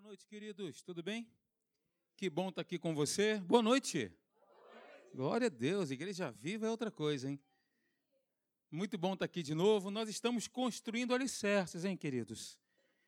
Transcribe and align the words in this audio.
Boa 0.00 0.08
noite, 0.08 0.26
queridos. 0.26 0.80
Tudo 0.80 1.02
bem? 1.02 1.28
Que 2.16 2.30
bom 2.30 2.48
estar 2.48 2.62
aqui 2.62 2.78
com 2.78 2.94
você. 2.94 3.36
Boa 3.40 3.60
noite. 3.60 4.10
Glória 5.14 5.48
a 5.48 5.50
Deus. 5.50 5.90
Igreja 5.90 6.30
viva 6.30 6.66
é 6.66 6.70
outra 6.70 6.90
coisa, 6.90 7.28
hein? 7.28 7.38
Muito 8.70 8.96
bom 8.96 9.12
estar 9.12 9.26
aqui 9.26 9.42
de 9.42 9.54
novo. 9.54 9.90
Nós 9.90 10.08
estamos 10.08 10.48
construindo 10.48 11.14
alicerces, 11.14 11.84
hein, 11.84 11.98
queridos? 11.98 12.58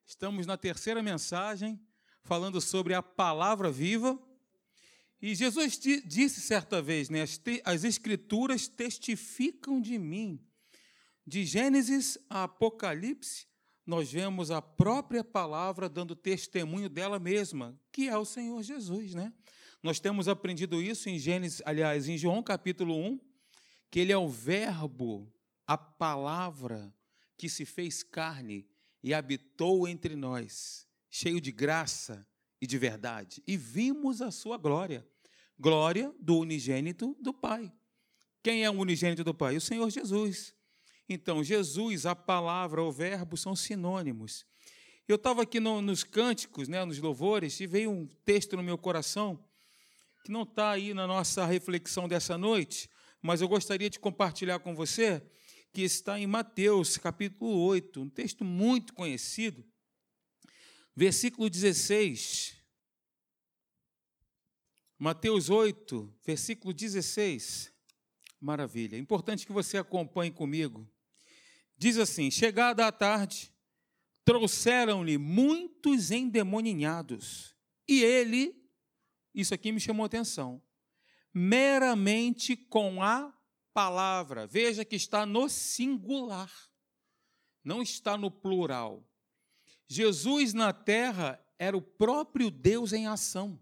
Estamos 0.04 0.46
na 0.46 0.58
terceira 0.58 1.02
mensagem, 1.02 1.80
falando 2.24 2.60
sobre 2.60 2.92
a 2.92 3.02
palavra 3.02 3.72
viva. 3.72 4.22
E 5.18 5.34
Jesus 5.34 5.78
disse 5.78 6.42
certa 6.42 6.82
vez, 6.82 7.08
né? 7.08 7.22
As, 7.22 7.40
as 7.64 7.84
Escrituras 7.84 8.68
testificam 8.68 9.80
de 9.80 9.96
mim. 9.96 10.38
De 11.26 11.46
Gênesis 11.46 12.18
a 12.28 12.42
Apocalipse, 12.42 13.46
nós 13.86 14.12
vemos 14.12 14.50
a 14.50 14.62
própria 14.62 15.24
palavra 15.24 15.88
dando 15.88 16.14
testemunho 16.14 16.88
dela 16.88 17.18
mesma, 17.18 17.78
que 17.90 18.08
é 18.08 18.16
o 18.16 18.24
Senhor 18.24 18.62
Jesus, 18.62 19.14
né? 19.14 19.32
Nós 19.82 19.98
temos 19.98 20.28
aprendido 20.28 20.80
isso 20.80 21.08
em 21.08 21.18
Gênesis, 21.18 21.60
aliás, 21.64 22.08
em 22.08 22.16
João 22.16 22.42
capítulo 22.42 22.96
1, 22.96 23.20
que 23.90 23.98
ele 23.98 24.12
é 24.12 24.16
o 24.16 24.28
verbo, 24.28 25.32
a 25.66 25.76
palavra 25.76 26.94
que 27.36 27.48
se 27.48 27.64
fez 27.64 28.02
carne 28.02 28.68
e 29.02 29.12
habitou 29.12 29.88
entre 29.88 30.14
nós, 30.14 30.86
cheio 31.10 31.40
de 31.40 31.50
graça 31.50 32.24
e 32.60 32.66
de 32.66 32.78
verdade, 32.78 33.42
e 33.44 33.56
vimos 33.56 34.22
a 34.22 34.30
sua 34.30 34.56
glória, 34.56 35.04
glória 35.58 36.14
do 36.20 36.38
unigênito 36.38 37.16
do 37.20 37.34
Pai. 37.34 37.72
Quem 38.40 38.64
é 38.64 38.70
o 38.70 38.74
unigênito 38.74 39.24
do 39.24 39.34
Pai? 39.34 39.56
O 39.56 39.60
Senhor 39.60 39.90
Jesus. 39.90 40.54
Então, 41.12 41.44
Jesus, 41.44 42.06
a 42.06 42.14
palavra, 42.16 42.82
o 42.82 42.90
verbo 42.90 43.36
são 43.36 43.54
sinônimos. 43.54 44.46
Eu 45.06 45.16
estava 45.16 45.42
aqui 45.42 45.60
no, 45.60 45.82
nos 45.82 46.02
cânticos, 46.02 46.68
né, 46.68 46.84
nos 46.84 46.98
louvores, 46.98 47.60
e 47.60 47.66
veio 47.66 47.90
um 47.90 48.06
texto 48.24 48.56
no 48.56 48.62
meu 48.62 48.78
coração 48.78 49.38
que 50.24 50.30
não 50.30 50.44
está 50.44 50.70
aí 50.70 50.94
na 50.94 51.06
nossa 51.06 51.44
reflexão 51.44 52.08
dessa 52.08 52.38
noite, 52.38 52.88
mas 53.20 53.40
eu 53.40 53.48
gostaria 53.48 53.90
de 53.90 53.98
compartilhar 53.98 54.60
com 54.60 54.74
você, 54.74 55.22
que 55.72 55.82
está 55.82 56.18
em 56.18 56.26
Mateus, 56.26 56.96
capítulo 56.96 57.58
8, 57.66 58.00
um 58.00 58.08
texto 58.08 58.44
muito 58.44 58.94
conhecido, 58.94 59.64
versículo 60.94 61.50
16. 61.50 62.56
Mateus 64.98 65.50
8, 65.50 66.14
versículo 66.24 66.72
16. 66.72 67.72
Maravilha. 68.40 68.96
É 68.96 68.98
importante 68.98 69.46
que 69.46 69.52
você 69.52 69.78
acompanhe 69.78 70.30
comigo. 70.30 70.88
Diz 71.82 71.98
assim: 71.98 72.30
Chegada 72.30 72.86
a 72.86 72.92
tarde, 72.92 73.52
trouxeram-lhe 74.24 75.18
muitos 75.18 76.12
endemoninhados, 76.12 77.56
e 77.88 78.04
ele, 78.04 78.54
isso 79.34 79.52
aqui 79.52 79.72
me 79.72 79.80
chamou 79.80 80.06
atenção, 80.06 80.62
meramente 81.34 82.54
com 82.54 83.02
a 83.02 83.36
palavra. 83.74 84.46
Veja 84.46 84.84
que 84.84 84.94
está 84.94 85.26
no 85.26 85.48
singular, 85.48 86.52
não 87.64 87.82
está 87.82 88.16
no 88.16 88.30
plural. 88.30 89.04
Jesus 89.88 90.54
na 90.54 90.72
terra 90.72 91.44
era 91.58 91.76
o 91.76 91.82
próprio 91.82 92.48
Deus 92.48 92.92
em 92.92 93.08
ação. 93.08 93.60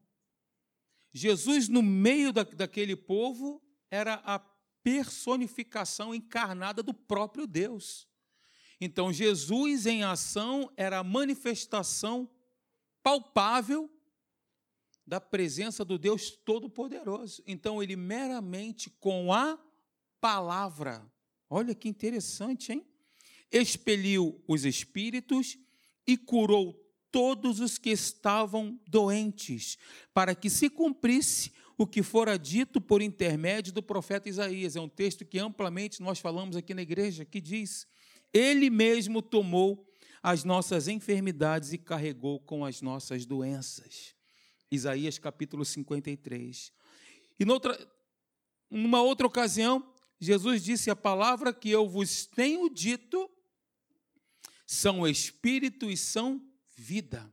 Jesus, 1.10 1.70
no 1.70 1.82
meio 1.82 2.34
da, 2.34 2.42
daquele 2.42 2.96
povo, 2.96 3.62
era 3.90 4.20
a 4.26 4.38
personificação 4.82 6.14
encarnada 6.14 6.82
do 6.82 6.92
próprio 6.92 7.46
Deus. 7.46 8.09
Então, 8.80 9.12
Jesus 9.12 9.84
em 9.84 10.02
ação 10.02 10.72
era 10.76 10.98
a 10.98 11.04
manifestação 11.04 12.28
palpável 13.02 13.90
da 15.06 15.20
presença 15.20 15.84
do 15.84 15.98
Deus 15.98 16.30
Todo-Poderoso. 16.30 17.42
Então, 17.46 17.82
ele 17.82 17.96
meramente 17.96 18.88
com 18.88 19.32
a 19.32 19.58
palavra, 20.20 21.04
olha 21.48 21.74
que 21.74 21.88
interessante, 21.88 22.72
hein? 22.72 22.86
Expeliu 23.52 24.42
os 24.46 24.64
espíritos 24.64 25.58
e 26.06 26.16
curou 26.16 26.80
todos 27.10 27.60
os 27.60 27.76
que 27.76 27.90
estavam 27.90 28.80
doentes, 28.86 29.76
para 30.14 30.34
que 30.34 30.48
se 30.48 30.70
cumprisse 30.70 31.52
o 31.76 31.86
que 31.86 32.02
fora 32.02 32.38
dito 32.38 32.80
por 32.80 33.02
intermédio 33.02 33.72
do 33.72 33.82
profeta 33.82 34.28
Isaías. 34.28 34.76
É 34.76 34.80
um 34.80 34.88
texto 34.88 35.24
que 35.24 35.38
amplamente 35.38 36.00
nós 36.00 36.18
falamos 36.18 36.56
aqui 36.56 36.72
na 36.72 36.82
igreja, 36.82 37.24
que 37.24 37.40
diz: 37.40 37.86
ele 38.32 38.70
mesmo 38.70 39.20
tomou 39.20 39.86
as 40.22 40.44
nossas 40.44 40.88
enfermidades 40.88 41.72
e 41.72 41.78
carregou 41.78 42.40
com 42.40 42.64
as 42.64 42.82
nossas 42.82 43.24
doenças. 43.24 44.14
Isaías 44.70 45.18
capítulo 45.18 45.64
53. 45.64 46.72
E 47.38 47.44
noutra, 47.44 47.76
numa 48.70 49.02
outra 49.02 49.26
ocasião, 49.26 49.92
Jesus 50.20 50.62
disse: 50.62 50.90
A 50.90 50.96
palavra 50.96 51.52
que 51.52 51.70
eu 51.70 51.88
vos 51.88 52.26
tenho 52.26 52.68
dito 52.68 53.28
são 54.66 55.08
espírito 55.08 55.90
e 55.90 55.96
são 55.96 56.40
vida. 56.76 57.32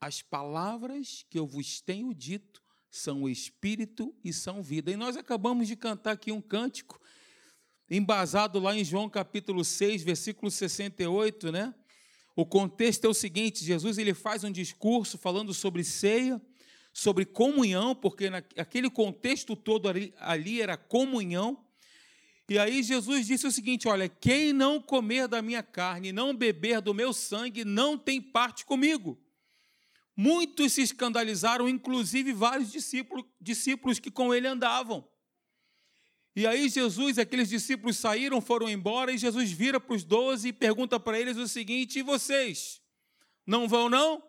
As 0.00 0.20
palavras 0.20 1.24
que 1.30 1.38
eu 1.38 1.46
vos 1.46 1.80
tenho 1.80 2.12
dito 2.12 2.62
são 2.90 3.28
espírito 3.28 4.14
e 4.22 4.32
são 4.32 4.62
vida. 4.62 4.90
E 4.90 4.96
nós 4.96 5.16
acabamos 5.16 5.66
de 5.66 5.76
cantar 5.76 6.12
aqui 6.12 6.30
um 6.30 6.40
cântico 6.40 7.00
embasado 7.90 8.58
lá 8.58 8.76
em 8.76 8.84
João 8.84 9.08
capítulo 9.08 9.64
6, 9.64 10.02
versículo 10.02 10.50
68, 10.50 11.50
né? 11.50 11.74
O 12.36 12.46
contexto 12.46 13.04
é 13.04 13.08
o 13.08 13.14
seguinte: 13.14 13.64
Jesus 13.64 13.98
ele 13.98 14.14
faz 14.14 14.44
um 14.44 14.50
discurso 14.50 15.18
falando 15.18 15.52
sobre 15.52 15.82
ceia, 15.82 16.40
sobre 16.92 17.24
comunhão, 17.24 17.94
porque 17.94 18.30
naquele 18.30 18.90
contexto 18.90 19.56
todo 19.56 19.88
ali, 19.88 20.14
ali 20.18 20.60
era 20.60 20.76
comunhão. 20.76 21.64
E 22.48 22.58
aí 22.58 22.82
Jesus 22.82 23.26
disse 23.26 23.46
o 23.46 23.50
seguinte: 23.50 23.88
Olha, 23.88 24.08
quem 24.08 24.52
não 24.52 24.80
comer 24.80 25.28
da 25.28 25.42
minha 25.42 25.62
carne, 25.62 26.12
não 26.12 26.34
beber 26.34 26.80
do 26.80 26.94
meu 26.94 27.12
sangue, 27.12 27.64
não 27.64 27.98
tem 27.98 28.20
parte 28.20 28.64
comigo. 28.64 29.18
Muitos 30.16 30.72
se 30.72 30.82
escandalizaram, 30.82 31.68
inclusive 31.68 32.32
vários 32.32 32.72
discípulos, 32.72 33.24
discípulos 33.40 33.98
que 33.98 34.10
com 34.10 34.34
ele 34.34 34.46
andavam. 34.46 35.06
E 36.38 36.46
aí 36.46 36.68
Jesus, 36.68 37.18
aqueles 37.18 37.48
discípulos 37.48 37.96
saíram, 37.96 38.40
foram 38.40 38.68
embora, 38.68 39.10
e 39.10 39.18
Jesus 39.18 39.50
vira 39.50 39.80
para 39.80 39.96
os 39.96 40.04
doze 40.04 40.46
e 40.46 40.52
pergunta 40.52 41.00
para 41.00 41.18
eles 41.18 41.36
o 41.36 41.48
seguinte: 41.48 41.98
e 41.98 42.02
vocês? 42.02 42.80
Não 43.44 43.66
vão, 43.66 43.88
não? 43.88 44.22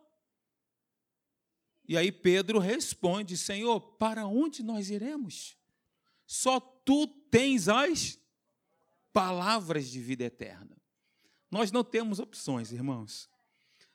E 1.87 1.95
aí 1.95 2.11
Pedro 2.11 2.57
responde: 2.57 3.37
Senhor, 3.37 3.79
para 3.79 4.25
onde 4.25 4.63
nós 4.63 4.89
iremos? 4.89 5.55
Só 6.25 6.59
tu 6.59 7.05
tens 7.29 7.69
as 7.69 8.19
palavras 9.13 9.87
de 9.87 10.01
vida 10.01 10.23
eterna. 10.23 10.81
Nós 11.51 11.71
não 11.71 11.83
temos 11.83 12.17
opções, 12.17 12.71
irmãos. 12.71 13.29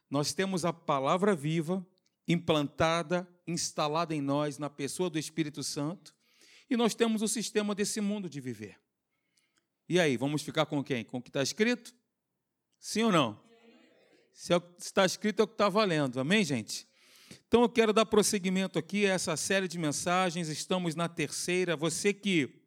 Nós 0.09 0.33
temos 0.33 0.65
a 0.65 0.73
palavra 0.73 1.35
viva, 1.35 1.85
implantada, 2.29 3.29
instalada 3.45 4.15
em 4.15 4.21
nós, 4.21 4.57
na 4.57 4.71
pessoa 4.71 5.11
do 5.11 5.19
Espírito 5.19 5.65
Santo 5.65 6.15
e 6.69 6.77
nós 6.77 6.95
temos 6.95 7.23
o 7.23 7.29
sistema 7.29 7.75
desse 7.75 8.01
mundo 8.01 8.29
de 8.29 8.41
viver. 8.41 8.79
E 9.89 10.01
aí, 10.01 10.17
vamos 10.17 10.43
ficar 10.43 10.67
com 10.67 10.83
quem? 10.83 11.05
Com 11.05 11.19
o 11.19 11.23
que 11.23 11.29
está 11.29 11.43
escrito? 11.43 11.95
Sim 12.79 13.05
ou 13.05 13.13
não? 13.13 13.45
Se 14.33 14.53
é 14.53 14.61
está 14.79 15.05
escrito 15.07 15.41
é 15.41 15.45
o 15.45 15.47
que 15.47 15.55
está 15.55 15.69
valendo. 15.69 16.19
Amém, 16.19 16.45
gente? 16.45 16.89
Então 17.47 17.63
eu 17.63 17.69
quero 17.69 17.93
dar 17.93 18.05
prosseguimento 18.05 18.79
aqui 18.79 19.07
a 19.07 19.13
essa 19.13 19.37
série 19.37 19.69
de 19.69 19.79
mensagens. 19.79 20.49
Estamos 20.49 20.95
na 20.95 21.09
terceira. 21.09 21.77
Você 21.77 22.13
que 22.13 22.63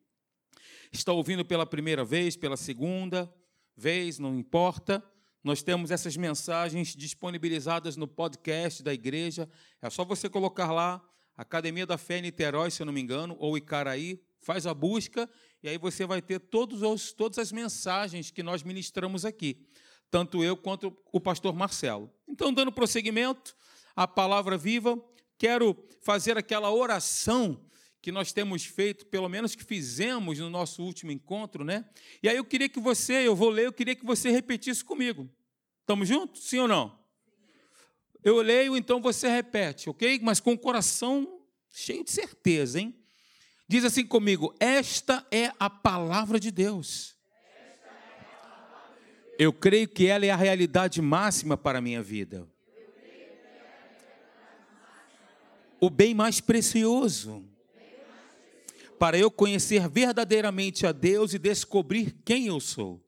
está 0.92 1.12
ouvindo 1.12 1.44
pela 1.44 1.66
primeira 1.66 2.06
vez, 2.06 2.38
pela 2.38 2.56
segunda 2.56 3.32
vez, 3.76 4.18
não 4.18 4.38
importa. 4.38 5.04
Nós 5.44 5.62
temos 5.62 5.92
essas 5.92 6.16
mensagens 6.16 6.96
disponibilizadas 6.96 7.96
no 7.96 8.08
podcast 8.08 8.82
da 8.82 8.94
igreja. 8.94 9.50
É 9.82 9.90
só 9.90 10.06
você 10.06 10.30
colocar 10.30 10.72
lá 10.72 11.04
Academia 11.38 11.86
da 11.86 11.98
Fé 11.98 12.18
em 12.18 12.24
Niterói, 12.24 12.72
se 12.72 12.82
eu 12.82 12.86
não 12.86 12.92
me 12.92 13.00
engano, 13.00 13.36
ou 13.40 13.56
Icaraí, 13.56 14.20
faz 14.42 14.66
a 14.66 14.74
busca 14.74 15.30
e 15.62 15.70
aí 15.70 15.78
você 15.78 16.06
vai 16.06 16.22
ter 16.22 16.40
todos 16.40 16.82
os, 16.82 17.12
todas 17.12 17.38
as 17.38 17.52
mensagens 17.52 18.32
que 18.32 18.42
nós 18.42 18.64
ministramos 18.64 19.24
aqui, 19.24 19.68
tanto 20.10 20.44
eu 20.44 20.58
quanto 20.58 20.96
o 21.12 21.20
pastor 21.20 21.54
Marcelo. 21.54 22.12
Então, 22.28 22.54
dando 22.54 22.72
prosseguimento 22.72 23.56
à 23.96 24.08
palavra 24.08 24.58
viva, 24.58 25.00
quero 25.38 25.78
fazer 26.02 26.38
aquela 26.38 26.72
oração 26.72 27.64
que 28.02 28.12
nós 28.12 28.32
temos 28.32 28.64
feito, 28.64 29.06
pelo 29.08 29.28
menos 29.28 29.56
que 29.56 29.64
fizemos 29.64 30.40
no 30.40 30.50
nosso 30.50 30.82
último 30.84 31.12
encontro, 31.12 31.64
né? 31.64 31.86
E 32.24 32.30
aí 32.30 32.38
eu 32.38 32.46
queria 32.46 32.70
que 32.70 32.80
você, 32.80 33.28
eu 33.28 33.36
vou 33.36 33.50
ler, 33.50 33.66
eu 33.66 33.74
queria 33.74 33.96
que 33.96 34.06
você 34.06 34.30
repetisse 34.30 34.84
comigo. 34.84 35.30
Estamos 35.82 36.08
juntos? 36.08 36.44
Sim 36.44 36.60
ou 36.60 36.68
não? 36.68 36.98
Eu 38.24 38.42
leio, 38.42 38.76
então 38.76 39.02
você 39.02 39.28
repete, 39.28 39.90
ok? 39.90 40.20
Mas 40.22 40.40
com 40.40 40.54
o 40.54 40.58
coração 40.58 41.42
cheio 41.72 42.04
de 42.04 42.12
certeza, 42.12 42.80
hein? 42.80 42.96
Diz 43.68 43.84
assim 43.86 44.06
comigo: 44.06 44.54
Esta 44.60 45.26
é 45.32 45.52
a 45.60 45.70
palavra 45.70 46.40
de 46.40 46.52
Deus. 46.52 47.16
Eu 49.40 49.54
creio 49.54 49.88
que 49.88 50.08
ela 50.08 50.26
é 50.26 50.32
a 50.32 50.36
realidade 50.36 51.02
máxima 51.02 51.56
para 51.56 51.78
a 51.78 51.82
minha 51.82 52.02
vida. 52.02 52.48
o 55.80 55.90
bem 55.90 56.14
mais 56.14 56.42
precioso 56.42 57.46
para 59.00 59.18
eu 59.18 59.30
conhecer 59.30 59.88
verdadeiramente 59.88 60.88
a 60.88 60.92
Deus 60.92 61.34
e 61.34 61.40
descobrir 61.40 62.18
quem 62.26 62.48
eu 62.48 62.60
sou. 62.60 63.07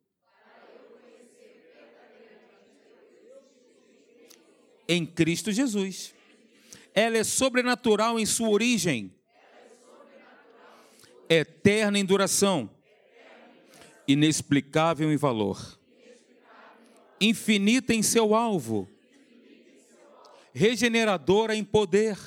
Em 4.92 5.06
Cristo 5.06 5.52
Jesus. 5.52 6.16
Ela 6.96 7.20
é 7.20 7.24
sobrenatural 7.24 8.20
em 8.20 8.26
sua 8.26 8.50
origem, 8.50 9.14
eterna 11.30 12.00
em 12.00 12.04
duração, 12.04 12.68
inexplicável 14.08 15.14
em 15.14 15.16
valor, 15.16 15.80
infinita 17.22 17.94
em 17.94 18.02
seu 18.02 18.34
alvo, 18.34 18.90
regeneradora 20.52 21.56
em 21.56 21.64
poder. 21.64 22.18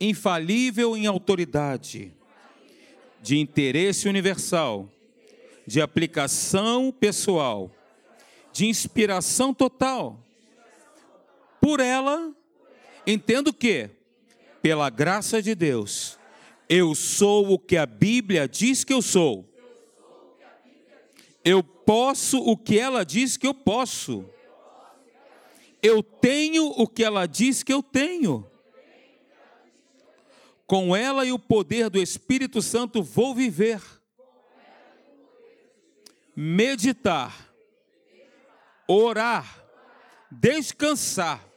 Infalível 0.00 0.96
em 0.96 1.06
autoridade, 1.06 2.12
de 3.22 3.38
interesse 3.38 4.08
universal, 4.08 4.90
de 5.64 5.80
aplicação 5.80 6.90
pessoal, 6.90 7.70
de 8.52 8.66
inspiração 8.66 9.54
total. 9.54 10.23
Por 11.64 11.80
ela, 11.80 12.30
entendo 13.06 13.50
que, 13.50 13.88
pela 14.60 14.90
graça 14.90 15.40
de 15.40 15.54
Deus, 15.54 16.18
eu 16.68 16.94
sou 16.94 17.54
o 17.54 17.58
que 17.58 17.78
a 17.78 17.86
Bíblia 17.86 18.46
diz 18.46 18.84
que 18.84 18.92
eu 18.92 19.00
sou. 19.00 19.48
Eu 21.42 21.62
posso 21.62 22.36
o 22.36 22.54
que 22.54 22.78
ela 22.78 23.02
diz 23.02 23.38
que 23.38 23.46
eu 23.46 23.54
posso. 23.54 24.28
Eu 25.82 26.02
tenho 26.02 26.66
o 26.66 26.86
que 26.86 27.02
ela 27.02 27.24
diz 27.24 27.62
que 27.62 27.72
eu 27.72 27.82
tenho. 27.82 28.46
Com 30.66 30.94
ela 30.94 31.24
e 31.24 31.32
o 31.32 31.38
poder 31.38 31.88
do 31.88 31.98
Espírito 31.98 32.60
Santo 32.60 33.02
vou 33.02 33.34
viver, 33.34 33.80
meditar, 36.36 37.50
orar, 38.86 39.64
descansar 40.30 41.53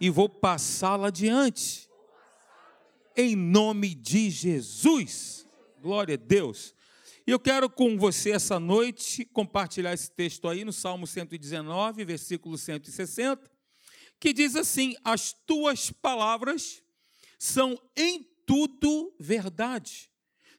e 0.00 0.08
vou 0.08 0.28
passá-la 0.28 1.08
adiante. 1.08 1.88
Em 3.14 3.36
nome 3.36 3.94
de 3.94 4.30
Jesus. 4.30 5.46
Glória 5.80 6.14
a 6.14 6.18
Deus. 6.18 6.74
E 7.26 7.30
eu 7.30 7.38
quero 7.38 7.68
com 7.68 7.98
você 7.98 8.30
essa 8.30 8.58
noite 8.58 9.26
compartilhar 9.26 9.92
esse 9.92 10.10
texto 10.10 10.48
aí 10.48 10.64
no 10.64 10.72
Salmo 10.72 11.06
119, 11.06 12.04
versículo 12.04 12.56
160, 12.56 13.50
que 14.18 14.32
diz 14.32 14.56
assim: 14.56 14.96
As 15.04 15.32
tuas 15.46 15.90
palavras 15.90 16.82
são 17.38 17.78
em 17.94 18.26
tudo 18.46 19.14
verdade, 19.20 20.10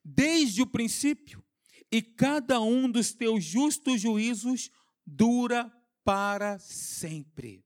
desde 0.05 0.61
o 0.61 0.67
princípio, 0.67 1.43
e 1.91 2.01
cada 2.01 2.61
um 2.61 2.89
dos 2.89 3.11
teus 3.11 3.43
justos 3.43 3.99
juízos 3.99 4.69
dura 5.05 5.71
para 6.03 6.59
sempre. 6.59 7.65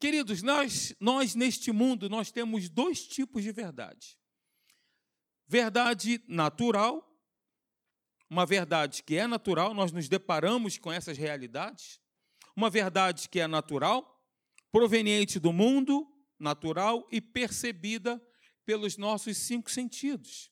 Queridos, 0.00 0.42
nós, 0.42 0.96
nós 0.98 1.34
neste 1.34 1.70
mundo 1.70 2.08
nós 2.08 2.32
temos 2.32 2.70
dois 2.70 3.06
tipos 3.06 3.42
de 3.42 3.52
verdade. 3.52 4.18
Verdade 5.46 6.24
natural, 6.26 7.06
uma 8.30 8.46
verdade 8.46 9.02
que 9.02 9.16
é 9.16 9.26
natural, 9.26 9.74
nós 9.74 9.92
nos 9.92 10.08
deparamos 10.08 10.78
com 10.78 10.90
essas 10.90 11.18
realidades. 11.18 12.00
Uma 12.56 12.70
verdade 12.70 13.28
que 13.28 13.40
é 13.40 13.46
natural, 13.46 14.24
proveniente 14.72 15.38
do 15.38 15.52
mundo 15.52 16.10
natural 16.38 17.06
e 17.12 17.20
percebida 17.20 18.18
pelos 18.64 18.96
nossos 18.96 19.36
cinco 19.36 19.70
sentidos. 19.70 20.50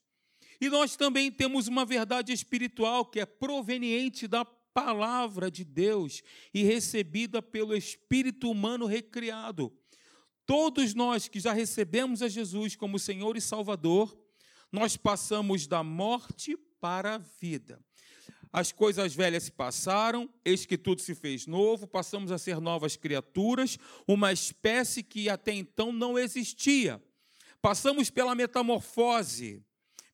E 0.61 0.69
nós 0.69 0.95
também 0.95 1.33
temos 1.33 1.69
uma 1.69 1.87
verdade 1.87 2.33
espiritual 2.33 3.07
que 3.07 3.21
é 3.21 3.25
proveniente 3.25 4.29
da 4.29 4.45
palavra 4.73 5.51
de 5.51 5.65
Deus 5.65 6.23
e 6.53 6.63
recebida 6.63 7.43
pelo 7.43 7.77
espírito 7.77 8.51
humano 8.51 8.87
recriado. 8.87 9.73
Todos 10.47 10.95
nós 10.95 11.29
que 11.29 11.41
já 11.41 11.53
recebemos 11.53 12.23
a 12.23 12.29
Jesus 12.29 12.75
como 12.75 12.99
Senhor 12.99 13.37
e 13.37 13.41
Salvador, 13.41 14.19
nós 14.73 14.97
passamos 14.97 15.67
da 15.67 15.83
morte 15.83 16.57
para 16.81 17.17
a 17.17 17.19
vida. 17.19 17.81
As 18.51 18.73
coisas 18.73 19.15
velhas 19.15 19.45
se 19.45 19.53
passaram, 19.53 20.29
eis 20.45 20.65
que 20.65 20.79
tudo 20.79 21.03
se 21.03 21.15
fez 21.15 21.47
novo, 21.47 21.87
passamos 21.87 22.33
a 22.33 22.39
ser 22.39 22.61
novas 22.61 22.97
criaturas, 22.97 23.79
uma 24.07 24.33
espécie 24.33 25.03
que 25.03 25.29
até 25.29 25.53
então 25.53 25.93
não 25.93 26.19
existia. 26.19 27.03
Passamos 27.61 28.09
pela 28.09 28.35
metamorfose, 28.35 29.63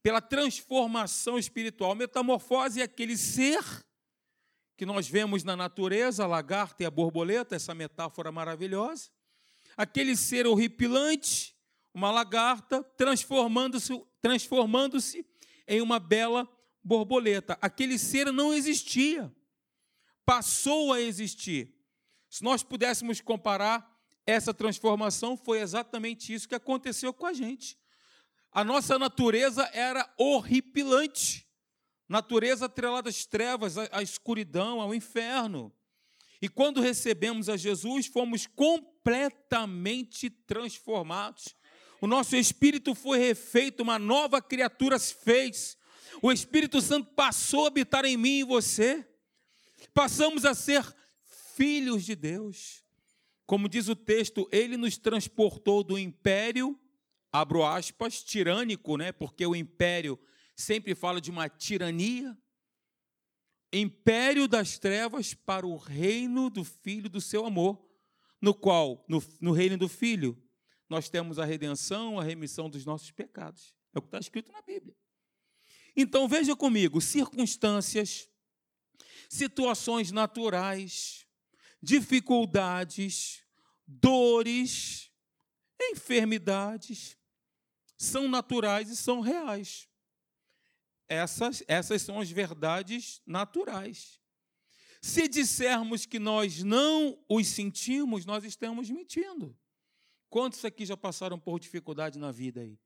pela 0.02 0.20
transformação 0.20 1.38
espiritual. 1.38 1.94
Metamorfose 1.94 2.80
é 2.80 2.84
aquele 2.84 3.16
ser 3.16 3.62
que 4.76 4.85
nós 4.85 5.09
vemos 5.09 5.44
na 5.44 5.56
natureza, 5.56 6.25
a 6.25 6.26
lagarta 6.26 6.82
e 6.82 6.87
a 6.87 6.91
borboleta, 6.91 7.55
essa 7.55 7.75
metáfora 7.75 8.32
maravilhosa. 8.32 9.11
Aquele 9.76 10.17
ser 10.17 10.47
horripilante, 10.47 11.55
uma 11.93 12.11
lagarta, 12.11 12.82
transformando-se 12.97 14.05
transformando 14.21 14.97
em 15.69 15.82
uma 15.82 16.00
bela 16.00 16.49
borboleta. 16.82 17.59
Aquele 17.61 17.99
ser 17.99 18.32
não 18.32 18.55
existia, 18.55 19.31
passou 20.25 20.93
a 20.93 21.00
existir. 21.00 21.75
Se 22.31 22.43
nós 22.43 22.62
pudéssemos 22.62 23.21
comparar 23.21 23.94
essa 24.26 24.55
transformação 24.55 25.37
foi 25.37 25.61
exatamente 25.61 26.32
isso 26.32 26.49
que 26.49 26.55
aconteceu 26.55 27.12
com 27.12 27.26
a 27.26 27.32
gente. 27.32 27.79
A 28.50 28.65
nossa 28.65 28.99
natureza 28.99 29.69
era 29.73 30.11
horripilante. 30.17 31.44
Natureza 32.08 32.66
atrelada 32.66 33.08
às 33.08 33.24
trevas, 33.24 33.76
à 33.78 34.02
escuridão, 34.02 34.80
ao 34.80 34.94
inferno. 34.94 35.72
E 36.40 36.48
quando 36.48 36.80
recebemos 36.80 37.48
a 37.48 37.56
Jesus, 37.56 38.06
fomos 38.06 38.46
completamente 38.46 40.28
transformados. 40.28 41.56
O 42.00 42.06
nosso 42.06 42.36
espírito 42.36 42.94
foi 42.94 43.18
refeito, 43.18 43.82
uma 43.82 43.98
nova 43.98 44.42
criatura 44.42 44.98
se 44.98 45.14
fez. 45.14 45.78
O 46.20 46.30
Espírito 46.30 46.80
Santo 46.80 47.12
passou 47.14 47.64
a 47.64 47.68
habitar 47.68 48.04
em 48.04 48.16
mim 48.16 48.40
e 48.40 48.44
você. 48.44 49.06
Passamos 49.92 50.44
a 50.44 50.54
ser 50.54 50.84
filhos 51.54 52.04
de 52.04 52.14
Deus. 52.14 52.84
Como 53.46 53.68
diz 53.68 53.88
o 53.88 53.96
texto, 53.96 54.48
ele 54.50 54.76
nos 54.76 54.96
transportou 54.96 55.82
do 55.82 55.99
império, 55.99 56.78
abro 57.32 57.64
aspas, 57.64 58.23
tirânico, 58.23 58.96
né? 58.96 59.12
Porque 59.12 59.46
o 59.46 59.56
império 59.56 60.18
sempre 60.56 60.94
fala 60.94 61.20
de 61.20 61.30
uma 61.30 61.49
tirania. 61.49 62.37
Império 63.73 64.46
das 64.46 64.78
trevas 64.78 65.34
para 65.34 65.66
o 65.66 65.76
reino 65.76 66.49
do 66.49 66.62
Filho 66.62 67.08
do 67.08 67.20
seu 67.20 67.44
amor, 67.44 67.84
no 68.40 68.54
qual, 68.54 69.04
no, 69.08 69.23
no 69.40 69.50
reino 69.50 69.76
do 69.76 69.88
Filho, 69.88 70.40
nós 70.88 71.08
temos 71.08 71.38
a 71.38 71.44
redenção, 71.44 72.20
a 72.20 72.23
remissão 72.23 72.70
dos 72.70 72.84
nossos 72.84 73.11
pecados. 73.11 73.75
É 73.92 73.99
o 73.99 74.02
que 74.02 74.08
está 74.08 74.18
escrito 74.18 74.52
na 74.52 74.62
Bíblia. 74.62 74.94
Então 75.96 76.28
veja 76.28 76.54
comigo: 76.54 77.00
circunstâncias, 77.00 78.28
situações 79.28 80.12
naturais, 80.12 81.26
dificuldades, 81.82 83.42
dores, 83.87 85.11
enfermidades 85.80 87.16
são 87.96 88.28
naturais 88.28 88.88
e 88.88 88.96
são 88.96 89.20
reais. 89.20 89.88
Essas, 91.08 91.62
essas 91.68 92.02
são 92.02 92.20
as 92.20 92.30
verdades 92.30 93.20
naturais. 93.26 94.20
Se 95.00 95.28
dissermos 95.28 96.06
que 96.06 96.18
nós 96.18 96.62
não 96.62 97.23
os 97.28 97.46
sentimos, 97.49 98.25
nós 98.25 98.42
estamos 98.44 98.88
mentindo. 98.90 99.56
Quantos 100.30 100.64
aqui 100.64 100.87
já 100.87 100.96
passaram 100.96 101.38
por 101.38 101.61
dificuldade 101.61 102.18
na 102.18 102.32
vida 102.32 102.62
aí? 102.62 102.78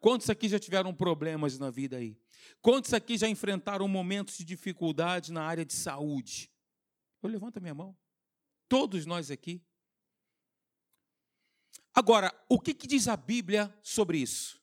Quantos 0.00 0.30
aqui 0.30 0.48
já 0.48 0.58
tiveram 0.58 0.94
problemas 0.94 1.58
na 1.58 1.70
vida 1.70 1.98
aí? 1.98 2.16
Quantos 2.62 2.94
aqui 2.94 3.18
já 3.18 3.28
enfrentaram 3.28 3.86
momentos 3.86 4.38
de 4.38 4.44
dificuldade 4.44 5.30
na 5.30 5.44
área 5.44 5.64
de 5.64 5.74
saúde? 5.74 6.50
Eu 7.22 7.28
levanto 7.28 7.58
a 7.58 7.60
minha 7.60 7.74
mão. 7.74 7.94
Todos 8.66 9.04
nós 9.04 9.30
aqui. 9.30 9.62
Agora, 11.92 12.32
o 12.48 12.58
que, 12.58 12.72
que 12.72 12.86
diz 12.86 13.08
a 13.08 13.16
Bíblia 13.16 13.72
sobre 13.82 14.18
isso? 14.18 14.59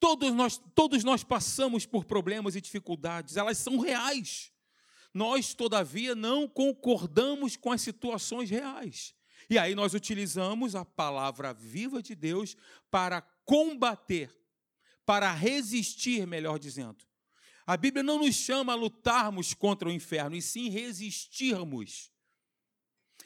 Todos 0.00 0.32
nós, 0.32 0.60
todos 0.74 1.02
nós 1.04 1.24
passamos 1.24 1.86
por 1.86 2.04
problemas 2.04 2.56
e 2.56 2.60
dificuldades, 2.60 3.36
elas 3.36 3.58
são 3.58 3.78
reais. 3.78 4.52
Nós, 5.12 5.54
todavia, 5.54 6.14
não 6.14 6.48
concordamos 6.48 7.56
com 7.56 7.70
as 7.70 7.80
situações 7.80 8.50
reais. 8.50 9.14
E 9.48 9.58
aí 9.58 9.74
nós 9.74 9.94
utilizamos 9.94 10.74
a 10.74 10.84
palavra 10.84 11.52
viva 11.52 12.02
de 12.02 12.14
Deus 12.14 12.56
para 12.90 13.20
combater, 13.44 14.34
para 15.06 15.32
resistir, 15.32 16.26
melhor 16.26 16.58
dizendo. 16.58 17.04
A 17.66 17.76
Bíblia 17.76 18.02
não 18.02 18.18
nos 18.18 18.34
chama 18.34 18.72
a 18.72 18.76
lutarmos 18.76 19.54
contra 19.54 19.88
o 19.88 19.92
inferno, 19.92 20.36
e 20.36 20.42
sim 20.42 20.68
resistirmos 20.68 22.12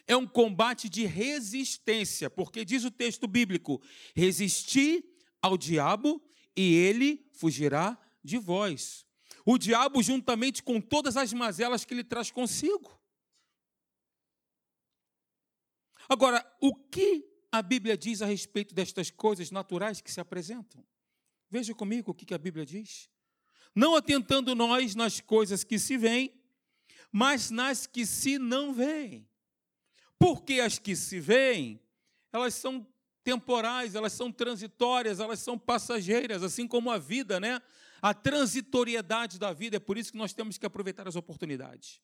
é 0.09 0.17
um 0.17 0.25
combate 0.25 0.89
de 0.89 1.05
resistência, 1.05 2.31
porque 2.31 2.65
diz 2.65 2.83
o 2.83 2.89
texto 2.89 3.27
bíblico: 3.27 3.79
resisti 4.15 5.05
ao 5.39 5.55
diabo 5.55 6.19
e 6.55 6.75
ele 6.75 7.27
fugirá 7.31 7.97
de 8.23 8.37
vós. 8.37 9.05
O 9.45 9.57
diabo, 9.57 10.03
juntamente 10.03 10.61
com 10.61 10.79
todas 10.79 11.17
as 11.17 11.33
mazelas 11.33 11.85
que 11.85 11.93
ele 11.93 12.03
traz 12.03 12.29
consigo. 12.29 12.99
Agora, 16.07 16.45
o 16.61 16.75
que 16.75 17.27
a 17.51 17.61
Bíblia 17.61 17.97
diz 17.97 18.21
a 18.21 18.25
respeito 18.25 18.73
destas 18.73 19.09
coisas 19.11 19.51
naturais 19.51 20.01
que 20.01 20.11
se 20.11 20.19
apresentam? 20.19 20.85
Veja 21.49 21.73
comigo 21.73 22.11
o 22.11 22.13
que 22.13 22.33
a 22.33 22.37
Bíblia 22.37 22.65
diz. 22.65 23.09
Não 23.75 23.95
atentando 23.95 24.55
nós 24.55 24.95
nas 24.95 25.19
coisas 25.19 25.63
que 25.63 25.79
se 25.79 25.97
veem, 25.97 26.33
mas 27.11 27.49
nas 27.49 27.87
que 27.87 28.05
se 28.05 28.37
não 28.37 28.73
veem. 28.73 29.27
Porque 30.17 30.59
as 30.59 30.77
que 30.77 30.95
se 30.95 31.19
veem, 31.19 31.79
elas 32.31 32.55
são 32.55 32.85
temporais, 33.29 33.93
elas 33.93 34.13
são 34.13 34.31
transitórias, 34.31 35.19
elas 35.19 35.37
são 35.39 35.55
passageiras, 35.55 36.41
assim 36.41 36.67
como 36.67 36.89
a 36.89 36.97
vida, 36.97 37.39
né? 37.39 37.61
A 38.01 38.11
transitoriedade 38.11 39.37
da 39.37 39.53
vida, 39.53 39.77
é 39.77 39.79
por 39.79 39.99
isso 39.99 40.11
que 40.11 40.17
nós 40.17 40.33
temos 40.33 40.57
que 40.57 40.65
aproveitar 40.65 41.07
as 41.07 41.15
oportunidades. 41.15 42.01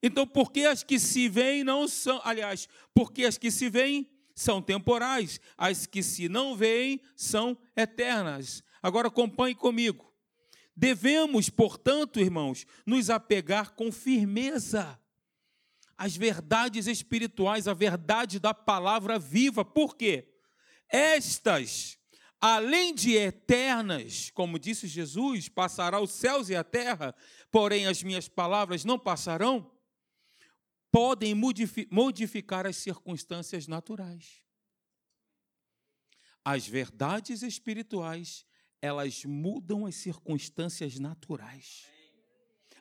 Então, 0.00 0.24
porque 0.24 0.60
as 0.60 0.84
que 0.84 1.00
se 1.00 1.28
veem 1.28 1.64
não 1.64 1.88
são, 1.88 2.20
aliás, 2.22 2.68
porque 2.94 3.24
as 3.24 3.36
que 3.36 3.50
se 3.50 3.68
veem 3.68 4.08
são 4.32 4.62
temporais, 4.62 5.40
as 5.58 5.84
que 5.84 6.00
se 6.00 6.28
não 6.28 6.54
veem 6.54 7.00
são 7.16 7.58
eternas. 7.76 8.62
Agora 8.80 9.08
acompanhe 9.08 9.56
comigo. 9.56 10.14
Devemos, 10.76 11.50
portanto, 11.50 12.20
irmãos, 12.20 12.64
nos 12.86 13.10
apegar 13.10 13.72
com 13.72 13.90
firmeza 13.90 14.96
às 16.00 16.16
verdades 16.16 16.86
espirituais, 16.86 17.68
à 17.68 17.74
verdade 17.74 18.40
da 18.40 18.54
palavra 18.54 19.18
viva. 19.18 19.62
Por 19.62 19.94
quê? 19.94 20.32
Estas, 20.88 21.98
além 22.40 22.94
de 22.94 23.16
eternas, 23.16 24.30
como 24.30 24.58
disse 24.58 24.88
Jesus, 24.88 25.50
passará 25.50 26.00
os 26.00 26.10
céus 26.12 26.48
e 26.48 26.56
a 26.56 26.64
terra, 26.64 27.14
porém 27.50 27.86
as 27.86 28.02
minhas 28.02 28.28
palavras 28.28 28.82
não 28.82 28.98
passarão, 28.98 29.70
podem 30.90 31.34
modificar 31.34 32.66
as 32.66 32.78
circunstâncias 32.78 33.66
naturais. 33.66 34.42
As 36.42 36.66
verdades 36.66 37.42
espirituais 37.42 38.46
elas 38.80 39.22
mudam 39.26 39.84
as 39.84 39.96
circunstâncias 39.96 40.98
naturais. 40.98 41.84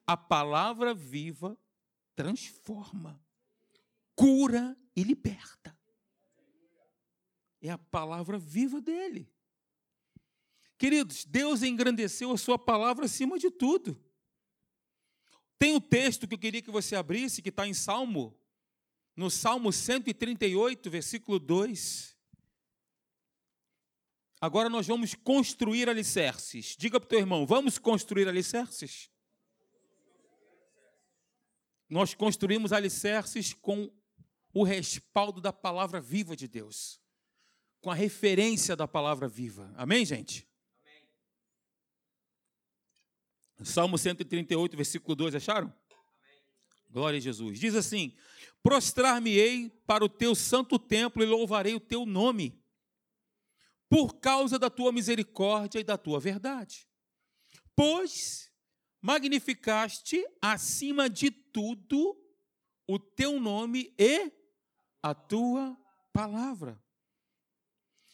A 0.08 0.16
palavra 0.16 0.94
viva 0.94 1.58
transforma, 2.20 3.18
cura 4.14 4.78
e 4.94 5.04
liberta. 5.04 5.74
É 7.62 7.70
a 7.70 7.78
palavra 7.78 8.38
viva 8.38 8.82
dele. 8.82 9.34
Queridos, 10.78 11.24
Deus 11.24 11.64
engrandeceu 11.64 12.30
a 12.34 12.38
sua 12.38 12.60
palavra 12.60 13.06
acima 13.06 13.40
de 13.40 13.50
tudo. 13.50 13.98
Tem 15.58 15.74
um 15.74 15.80
texto 15.80 16.28
que 16.28 16.34
eu 16.34 16.40
queria 16.40 16.62
que 16.62 16.70
você 16.70 16.94
abrisse, 16.94 17.42
que 17.42 17.48
está 17.48 17.66
em 17.66 17.74
Salmo, 17.74 18.38
no 19.16 19.30
Salmo 19.30 19.72
138, 19.72 20.90
versículo 20.90 21.40
2. 21.40 22.18
Agora 24.42 24.68
nós 24.70 24.86
vamos 24.86 25.16
construir 25.16 25.88
alicerces. 25.88 26.76
Diga 26.78 27.00
para 27.00 27.06
o 27.06 27.10
teu 27.10 27.20
irmão, 27.20 27.46
vamos 27.46 27.78
construir 27.78 28.28
alicerces? 28.28 29.10
Nós 31.90 32.14
construímos 32.14 32.72
alicerces 32.72 33.54
com 33.54 33.92
o 34.54 34.64
respaldo 34.64 35.42
da 35.42 35.52
palavra 35.52 36.00
viva 36.00 36.36
de 36.36 36.48
Deus, 36.48 37.02
com 37.82 37.90
a 37.90 37.96
referência 37.96 38.76
da 38.76 38.88
palavra 38.88 39.28
viva. 39.28 39.74
Amém, 39.76 40.06
gente? 40.06 40.48
Amém. 40.84 41.08
Salmo 43.64 43.98
138, 43.98 44.78
versículo 44.78 45.16
2, 45.16 45.36
acharam? 45.36 45.74
Amém. 45.90 46.42
Glória 46.90 47.18
a 47.18 47.22
Jesus. 47.22 47.60
Diz 47.60 47.74
assim: 47.74 48.16
Prostrar-me-ei 48.62 49.70
para 49.88 50.06
o 50.06 50.10
teu 50.10 50.36
santo 50.36 50.78
templo 50.78 51.24
e 51.24 51.26
louvarei 51.26 51.74
o 51.74 51.80
teu 51.80 52.06
nome 52.06 52.62
por 53.90 54.20
causa 54.20 54.60
da 54.60 54.70
tua 54.70 54.92
misericórdia 54.92 55.80
e 55.80 55.84
da 55.84 55.98
tua 55.98 56.20
verdade. 56.20 56.88
Pois 57.76 58.49
magnificaste 59.02 60.26
acima 60.42 61.10
de 61.10 61.32
tudo 61.32 62.18
o 62.88 62.98
teu 62.98 63.40
nome 63.40 63.94
e 63.98 64.32
a 65.02 65.14
tua 65.14 65.78
palavra. 66.12 66.82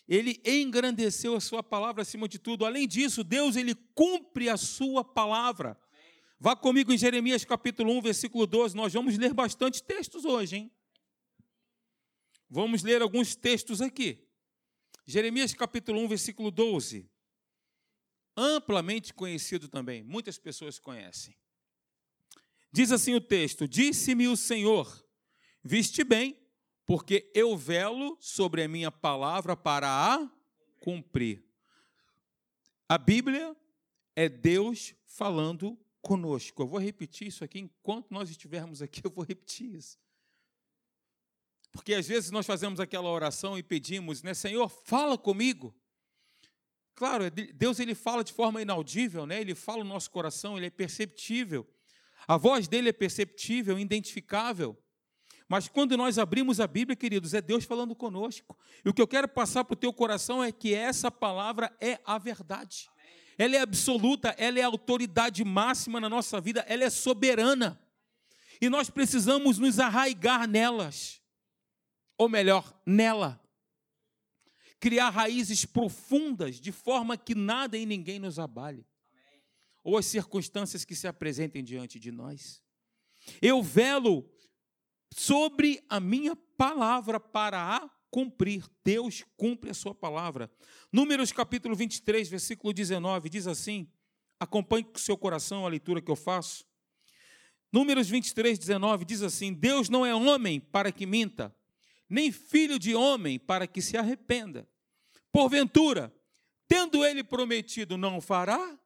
Ele 0.08 0.40
engrandeceu 0.46 1.36
a 1.36 1.40
sua 1.40 1.64
palavra 1.64 2.04
acima 2.04 2.28
de 2.28 2.38
tudo. 2.38 2.66
Além 2.66 2.88
disso, 2.88 3.24
Deus 3.24 3.56
ele 3.56 3.74
cumpre 3.96 4.50
a 4.50 4.58
sua 4.58 5.04
palavra. 5.04 5.80
Vá 6.40 6.56
comigo 6.56 6.92
em 6.92 6.98
Jeremias 6.98 7.44
capítulo 7.44 7.92
1, 7.94 8.02
versículo 8.02 8.46
12. 8.46 8.76
Nós 8.76 8.94
vamos 8.94 9.18
ler 9.18 9.34
bastante 9.34 9.82
textos 9.82 10.26
hoje, 10.26 10.58
hein? 10.58 10.72
Vamos 12.48 12.84
ler 12.84 13.02
alguns 13.02 13.36
textos 13.36 13.82
aqui. 13.82 14.28
Jeremias 15.08 15.54
capítulo 15.54 16.02
1, 16.02 16.08
versículo 16.08 16.52
12. 16.52 17.10
Amplamente 18.36 19.14
conhecido 19.14 19.68
também, 19.70 20.04
muitas 20.04 20.38
pessoas 20.38 20.78
conhecem. 20.78 21.36
Diz 22.72 22.92
assim 22.92 23.16
o 23.16 23.22
texto: 23.22 23.68
Disse-me 23.68 24.28
o 24.28 24.36
Senhor, 24.36 25.06
viste 25.64 26.04
bem, 26.04 26.38
porque 26.86 27.32
eu 27.34 27.56
velo 27.56 28.18
sobre 28.20 28.64
a 28.64 28.68
minha 28.68 28.92
palavra 28.92 29.56
para 29.56 29.88
a 29.90 30.30
cumprir. 30.80 31.44
A 32.88 32.98
Bíblia 32.98 33.56
é 34.16 34.28
Deus 34.28 34.94
falando 35.06 35.80
conosco. 36.02 36.62
Eu 36.62 36.68
vou 36.68 36.80
repetir 36.80 37.28
isso 37.28 37.44
aqui 37.44 37.60
enquanto 37.60 38.12
nós 38.12 38.30
estivermos 38.30 38.82
aqui, 38.82 39.02
eu 39.04 39.10
vou 39.10 39.24
repetir 39.24 39.74
isso. 39.74 39.98
Porque 41.72 41.94
às 41.94 42.08
vezes 42.08 42.32
nós 42.32 42.46
fazemos 42.46 42.80
aquela 42.80 43.10
oração 43.10 43.58
e 43.58 43.64
pedimos, 43.64 44.22
né, 44.22 44.34
Senhor, 44.34 44.70
fala 44.70 45.18
comigo. 45.18 45.76
Claro, 46.96 47.26
é 47.26 47.30
Deus 47.30 47.80
ele 47.80 47.94
fala 47.94 48.24
de 48.24 48.32
forma 48.32 48.62
inaudível, 48.62 49.26
né? 49.26 49.42
Ele 49.42 49.54
fala 49.54 49.84
no 49.84 49.90
nosso 49.90 50.10
coração, 50.10 50.58
ele 50.58 50.68
é 50.68 50.70
perceptível. 50.70 51.68
A 52.28 52.38
voz 52.38 52.68
dele 52.68 52.90
é 52.90 52.94
perceptível, 52.94 53.78
identificável. 53.78 54.78
Mas 55.48 55.68
quando 55.68 55.96
nós 55.96 56.18
abrimos 56.18 56.60
a 56.60 56.66
Bíblia, 56.66 56.96
queridos, 56.96 57.34
é 57.34 57.42
Deus 57.42 57.66
falando 57.66 57.96
conosco. 57.96 58.58
E 58.84 58.90
o 58.90 58.94
que 58.94 59.02
eu 59.02 59.08
quero 59.08 59.28
passar 59.28 59.64
para 59.64 59.74
o 59.74 59.78
teu 59.78 59.94
coração 59.94 60.44
é 60.44 60.52
que 60.52 60.74
essa 60.74 61.12
palavra 61.12 61.72
é 61.80 62.00
a 62.04 62.18
verdade. 62.18 62.90
Ela 63.38 63.58
é 63.58 63.60
absoluta, 63.60 64.34
ela 64.38 64.58
é 64.58 64.64
a 64.64 64.68
autoridade 64.68 65.44
máxima 65.44 66.00
na 66.00 66.10
nossa 66.10 66.42
vida, 66.42 66.66
ela 66.68 66.84
é 66.84 66.90
soberana. 66.90 67.80
E 68.62 68.70
nós 68.70 68.90
precisamos 68.90 69.60
nos 69.60 69.80
arraigar 69.80 70.48
nelas 70.48 71.22
ou 72.18 72.30
melhor, 72.30 72.74
nela. 72.86 73.42
Criar 74.80 75.10
raízes 75.10 75.66
profundas, 75.66 76.60
de 76.60 76.72
forma 76.72 77.18
que 77.18 77.34
nada 77.34 77.78
e 77.78 77.86
ninguém 77.86 78.20
nos 78.20 78.38
abale, 78.38 78.86
ou 79.84 79.98
as 79.98 80.06
circunstâncias 80.06 80.84
que 80.84 80.96
se 80.96 81.08
apresentem 81.08 81.64
diante 81.64 82.00
de 82.00 82.12
nós. 82.12 82.62
Eu 83.42 83.64
velo 83.64 84.30
sobre 85.14 85.84
a 85.90 86.00
minha 86.00 86.36
palavra 86.36 87.20
para 87.20 87.78
a 87.78 87.90
cumprir. 88.12 88.66
Deus 88.84 89.24
cumpre 89.36 89.72
a 89.72 89.74
sua 89.74 89.94
palavra. 89.94 90.52
Números 90.92 91.32
capítulo 91.32 91.76
23, 91.76 92.30
versículo 92.30 92.74
19, 92.74 93.30
diz 93.30 93.48
assim: 93.48 93.90
acompanhe 94.40 94.84
com 94.84 94.98
seu 94.98 95.18
coração 95.18 95.66
a 95.66 95.70
leitura 95.70 96.02
que 96.02 96.12
eu 96.12 96.16
faço. 96.16 96.66
Números 97.72 98.08
23, 98.10 98.58
19 98.58 99.06
diz 99.06 99.22
assim: 99.22 99.54
Deus 99.54 99.90
não 99.90 100.06
é 100.06 100.14
homem 100.16 100.60
para 100.60 100.92
que 100.92 101.06
minta, 101.06 101.54
nem 102.10 102.32
filho 102.32 102.78
de 102.78 102.96
homem 102.96 103.40
para 103.40 103.68
que 103.68 103.82
se 103.82 103.98
arrependa. 103.98 104.68
Porventura, 105.32 106.14
tendo 106.68 107.04
ele 107.04 107.24
prometido, 107.24 107.98
não 107.98 108.22
fará? 108.22 108.80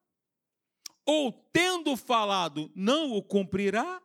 Ou 1.05 1.31
tendo 1.31 1.95
falado, 1.97 2.71
não 2.75 3.11
o 3.11 3.21
cumprirá? 3.21 4.01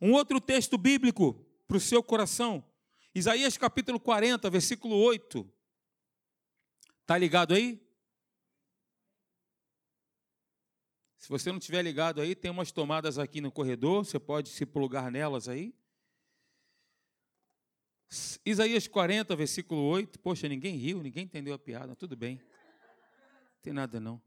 Um 0.00 0.12
outro 0.12 0.40
texto 0.40 0.76
bíblico 0.76 1.44
para 1.66 1.76
o 1.76 1.80
seu 1.80 2.02
coração, 2.02 2.64
Isaías 3.14 3.56
capítulo 3.56 3.98
40, 3.98 4.48
versículo 4.50 4.94
8. 4.96 5.50
Está 7.00 7.16
ligado 7.16 7.54
aí? 7.54 7.80
Se 11.16 11.28
você 11.28 11.50
não 11.50 11.58
estiver 11.58 11.82
ligado 11.82 12.20
aí, 12.20 12.36
tem 12.36 12.50
umas 12.50 12.70
tomadas 12.70 13.18
aqui 13.18 13.40
no 13.40 13.50
corredor, 13.50 14.04
você 14.04 14.18
pode 14.18 14.50
se 14.50 14.64
plugar 14.64 15.10
nelas 15.10 15.48
aí. 15.48 15.74
Isaías 18.48 18.86
40, 18.86 19.34
versículo 19.34 19.82
8. 19.88 20.20
Poxa, 20.20 20.48
ninguém 20.48 20.76
riu, 20.76 21.02
ninguém 21.02 21.24
entendeu 21.24 21.52
a 21.52 21.58
piada, 21.58 21.96
tudo 21.96 22.16
bem. 22.16 22.36
Não 22.36 23.60
tem 23.60 23.72
nada 23.72 23.98
não. 23.98 24.22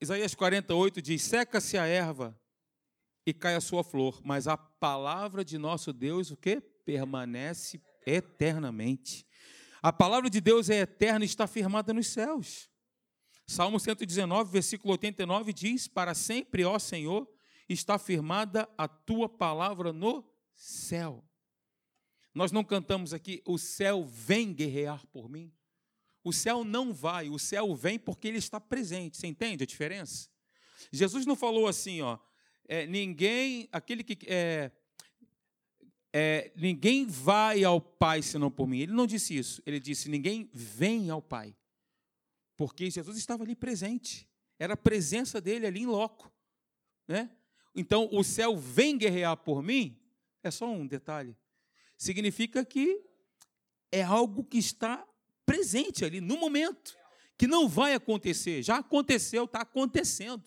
Isaías 0.00 0.36
48 0.36 1.02
diz: 1.02 1.20
Seca-se 1.22 1.76
a 1.76 1.84
erva 1.84 2.40
e 3.26 3.34
cai 3.34 3.56
a 3.56 3.60
sua 3.60 3.82
flor, 3.82 4.20
mas 4.22 4.46
a 4.46 4.56
palavra 4.56 5.44
de 5.44 5.58
nosso 5.58 5.92
Deus, 5.92 6.30
o 6.30 6.36
que? 6.36 6.60
Permanece 6.60 7.82
eternamente. 8.06 9.26
A 9.82 9.92
palavra 9.92 10.30
de 10.30 10.40
Deus 10.40 10.70
é 10.70 10.82
eterna 10.82 11.24
e 11.24 11.26
está 11.26 11.48
firmada 11.48 11.92
nos 11.92 12.06
céus. 12.06 12.70
Salmo 13.48 13.80
119, 13.80 14.52
versículo 14.52 14.92
89 14.92 15.52
diz: 15.52 15.88
Para 15.88 16.14
sempre, 16.14 16.64
ó 16.64 16.78
Senhor, 16.78 17.28
está 17.68 17.98
firmada 17.98 18.68
a 18.78 18.86
tua 18.86 19.28
palavra 19.28 19.92
no 19.92 20.24
céu. 20.54 21.24
Nós 22.34 22.50
não 22.50 22.64
cantamos 22.64 23.14
aqui, 23.14 23.40
o 23.46 23.56
céu 23.56 24.04
vem 24.04 24.52
guerrear 24.52 25.06
por 25.06 25.28
mim. 25.28 25.52
O 26.24 26.32
céu 26.32 26.64
não 26.64 26.92
vai, 26.92 27.28
o 27.28 27.38
céu 27.38 27.74
vem 27.76 27.98
porque 27.98 28.26
ele 28.26 28.38
está 28.38 28.60
presente. 28.60 29.16
Você 29.16 29.26
entende 29.26 29.62
a 29.62 29.66
diferença? 29.66 30.28
Jesus 30.90 31.24
não 31.26 31.36
falou 31.36 31.68
assim, 31.68 32.00
ó, 32.00 32.18
é, 32.66 32.86
ninguém, 32.86 33.68
aquele 33.70 34.02
que 34.02 34.18
é, 34.26 34.72
é, 36.12 36.52
ninguém 36.56 37.06
vai 37.06 37.62
ao 37.62 37.80
Pai 37.80 38.22
senão 38.22 38.50
por 38.50 38.66
mim. 38.66 38.78
Ele 38.78 38.92
não 38.92 39.06
disse 39.06 39.36
isso. 39.36 39.62
Ele 39.66 39.78
disse 39.78 40.08
ninguém 40.08 40.48
vem 40.52 41.10
ao 41.10 41.20
Pai, 41.20 41.54
porque 42.56 42.90
Jesus 42.90 43.16
estava 43.16 43.44
ali 43.44 43.54
presente. 43.54 44.28
Era 44.58 44.74
a 44.74 44.78
presença 44.78 45.40
dele 45.40 45.66
ali 45.66 45.82
em 45.82 45.86
loco, 45.86 46.32
né? 47.06 47.30
Então 47.74 48.08
o 48.12 48.22
céu 48.22 48.56
vem 48.56 48.96
guerrear 48.96 49.36
por 49.36 49.62
mim. 49.62 50.00
É 50.42 50.50
só 50.50 50.70
um 50.70 50.86
detalhe. 50.86 51.36
Significa 51.96 52.64
que 52.64 53.00
é 53.90 54.02
algo 54.02 54.44
que 54.44 54.58
está 54.58 55.06
presente 55.46 56.04
ali 56.04 56.20
no 56.20 56.36
momento, 56.36 56.96
que 57.36 57.46
não 57.46 57.68
vai 57.68 57.94
acontecer. 57.94 58.62
Já 58.62 58.78
aconteceu, 58.78 59.44
está 59.44 59.60
acontecendo. 59.60 60.42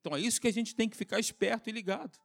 Então 0.00 0.16
é 0.16 0.20
isso 0.20 0.40
que 0.40 0.48
a 0.48 0.52
gente 0.52 0.74
tem 0.74 0.88
que 0.88 0.96
ficar 0.96 1.18
esperto 1.20 1.68
e 1.68 1.72
ligado. 1.72 2.18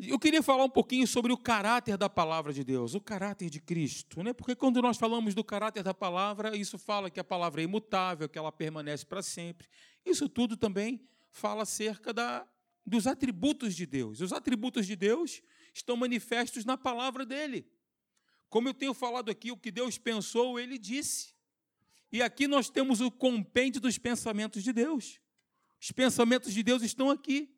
Eu 0.00 0.18
queria 0.18 0.42
falar 0.44 0.62
um 0.62 0.70
pouquinho 0.70 1.08
sobre 1.08 1.32
o 1.32 1.36
caráter 1.36 1.96
da 1.96 2.08
palavra 2.08 2.52
de 2.52 2.62
Deus, 2.62 2.94
o 2.94 3.00
caráter 3.00 3.50
de 3.50 3.60
Cristo, 3.60 4.22
né? 4.22 4.32
Porque 4.32 4.54
quando 4.54 4.80
nós 4.80 4.96
falamos 4.96 5.34
do 5.34 5.42
caráter 5.42 5.82
da 5.82 5.92
palavra, 5.92 6.56
isso 6.56 6.78
fala 6.78 7.10
que 7.10 7.18
a 7.18 7.24
palavra 7.24 7.60
é 7.60 7.64
imutável, 7.64 8.28
que 8.28 8.38
ela 8.38 8.52
permanece 8.52 9.04
para 9.04 9.22
sempre. 9.22 9.66
Isso 10.06 10.28
tudo 10.28 10.56
também 10.56 11.04
fala 11.32 11.64
acerca 11.64 12.12
da, 12.12 12.46
dos 12.86 13.08
atributos 13.08 13.74
de 13.74 13.86
Deus. 13.86 14.20
Os 14.20 14.32
atributos 14.32 14.86
de 14.86 14.94
Deus 14.94 15.42
estão 15.78 15.96
manifestos 15.96 16.64
na 16.64 16.76
palavra 16.76 17.24
dele. 17.24 17.66
Como 18.48 18.68
eu 18.68 18.74
tenho 18.74 18.94
falado 18.94 19.30
aqui, 19.30 19.50
o 19.50 19.56
que 19.56 19.70
Deus 19.70 19.98
pensou, 19.98 20.58
ele 20.58 20.78
disse. 20.78 21.34
E 22.10 22.22
aqui 22.22 22.46
nós 22.48 22.70
temos 22.70 23.00
o 23.00 23.10
compêndio 23.10 23.80
dos 23.80 23.98
pensamentos 23.98 24.62
de 24.62 24.72
Deus. 24.72 25.20
Os 25.80 25.92
pensamentos 25.92 26.52
de 26.52 26.62
Deus 26.62 26.82
estão 26.82 27.10
aqui, 27.10 27.54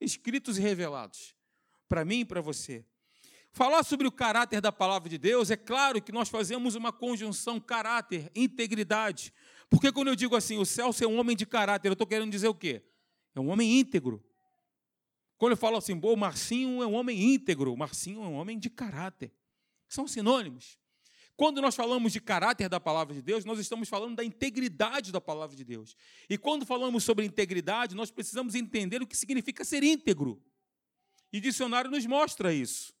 escritos 0.00 0.58
e 0.58 0.60
revelados, 0.60 1.34
para 1.88 2.04
mim 2.04 2.20
e 2.20 2.24
para 2.24 2.40
você. 2.40 2.84
Falar 3.50 3.84
sobre 3.84 4.06
o 4.06 4.12
caráter 4.12 4.60
da 4.60 4.72
palavra 4.72 5.08
de 5.08 5.16
Deus, 5.16 5.50
é 5.50 5.56
claro 5.56 6.02
que 6.02 6.12
nós 6.12 6.28
fazemos 6.28 6.74
uma 6.74 6.92
conjunção 6.92 7.60
caráter, 7.60 8.30
integridade. 8.34 9.32
Porque 9.70 9.90
quando 9.92 10.08
eu 10.08 10.16
digo 10.16 10.36
assim, 10.36 10.58
o 10.58 10.66
Celso 10.66 11.02
é 11.02 11.06
um 11.06 11.18
homem 11.18 11.36
de 11.36 11.46
caráter, 11.46 11.88
eu 11.88 11.94
estou 11.94 12.06
querendo 12.06 12.30
dizer 12.30 12.48
o 12.48 12.54
quê? 12.54 12.82
É 13.34 13.40
um 13.40 13.48
homem 13.48 13.78
íntegro. 13.78 14.22
Quando 15.36 15.52
eu 15.52 15.56
falo 15.56 15.76
assim, 15.76 15.98
o 16.00 16.16
Marcinho 16.16 16.82
é 16.82 16.86
um 16.86 16.94
homem 16.94 17.34
íntegro, 17.34 17.72
o 17.72 17.76
Marcinho 17.76 18.22
é 18.22 18.26
um 18.26 18.34
homem 18.34 18.58
de 18.58 18.70
caráter. 18.70 19.32
São 19.88 20.06
sinônimos. 20.06 20.78
Quando 21.36 21.60
nós 21.60 21.74
falamos 21.74 22.12
de 22.12 22.20
caráter 22.20 22.68
da 22.68 22.78
palavra 22.78 23.12
de 23.12 23.20
Deus, 23.20 23.44
nós 23.44 23.58
estamos 23.58 23.88
falando 23.88 24.14
da 24.14 24.24
integridade 24.24 25.10
da 25.10 25.20
palavra 25.20 25.56
de 25.56 25.64
Deus. 25.64 25.96
E 26.28 26.38
quando 26.38 26.64
falamos 26.64 27.02
sobre 27.02 27.26
integridade, 27.26 27.94
nós 27.94 28.10
precisamos 28.10 28.54
entender 28.54 29.02
o 29.02 29.06
que 29.06 29.16
significa 29.16 29.64
ser 29.64 29.82
íntegro. 29.82 30.40
E 31.32 31.40
dicionário 31.40 31.90
nos 31.90 32.06
mostra 32.06 32.54
isso, 32.54 32.94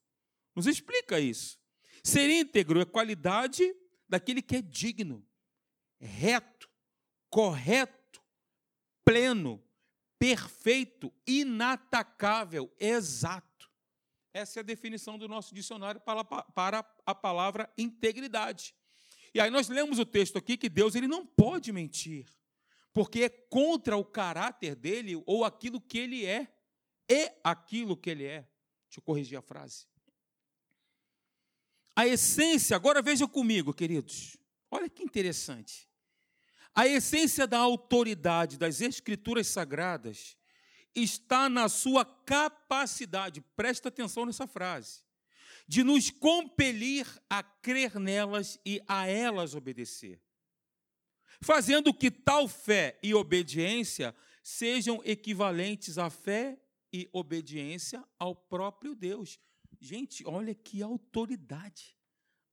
nos 0.56 0.66
explica 0.66 1.20
isso. 1.20 1.56
Ser 2.02 2.28
íntegro 2.28 2.80
é 2.80 2.84
qualidade 2.84 3.62
daquele 4.08 4.42
que 4.42 4.56
é 4.56 4.62
digno, 4.62 5.24
reto, 6.00 6.68
correto, 7.30 8.20
pleno, 9.04 9.62
perfeito, 10.18 11.12
inatacável, 11.26 12.72
exato. 12.78 13.70
Essa 14.32 14.58
é 14.58 14.62
a 14.62 14.64
definição 14.64 15.16
do 15.16 15.28
nosso 15.28 15.54
dicionário 15.54 16.00
para, 16.00 16.84
a 17.06 17.14
palavra 17.14 17.72
integridade. 17.78 18.74
E 19.32 19.40
aí 19.40 19.50
nós 19.50 19.68
lemos 19.68 19.98
o 19.98 20.06
texto 20.06 20.38
aqui 20.38 20.56
que 20.56 20.68
Deus 20.68 20.94
ele 20.94 21.06
não 21.06 21.24
pode 21.24 21.72
mentir, 21.72 22.26
porque 22.92 23.24
é 23.24 23.28
contra 23.28 23.96
o 23.96 24.04
caráter 24.04 24.74
dele 24.74 25.22
ou 25.26 25.44
aquilo 25.44 25.80
que 25.80 25.98
ele 25.98 26.26
é, 26.26 26.52
é 27.08 27.38
aquilo 27.44 27.96
que 27.96 28.10
ele 28.10 28.24
é. 28.24 28.48
Deixa 28.88 28.98
eu 28.98 29.02
corrigir 29.02 29.38
a 29.38 29.42
frase. 29.42 29.86
A 31.96 32.06
essência, 32.06 32.74
agora 32.74 33.00
veja 33.00 33.28
comigo, 33.28 33.72
queridos. 33.72 34.36
Olha 34.68 34.88
que 34.88 35.04
interessante. 35.04 35.88
A 36.74 36.88
essência 36.88 37.46
da 37.46 37.58
autoridade 37.58 38.58
das 38.58 38.80
escrituras 38.80 39.46
sagradas 39.46 40.36
está 40.94 41.48
na 41.48 41.68
sua 41.68 42.04
capacidade, 42.04 43.40
presta 43.54 43.88
atenção 43.88 44.26
nessa 44.26 44.46
frase, 44.46 45.02
de 45.68 45.84
nos 45.84 46.10
compelir 46.10 47.06
a 47.30 47.42
crer 47.42 47.98
nelas 47.98 48.58
e 48.66 48.82
a 48.88 49.06
elas 49.06 49.54
obedecer, 49.54 50.20
fazendo 51.40 51.94
que 51.94 52.10
tal 52.10 52.48
fé 52.48 52.98
e 53.02 53.14
obediência 53.14 54.14
sejam 54.42 55.00
equivalentes 55.04 55.96
à 55.96 56.10
fé 56.10 56.60
e 56.92 57.08
obediência 57.12 58.04
ao 58.18 58.34
próprio 58.34 58.94
Deus. 58.94 59.38
Gente, 59.80 60.26
olha 60.26 60.54
que 60.54 60.82
autoridade. 60.82 61.96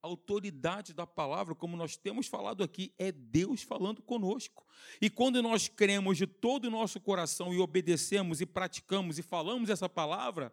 Autoridade 0.03 0.93
da 0.93 1.05
palavra, 1.05 1.53
como 1.53 1.77
nós 1.77 1.95
temos 1.95 2.25
falado 2.25 2.63
aqui, 2.63 2.91
é 2.97 3.11
Deus 3.11 3.61
falando 3.61 4.01
conosco. 4.01 4.65
E 4.99 5.09
quando 5.09 5.41
nós 5.43 5.67
cremos 5.67 6.17
de 6.17 6.25
todo 6.25 6.65
o 6.65 6.71
nosso 6.71 6.99
coração 6.99 7.53
e 7.53 7.59
obedecemos 7.59 8.41
e 8.41 8.45
praticamos 8.45 9.19
e 9.19 9.21
falamos 9.21 9.69
essa 9.69 9.87
palavra, 9.87 10.51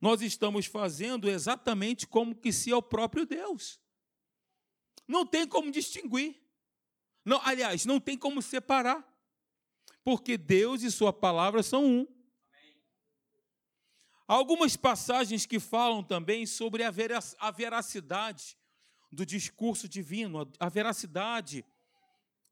nós 0.00 0.20
estamos 0.20 0.66
fazendo 0.66 1.30
exatamente 1.30 2.08
como 2.08 2.34
que 2.34 2.52
se 2.52 2.72
é 2.72 2.76
o 2.76 2.82
próprio 2.82 3.24
Deus. 3.24 3.80
Não 5.06 5.24
tem 5.24 5.46
como 5.46 5.70
distinguir. 5.70 6.42
Não, 7.24 7.40
aliás, 7.44 7.86
não 7.86 8.00
tem 8.00 8.18
como 8.18 8.42
separar. 8.42 9.08
Porque 10.02 10.36
Deus 10.36 10.82
e 10.82 10.90
sua 10.90 11.12
palavra 11.12 11.62
são 11.62 11.84
um. 11.84 12.06
Há 14.26 14.34
algumas 14.34 14.76
passagens 14.76 15.46
que 15.46 15.60
falam 15.60 16.02
também 16.02 16.46
sobre 16.46 16.82
a 16.82 16.90
veracidade 17.52 18.56
do 19.12 19.26
discurso 19.26 19.86
divino, 19.86 20.50
a 20.58 20.68
veracidade 20.70 21.64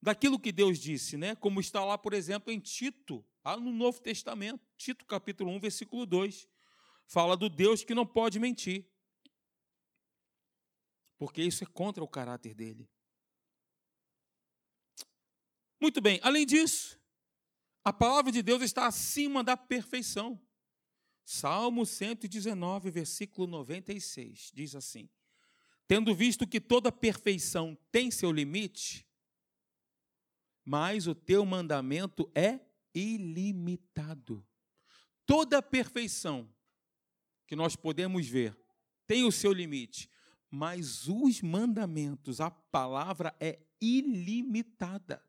daquilo 0.00 0.38
que 0.38 0.52
Deus 0.52 0.78
disse, 0.78 1.16
né? 1.16 1.34
Como 1.34 1.58
está 1.58 1.82
lá, 1.82 1.96
por 1.96 2.12
exemplo, 2.12 2.52
em 2.52 2.60
Tito, 2.60 3.24
lá 3.42 3.56
no 3.56 3.72
Novo 3.72 4.00
Testamento, 4.00 4.62
Tito 4.76 5.06
capítulo 5.06 5.50
1, 5.52 5.60
versículo 5.60 6.04
2, 6.04 6.46
fala 7.06 7.36
do 7.36 7.48
Deus 7.48 7.82
que 7.82 7.94
não 7.94 8.06
pode 8.06 8.38
mentir. 8.38 8.86
Porque 11.16 11.42
isso 11.42 11.64
é 11.64 11.66
contra 11.66 12.04
o 12.04 12.08
caráter 12.08 12.54
dele. 12.54 12.88
Muito 15.80 16.00
bem, 16.00 16.20
além 16.22 16.44
disso, 16.44 17.00
a 17.82 17.92
palavra 17.92 18.30
de 18.30 18.42
Deus 18.42 18.62
está 18.62 18.86
acima 18.86 19.42
da 19.42 19.56
perfeição. 19.56 20.38
Salmo 21.24 21.86
119, 21.86 22.90
versículo 22.90 23.46
96, 23.46 24.50
diz 24.52 24.74
assim: 24.74 25.08
Tendo 25.90 26.14
visto 26.14 26.46
que 26.46 26.61
toda 26.61 26.92
perfeição 26.92 27.76
tem 27.90 28.12
seu 28.12 28.31
limite, 28.31 29.05
mas 30.64 31.09
o 31.09 31.16
teu 31.16 31.44
mandamento 31.44 32.31
é 32.33 32.61
ilimitado. 32.94 34.46
Toda 35.26 35.61
perfeição 35.61 36.48
que 37.44 37.57
nós 37.57 37.74
podemos 37.74 38.24
ver 38.29 38.57
tem 39.05 39.24
o 39.24 39.33
seu 39.33 39.53
limite, 39.53 40.09
mas 40.48 41.09
os 41.09 41.42
mandamentos, 41.42 42.40
a 42.40 42.53
palavra 42.53 43.35
é 43.40 43.59
ilimitada. 43.81 45.20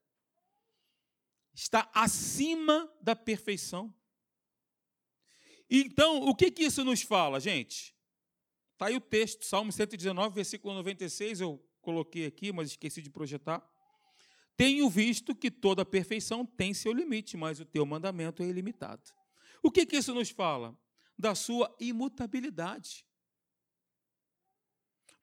Está 1.56 1.89
acima 1.91 2.88
da 3.02 3.15
perfeição. 3.15 3.91
Então, 5.67 6.21
o 6.21 6.36
que, 6.36 6.52
que 6.52 6.65
isso 6.65 6.86
nos 6.86 7.02
fala, 7.02 7.39
gente? 7.39 8.00
Está 8.81 8.87
aí 8.87 8.95
o 8.95 8.99
texto, 8.99 9.45
Salmo 9.45 9.71
119, 9.71 10.33
versículo 10.33 10.73
96, 10.73 11.41
eu 11.41 11.63
coloquei 11.83 12.25
aqui, 12.25 12.51
mas 12.51 12.71
esqueci 12.71 12.99
de 12.99 13.11
projetar. 13.11 13.63
Tenho 14.57 14.89
visto 14.89 15.35
que 15.35 15.51
toda 15.51 15.85
perfeição 15.85 16.43
tem 16.43 16.73
seu 16.73 16.91
limite, 16.91 17.37
mas 17.37 17.59
o 17.59 17.65
teu 17.65 17.85
mandamento 17.85 18.41
é 18.41 18.47
ilimitado. 18.47 19.03
O 19.61 19.69
que, 19.69 19.85
que 19.85 19.97
isso 19.97 20.15
nos 20.15 20.31
fala? 20.31 20.75
Da 21.15 21.35
sua 21.35 21.71
imutabilidade. 21.79 23.05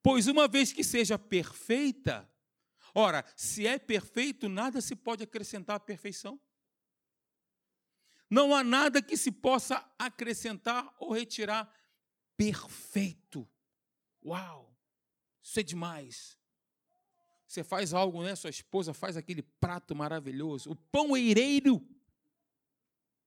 Pois 0.05 0.29
uma 0.29 0.47
vez 0.47 0.73
que 0.73 0.85
seja 0.85 1.19
perfeita, 1.19 2.31
ora, 2.95 3.25
se 3.35 3.67
é 3.67 3.77
perfeito, 3.77 4.49
nada 4.49 4.81
se 4.81 4.95
pode 4.95 5.25
acrescentar 5.25 5.75
à 5.75 5.81
perfeição. 5.81 6.41
Não 8.31 8.55
há 8.55 8.63
nada 8.63 9.03
que 9.03 9.17
se 9.17 9.33
possa 9.33 9.85
acrescentar 9.99 10.95
ou 11.01 11.11
retirar. 11.11 11.69
Perfeito. 12.39 13.47
Uau! 14.25 14.73
Isso 15.43 15.59
é 15.59 15.63
demais. 15.63 16.39
Você 17.47 17.65
faz 17.65 17.93
algo, 17.93 18.23
né? 18.23 18.37
Sua 18.37 18.51
esposa 18.51 18.95
faz 18.95 19.17
aquele 19.17 19.43
prato 19.43 19.95
maravilhoso. 19.95 20.71
O 20.71 20.77
pão 20.77 21.17
eireiro. 21.17 21.85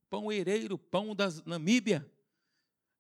Pão 0.09 0.31
eireiro, 0.31 0.77
pão 0.77 1.13
da 1.13 1.27
Namíbia. 1.45 2.09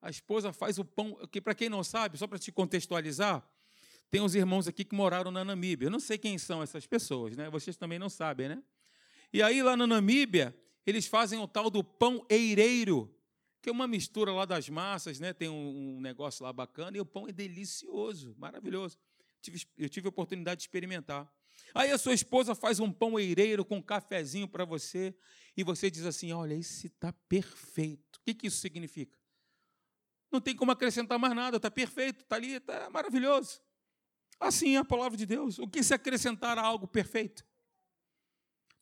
A 0.01 0.09
esposa 0.09 0.51
faz 0.51 0.77
o 0.77 0.83
pão, 0.83 1.15
que 1.31 1.39
para 1.39 1.55
quem 1.55 1.69
não 1.69 1.83
sabe, 1.83 2.17
só 2.17 2.27
para 2.27 2.39
te 2.39 2.51
contextualizar, 2.51 3.47
tem 4.09 4.19
uns 4.19 4.33
irmãos 4.33 4.67
aqui 4.67 4.83
que 4.83 4.95
moraram 4.95 5.31
na 5.31 5.45
Namíbia. 5.45 5.85
Eu 5.85 5.91
não 5.91 5.99
sei 5.99 6.17
quem 6.17 6.37
são 6.37 6.61
essas 6.61 6.85
pessoas, 6.85 7.37
né? 7.37 7.49
Vocês 7.49 7.77
também 7.77 7.99
não 7.99 8.09
sabem, 8.09 8.49
né? 8.49 8.63
E 9.31 9.41
aí 9.41 9.63
lá 9.63 9.77
na 9.77 9.87
Namíbia, 9.87 10.53
eles 10.85 11.05
fazem 11.05 11.39
o 11.39 11.47
tal 11.47 11.69
do 11.69 11.83
pão 11.83 12.25
eireiro, 12.29 13.15
que 13.61 13.69
é 13.69 13.71
uma 13.71 13.87
mistura 13.87 14.33
lá 14.33 14.45
das 14.45 14.67
massas, 14.69 15.19
né? 15.19 15.33
Tem 15.33 15.47
um, 15.47 16.01
negócio 16.01 16.43
lá 16.43 16.51
bacana 16.51 16.97
e 16.97 16.99
o 16.99 17.05
pão 17.05 17.27
é 17.27 17.31
delicioso, 17.31 18.35
maravilhoso. 18.37 18.97
Tive, 19.41 19.63
eu 19.77 19.87
tive 19.87 20.07
a 20.07 20.09
oportunidade 20.09 20.59
de 20.59 20.63
experimentar. 20.63 21.31
Aí 21.73 21.91
a 21.91 21.97
sua 21.97 22.13
esposa 22.13 22.55
faz 22.55 22.79
um 22.79 22.91
pão 22.91 23.19
eireiro 23.19 23.63
com 23.63 23.77
um 23.77 23.81
cafezinho 23.81 24.47
para 24.47 24.65
você 24.65 25.15
e 25.55 25.63
você 25.63 25.91
diz 25.91 26.05
assim: 26.05 26.31
Olha, 26.33 26.55
esse 26.55 26.87
está 26.87 27.13
perfeito. 27.29 28.17
O 28.17 28.23
que, 28.23 28.33
que 28.33 28.47
isso 28.47 28.57
significa? 28.57 29.17
Não 30.31 30.41
tem 30.41 30.55
como 30.55 30.71
acrescentar 30.71 31.19
mais 31.19 31.35
nada, 31.35 31.57
está 31.57 31.69
perfeito, 31.69 32.21
está 32.21 32.37
ali, 32.37 32.53
está 32.53 32.89
maravilhoso. 32.89 33.61
Assim 34.39 34.75
é 34.75 34.79
a 34.79 34.85
palavra 34.85 35.17
de 35.17 35.25
Deus. 35.25 35.59
O 35.59 35.67
que 35.67 35.83
se 35.83 35.93
acrescentar 35.93 36.57
a 36.57 36.61
algo 36.61 36.87
perfeito? 36.87 37.45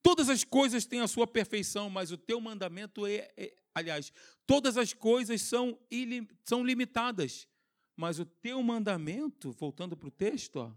Todas 0.02 0.30
as 0.30 0.46
coisas 0.46 0.86
têm 0.86 1.02
a 1.02 1.08
sua 1.08 1.28
perfeição, 1.28 1.90
mas 1.90 2.12
o 2.12 2.18
teu 2.18 2.40
mandamento 2.40 3.06
é, 3.06 3.30
é 3.36 3.54
aliás, 3.80 4.14
todas 4.46 4.78
as 4.78 4.94
coisas 4.94 5.42
são, 5.42 5.80
ilim, 5.90 6.28
são 6.44 6.64
limitadas, 6.64 7.48
mas 7.96 8.20
o 8.20 8.26
teu 8.26 8.62
mandamento, 8.64 9.52
voltando 9.52 9.98
para 9.98 10.08
o 10.08 10.12
texto, 10.12 10.58
ó, 10.58 10.72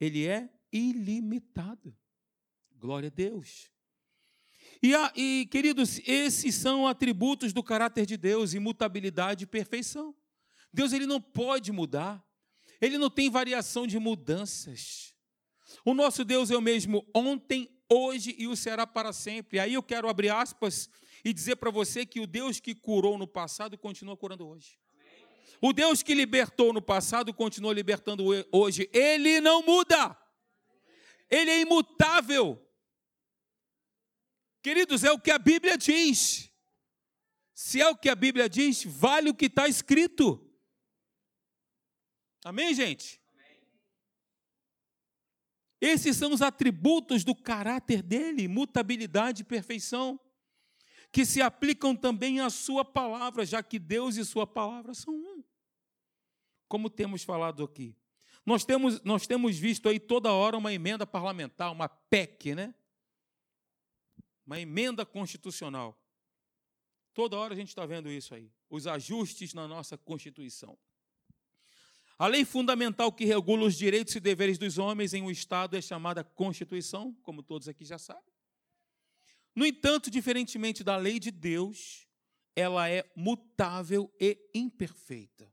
ele 0.00 0.26
é 0.26 0.48
ilimitado. 0.72 1.96
Glória 2.76 3.08
a 3.08 3.10
Deus. 3.10 3.70
E, 4.82 4.92
e, 5.16 5.46
queridos, 5.46 6.00
esses 6.06 6.54
são 6.54 6.86
atributos 6.86 7.52
do 7.52 7.62
caráter 7.62 8.04
de 8.06 8.16
Deus: 8.16 8.54
imutabilidade 8.54 9.44
e 9.44 9.46
perfeição. 9.46 10.14
Deus 10.72 10.92
ele 10.92 11.06
não 11.06 11.20
pode 11.20 11.72
mudar, 11.72 12.22
ele 12.80 12.98
não 12.98 13.08
tem 13.08 13.30
variação 13.30 13.86
de 13.86 13.98
mudanças. 13.98 15.14
O 15.84 15.94
nosso 15.94 16.24
Deus 16.24 16.50
é 16.50 16.56
o 16.56 16.60
mesmo 16.60 17.06
ontem, 17.14 17.70
hoje 17.90 18.34
e 18.38 18.46
o 18.46 18.56
será 18.56 18.86
para 18.86 19.12
sempre. 19.12 19.58
Aí 19.58 19.74
eu 19.74 19.82
quero 19.82 20.08
abrir 20.08 20.30
aspas 20.30 20.90
e 21.24 21.32
dizer 21.32 21.56
para 21.56 21.70
você 21.70 22.04
que 22.04 22.20
o 22.20 22.26
Deus 22.26 22.60
que 22.60 22.74
curou 22.74 23.16
no 23.16 23.26
passado 23.26 23.78
continua 23.78 24.16
curando 24.16 24.46
hoje. 24.46 24.78
O 25.60 25.72
Deus 25.72 26.02
que 26.02 26.14
libertou 26.14 26.72
no 26.72 26.82
passado 26.82 27.32
continua 27.32 27.72
libertando 27.72 28.24
hoje. 28.52 28.90
Ele 28.92 29.40
não 29.40 29.62
muda. 29.62 30.16
Ele 31.30 31.50
é 31.50 31.60
imutável. 31.60 32.60
Queridos, 34.62 35.02
é 35.04 35.10
o 35.10 35.18
que 35.18 35.30
a 35.30 35.38
Bíblia 35.38 35.78
diz. 35.78 36.50
Se 37.54 37.80
é 37.80 37.88
o 37.88 37.96
que 37.96 38.08
a 38.08 38.14
Bíblia 38.14 38.48
diz, 38.48 38.84
vale 38.84 39.30
o 39.30 39.34
que 39.34 39.46
está 39.46 39.68
escrito. 39.68 40.40
Amém, 42.44 42.74
gente? 42.74 43.22
Esses 45.80 46.16
são 46.16 46.32
os 46.32 46.42
atributos 46.42 47.24
do 47.24 47.34
caráter 47.34 48.02
dele, 48.02 48.48
mutabilidade 48.48 49.42
e 49.42 49.44
perfeição, 49.44 50.18
que 51.14 51.24
se 51.24 51.40
aplicam 51.40 51.94
também 51.94 52.40
à 52.40 52.50
sua 52.50 52.84
palavra, 52.84 53.46
já 53.46 53.62
que 53.62 53.78
Deus 53.78 54.16
e 54.16 54.24
sua 54.24 54.48
palavra 54.48 54.92
são 54.94 55.14
um. 55.14 55.44
Como 56.66 56.90
temos 56.90 57.22
falado 57.22 57.62
aqui. 57.62 57.96
Nós 58.44 58.64
temos, 58.64 59.00
nós 59.04 59.24
temos 59.24 59.56
visto 59.56 59.88
aí 59.88 60.00
toda 60.00 60.32
hora 60.32 60.58
uma 60.58 60.72
emenda 60.72 61.06
parlamentar, 61.06 61.70
uma 61.70 61.88
PEC, 61.88 62.56
né? 62.56 62.74
uma 64.44 64.58
emenda 64.58 65.06
constitucional. 65.06 65.96
Toda 67.14 67.36
hora 67.36 67.54
a 67.54 67.56
gente 67.56 67.68
está 67.68 67.86
vendo 67.86 68.10
isso 68.10 68.34
aí, 68.34 68.50
os 68.68 68.88
ajustes 68.88 69.54
na 69.54 69.68
nossa 69.68 69.96
Constituição. 69.96 70.76
A 72.18 72.26
lei 72.26 72.44
fundamental 72.44 73.12
que 73.12 73.24
regula 73.24 73.66
os 73.66 73.76
direitos 73.76 74.16
e 74.16 74.20
deveres 74.20 74.58
dos 74.58 74.78
homens 74.78 75.14
em 75.14 75.22
um 75.22 75.30
Estado 75.30 75.76
é 75.76 75.80
chamada 75.80 76.24
Constituição, 76.24 77.14
como 77.22 77.40
todos 77.40 77.68
aqui 77.68 77.84
já 77.84 77.98
sabem. 77.98 78.33
No 79.54 79.64
entanto, 79.64 80.10
diferentemente 80.10 80.82
da 80.82 80.96
lei 80.96 81.20
de 81.20 81.30
Deus, 81.30 82.08
ela 82.56 82.88
é 82.88 83.10
mutável 83.16 84.12
e 84.20 84.50
imperfeita. 84.54 85.52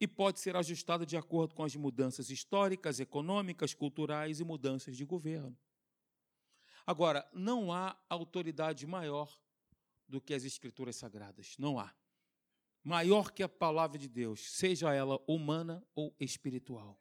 E 0.00 0.08
pode 0.08 0.40
ser 0.40 0.56
ajustada 0.56 1.06
de 1.06 1.16
acordo 1.16 1.54
com 1.54 1.62
as 1.62 1.76
mudanças 1.76 2.30
históricas, 2.30 2.98
econômicas, 3.00 3.72
culturais 3.72 4.40
e 4.40 4.44
mudanças 4.44 4.96
de 4.96 5.04
governo. 5.04 5.56
Agora, 6.86 7.26
não 7.32 7.72
há 7.72 7.96
autoridade 8.08 8.86
maior 8.86 9.40
do 10.06 10.20
que 10.20 10.34
as 10.34 10.44
Escrituras 10.44 10.96
Sagradas. 10.96 11.56
Não 11.58 11.78
há. 11.78 11.94
Maior 12.82 13.30
que 13.30 13.42
a 13.42 13.48
palavra 13.48 13.98
de 13.98 14.08
Deus, 14.08 14.52
seja 14.52 14.92
ela 14.92 15.18
humana 15.26 15.82
ou 15.94 16.14
espiritual. 16.20 17.00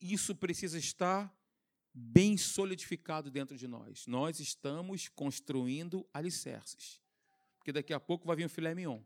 Isso 0.00 0.36
precisa 0.36 0.78
estar 0.78 1.34
bem 1.98 2.36
solidificado 2.36 3.30
dentro 3.30 3.56
de 3.56 3.66
nós. 3.66 4.06
Nós 4.06 4.38
estamos 4.38 5.08
construindo 5.08 6.06
alicerces. 6.12 7.00
Porque 7.56 7.72
daqui 7.72 7.94
a 7.94 7.98
pouco 7.98 8.26
vai 8.26 8.36
vir 8.36 8.44
o 8.44 8.50
filé 8.50 8.74
mignon. 8.74 9.00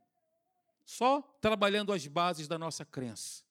Só 0.84 1.22
trabalhando 1.40 1.92
as 1.92 2.04
bases 2.08 2.48
da 2.48 2.58
nossa 2.58 2.84
crença. 2.84 3.44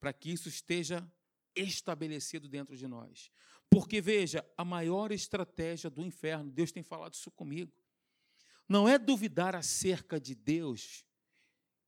Para 0.00 0.12
que 0.12 0.32
isso 0.32 0.48
esteja 0.48 1.08
estabelecido 1.54 2.48
dentro 2.48 2.76
de 2.76 2.88
nós. 2.88 3.30
Porque, 3.70 4.00
veja, 4.00 4.44
a 4.56 4.64
maior 4.64 5.12
estratégia 5.12 5.88
do 5.88 6.04
inferno, 6.04 6.50
Deus 6.50 6.72
tem 6.72 6.82
falado 6.82 7.14
isso 7.14 7.30
comigo, 7.30 7.72
não 8.68 8.88
é 8.88 8.98
duvidar 8.98 9.54
acerca 9.54 10.20
de 10.20 10.34
Deus, 10.34 11.04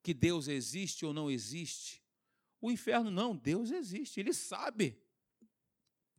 que 0.03 0.15
Deus 0.15 0.47
existe 0.47 1.05
ou 1.05 1.13
não 1.13 1.31
existe. 1.31 2.03
O 2.61 2.71
inferno, 2.71 3.11
não, 3.11 3.35
Deus 3.35 3.71
existe, 3.71 4.21
ele 4.21 4.33
sabe. 4.33 4.97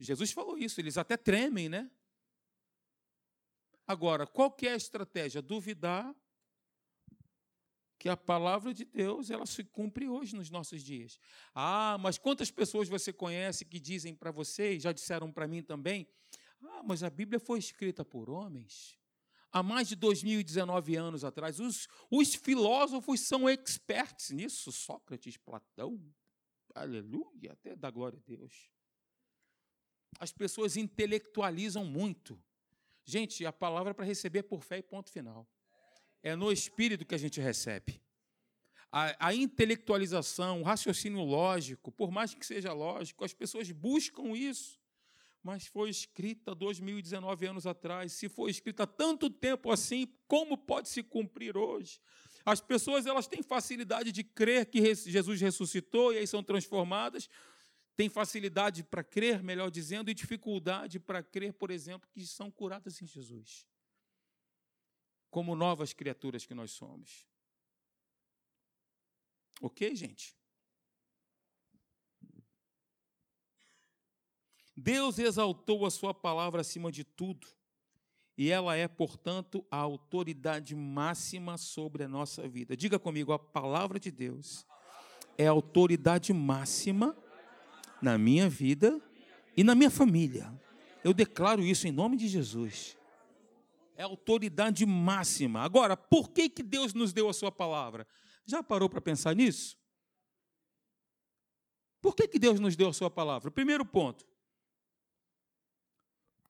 Jesus 0.02 0.32
falou 0.32 0.58
isso, 0.58 0.82
eles 0.82 0.98
até 0.98 1.16
tremem, 1.16 1.70
né? 1.70 1.90
Agora, 3.86 4.26
qual 4.26 4.52
que 4.52 4.68
é 4.68 4.74
a 4.74 4.78
estratégia? 4.78 5.42
Duvidar 5.42 6.16
que 8.00 8.10
a 8.10 8.18
palavra 8.18 8.74
de 8.74 8.84
Deus 8.84 9.30
ela 9.30 9.46
se 9.46 9.64
cumpre 9.64 10.10
hoje 10.10 10.36
nos 10.36 10.50
nossos 10.50 10.82
dias. 10.82 11.20
Ah, 11.54 11.98
mas 12.00 12.18
quantas 12.18 12.50
pessoas 12.50 12.90
você 12.90 13.14
conhece 13.14 13.64
que 13.64 13.80
dizem 13.80 14.16
para 14.16 14.32
você, 14.32 14.74
e 14.74 14.80
já 14.80 14.92
disseram 14.92 15.32
para 15.32 15.48
mim 15.48 15.62
também, 15.62 16.08
ah, 16.64 16.82
mas 16.84 17.04
a 17.04 17.12
Bíblia 17.12 17.40
foi 17.40 17.60
escrita 17.60 18.04
por 18.04 18.28
homens. 18.28 18.98
Há 19.52 19.62
mais 19.62 19.88
de 19.88 19.96
2019 19.96 20.96
anos 20.96 21.24
atrás, 21.24 21.60
os, 21.60 21.88
os 22.10 22.34
filósofos 22.34 23.20
são 23.20 23.48
experts 23.48 24.32
nisso, 24.32 24.72
Sócrates, 24.72 25.38
Platão, 25.38 26.02
aleluia, 26.74 27.52
até 27.52 27.76
da 27.76 27.92
glória 27.92 28.18
a 28.18 28.24
Deus. 28.26 28.72
As 30.20 30.32
pessoas 30.32 30.78
intelectualizam 30.78 31.86
muito. 31.86 32.42
Gente, 33.04 33.46
a 33.46 33.52
palavra 33.52 33.92
é 33.92 33.94
para 33.94 34.06
receber 34.06 34.44
por 34.44 34.62
fé 34.62 34.78
e 34.78 34.84
ponto 34.84 35.10
final. 35.10 35.48
É 36.22 36.36
no 36.36 36.52
espírito 36.52 37.06
que 37.06 37.16
a 37.16 37.18
gente 37.18 37.42
recebe. 37.42 38.02
A, 38.92 39.28
a, 39.28 39.34
intelectualização, 39.34 40.62
o 40.62 40.64
raciocínio 40.64 41.24
lógico, 41.24 41.92
por 41.92 42.12
mais 42.12 42.34
que 42.34 42.46
seja 42.46 42.74
lógico, 42.74 43.24
as 43.24 43.34
pessoas 43.34 43.72
buscam 43.72 44.36
isso. 44.36 44.80
Mas 45.42 45.66
foi 45.66 45.90
escrita 45.90 46.54
2019 46.54 47.48
anos 47.48 47.66
atrás. 47.66 48.12
Se 48.12 48.30
foi 48.30 48.52
escrita 48.52 48.86
tanto 48.86 49.30
tempo 49.30 49.72
assim, 49.72 50.08
como 50.28 50.58
pode 50.58 50.90
se 50.90 51.02
cumprir 51.02 51.58
hoje? 51.58 52.00
As 52.46 52.60
pessoas 52.60 53.06
elas 53.06 53.28
têm 53.28 53.42
facilidade 53.42 54.12
de 54.12 54.24
crer 54.24 54.66
que 54.66 54.94
Jesus 54.94 55.42
ressuscitou 55.42 56.14
e 56.14 56.18
aí 56.18 56.28
são 56.28 56.44
transformadas. 56.44 57.30
Têm 58.02 58.10
facilidade 58.10 58.84
para 58.84 59.04
crer, 59.04 59.44
melhor 59.44 59.70
dizendo, 59.70 60.10
e 60.10 60.16
dificuldade 60.16 61.00
para 61.00 61.22
crer, 61.22 61.54
por 61.54 61.70
exemplo, 61.70 62.10
que 62.12 62.26
são 62.26 62.50
curadas 62.50 63.00
em 63.00 63.06
Jesus 63.06 63.68
como 65.30 65.56
novas 65.56 65.94
criaturas 65.94 66.44
que 66.44 66.56
nós 66.56 66.72
somos. 66.72 67.28
Ok, 69.62 69.96
gente? 69.96 70.36
Deus 74.76 75.20
exaltou 75.20 75.86
a 75.86 75.92
sua 75.92 76.12
palavra 76.12 76.62
acima 76.62 76.92
de 76.92 77.04
tudo, 77.04 77.48
e 78.36 78.50
ela 78.50 78.76
é, 78.76 78.88
portanto, 78.88 79.64
a 79.70 79.78
autoridade 79.78 80.74
máxima 80.74 81.56
sobre 81.56 82.06
a 82.06 82.08
nossa 82.08 82.48
vida. 82.48 82.76
Diga 82.76 82.98
comigo, 82.98 83.32
a 83.32 83.38
palavra 83.38 84.00
de 84.00 84.10
Deus 84.10 84.66
é 85.38 85.46
a 85.46 85.52
autoridade 85.52 86.34
máxima 86.34 87.16
na 88.02 88.18
minha 88.18 88.50
vida 88.50 89.02
e 89.56 89.64
na 89.64 89.76
minha 89.76 89.90
família. 89.90 90.52
Eu 91.04 91.14
declaro 91.14 91.64
isso 91.64 91.88
em 91.88 91.92
nome 91.92 92.18
de 92.18 92.28
Jesus. 92.28 92.98
É 93.96 94.04
autoridade 94.04 94.86
máxima. 94.86 95.62
Agora, 95.62 95.96
por 95.96 96.30
que, 96.30 96.50
que 96.50 96.64
Deus 96.64 96.94
nos 96.94 97.14
deu 97.14 97.30
a 97.30 97.34
sua 97.34 97.52
palavra? 97.52 98.08
Já 98.46 98.64
parou 98.64 98.90
para 98.90 99.02
pensar 99.02 99.36
nisso? 99.36 99.78
Por 102.02 102.16
que, 102.16 102.28
que 102.28 102.40
Deus 102.40 102.60
nos 102.60 102.76
deu 102.76 102.90
a 102.90 102.94
sua 102.94 103.10
palavra? 103.10 103.52
Primeiro 103.52 103.86
ponto. 103.86 104.26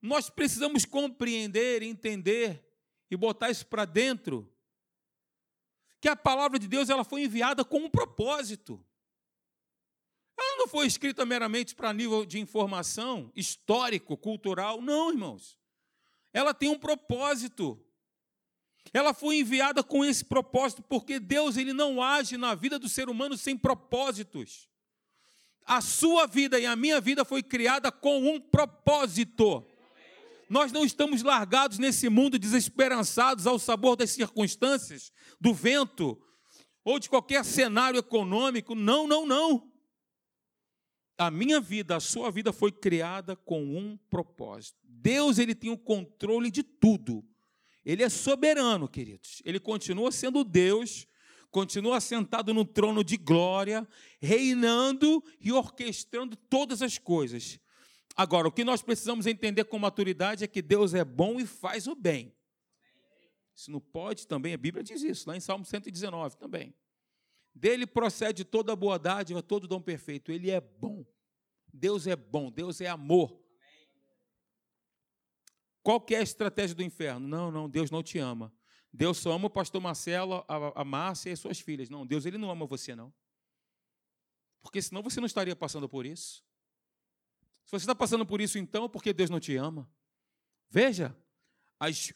Nós 0.01 0.29
precisamos 0.29 0.85
compreender, 0.85 1.83
entender 1.83 2.65
e 3.09 3.17
botar 3.17 3.51
isso 3.51 3.67
para 3.67 3.85
dentro 3.85 4.51
que 5.99 6.09
a 6.09 6.15
palavra 6.15 6.57
de 6.57 6.67
Deus 6.67 6.89
ela 6.89 7.03
foi 7.03 7.23
enviada 7.23 7.63
com 7.63 7.77
um 7.77 7.89
propósito. 7.89 8.83
Ela 10.41 10.57
não 10.57 10.67
foi 10.67 10.87
escrita 10.87 11.23
meramente 11.23 11.75
para 11.75 11.93
nível 11.93 12.25
de 12.25 12.39
informação 12.39 13.31
histórico, 13.35 14.17
cultural, 14.17 14.81
não, 14.81 15.11
irmãos. 15.11 15.55
Ela 16.33 16.51
tem 16.51 16.67
um 16.67 16.79
propósito. 16.79 17.79
Ela 18.91 19.13
foi 19.13 19.37
enviada 19.37 19.83
com 19.83 20.03
esse 20.03 20.25
propósito 20.25 20.81
porque 20.81 21.19
Deus 21.19 21.57
ele 21.57 21.73
não 21.73 22.01
age 22.01 22.37
na 22.37 22.55
vida 22.55 22.79
do 22.79 22.89
ser 22.89 23.07
humano 23.07 23.37
sem 23.37 23.55
propósitos. 23.55 24.67
A 25.63 25.79
sua 25.79 26.25
vida 26.25 26.59
e 26.59 26.65
a 26.65 26.75
minha 26.75 26.99
vida 26.99 27.23
foi 27.23 27.43
criada 27.43 27.91
com 27.91 28.27
um 28.27 28.39
propósito. 28.39 29.63
Nós 30.49 30.71
não 30.71 30.83
estamos 30.83 31.21
largados 31.21 31.77
nesse 31.77 32.09
mundo 32.09 32.39
desesperançados 32.39 33.45
ao 33.45 33.59
sabor 33.59 33.95
das 33.95 34.09
circunstâncias, 34.09 35.11
do 35.39 35.53
vento 35.53 36.19
ou 36.83 36.97
de 36.97 37.07
qualquer 37.07 37.45
cenário 37.45 37.99
econômico. 37.99 38.73
Não, 38.73 39.07
não, 39.07 39.25
não. 39.25 39.70
A 41.21 41.29
minha 41.29 41.61
vida, 41.61 41.97
a 41.97 41.99
sua 41.99 42.31
vida 42.31 42.51
foi 42.51 42.71
criada 42.71 43.35
com 43.35 43.63
um 43.63 43.95
propósito. 44.09 44.79
Deus 44.83 45.37
ele 45.37 45.53
tem 45.53 45.69
o 45.69 45.77
controle 45.77 46.49
de 46.49 46.63
tudo. 46.63 47.23
Ele 47.85 48.01
é 48.01 48.09
soberano, 48.09 48.89
queridos. 48.89 49.39
Ele 49.45 49.59
continua 49.59 50.11
sendo 50.11 50.43
Deus, 50.43 51.05
continua 51.51 52.01
sentado 52.01 52.55
no 52.55 52.65
trono 52.65 53.03
de 53.03 53.17
glória, 53.17 53.87
reinando 54.19 55.23
e 55.39 55.51
orquestrando 55.51 56.35
todas 56.35 56.81
as 56.81 56.97
coisas. 56.97 57.59
Agora, 58.15 58.47
o 58.47 58.51
que 58.51 58.63
nós 58.63 58.81
precisamos 58.81 59.27
entender 59.27 59.65
com 59.65 59.77
maturidade 59.77 60.43
é 60.43 60.47
que 60.47 60.59
Deus 60.59 60.95
é 60.95 61.05
bom 61.05 61.39
e 61.39 61.45
faz 61.45 61.85
o 61.85 61.93
bem. 61.93 62.35
Isso 63.55 63.69
não 63.69 63.79
pode 63.79 64.25
também, 64.25 64.55
a 64.55 64.57
Bíblia 64.57 64.83
diz 64.83 65.03
isso, 65.03 65.29
lá 65.29 65.37
em 65.37 65.39
Salmo 65.39 65.65
119 65.65 66.35
também. 66.35 66.73
Dele 67.53 67.85
procede 67.85 68.43
toda 68.45 68.75
boa 68.75 68.97
dádiva, 68.97 69.43
todo 69.43 69.67
dom 69.67 69.81
perfeito. 69.81 70.31
Ele 70.31 70.49
é 70.49 70.61
bom. 70.61 71.05
Deus 71.73 72.07
é 72.07 72.15
bom, 72.15 72.51
Deus 72.51 72.81
é 72.81 72.87
amor. 72.87 73.39
Qual 75.83 76.05
é 76.11 76.15
a 76.15 76.21
estratégia 76.21 76.75
do 76.75 76.83
inferno? 76.83 77.27
Não, 77.27 77.51
não, 77.51 77.69
Deus 77.69 77.89
não 77.89 78.03
te 78.03 78.19
ama. 78.19 78.53
Deus 78.93 79.17
só 79.17 79.31
ama 79.31 79.47
o 79.47 79.49
pastor 79.49 79.81
Marcelo, 79.81 80.45
a, 80.47 80.83
Márcia 80.83 81.29
e 81.29 81.33
as 81.33 81.39
suas 81.39 81.59
filhas. 81.59 81.89
Não, 81.89 82.05
Deus 82.05 82.25
ele 82.25 82.37
não 82.37 82.51
ama 82.51 82.65
você, 82.65 82.93
não. 82.93 83.13
Porque 84.61 84.81
senão 84.81 85.01
você 85.01 85.19
não 85.19 85.25
estaria 85.25 85.55
passando 85.55 85.87
por 85.87 86.05
isso. 86.05 86.43
Se 87.65 87.71
você 87.71 87.83
está 87.83 87.95
passando 87.95 88.25
por 88.25 88.41
isso, 88.41 88.57
então, 88.57 88.89
porque 88.89 89.13
Deus 89.13 89.29
não 89.29 89.39
te 89.39 89.55
ama. 89.55 89.89
Veja 90.69 91.15
as 91.79 92.13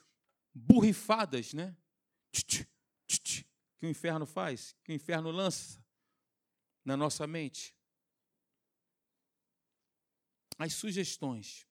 burrifadas, 0.53 1.53
né? 1.53 1.75
Que 3.85 3.87
o 3.87 3.91
inferno 3.91 4.25
faz, 4.25 4.75
que 4.83 4.91
o 4.91 4.95
inferno 4.95 5.29
lança 5.29 5.79
na 6.83 6.97
nossa 6.97 7.27
mente. 7.27 7.75
As 10.57 10.73
sugestões. 10.73 11.67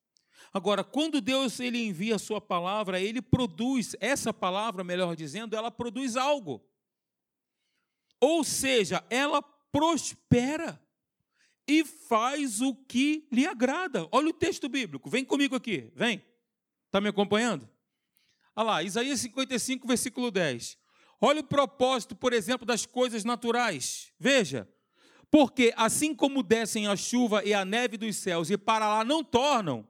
Agora, 0.53 0.85
quando 0.85 1.21
Deus 1.21 1.59
ele 1.59 1.85
envia 1.85 2.15
a 2.15 2.19
sua 2.21 2.41
palavra, 2.41 3.01
ele 3.01 3.21
produz, 3.21 3.97
essa 3.99 4.33
palavra, 4.33 4.85
melhor 4.85 5.17
dizendo, 5.17 5.57
ela 5.57 5.73
produz 5.73 6.17
algo. 6.17 6.65
Ou 8.21 8.45
seja, 8.45 9.05
ela 9.11 9.43
prospera 9.43 10.81
e 11.67 11.85
faz 11.85 12.61
o 12.61 12.77
que 12.77 13.27
lhe 13.33 13.45
agrada. 13.45 14.09
Olha 14.13 14.29
o 14.29 14.33
texto 14.33 14.69
bíblico, 14.69 15.11
vem 15.11 15.25
comigo 15.25 15.57
aqui, 15.57 15.91
vem. 15.97 16.25
Está 16.87 17.01
me 17.01 17.09
acompanhando? 17.09 17.69
Olha 18.55 18.67
lá, 18.67 18.83
Isaías 18.85 19.19
55, 19.19 19.85
versículo 19.85 20.31
10. 20.31 20.84
Olha 21.27 21.41
o 21.41 21.45
propósito, 21.45 22.15
por 22.15 22.35
exemplo, 22.35 22.67
das 22.67 22.85
coisas 22.85 23.25
naturais. 23.25 24.13
Veja, 24.21 24.69
porque 25.31 25.73
assim 25.75 26.15
como 26.15 26.43
descem 26.43 26.87
a 26.87 26.95
chuva 26.97 27.43
e 27.43 27.55
a 27.55 27.65
neve 27.65 27.97
dos 27.97 28.17
céus 28.17 28.51
e 28.51 28.59
para 28.59 28.87
lá 28.87 29.03
não 29.03 29.25
tornam, 29.25 29.89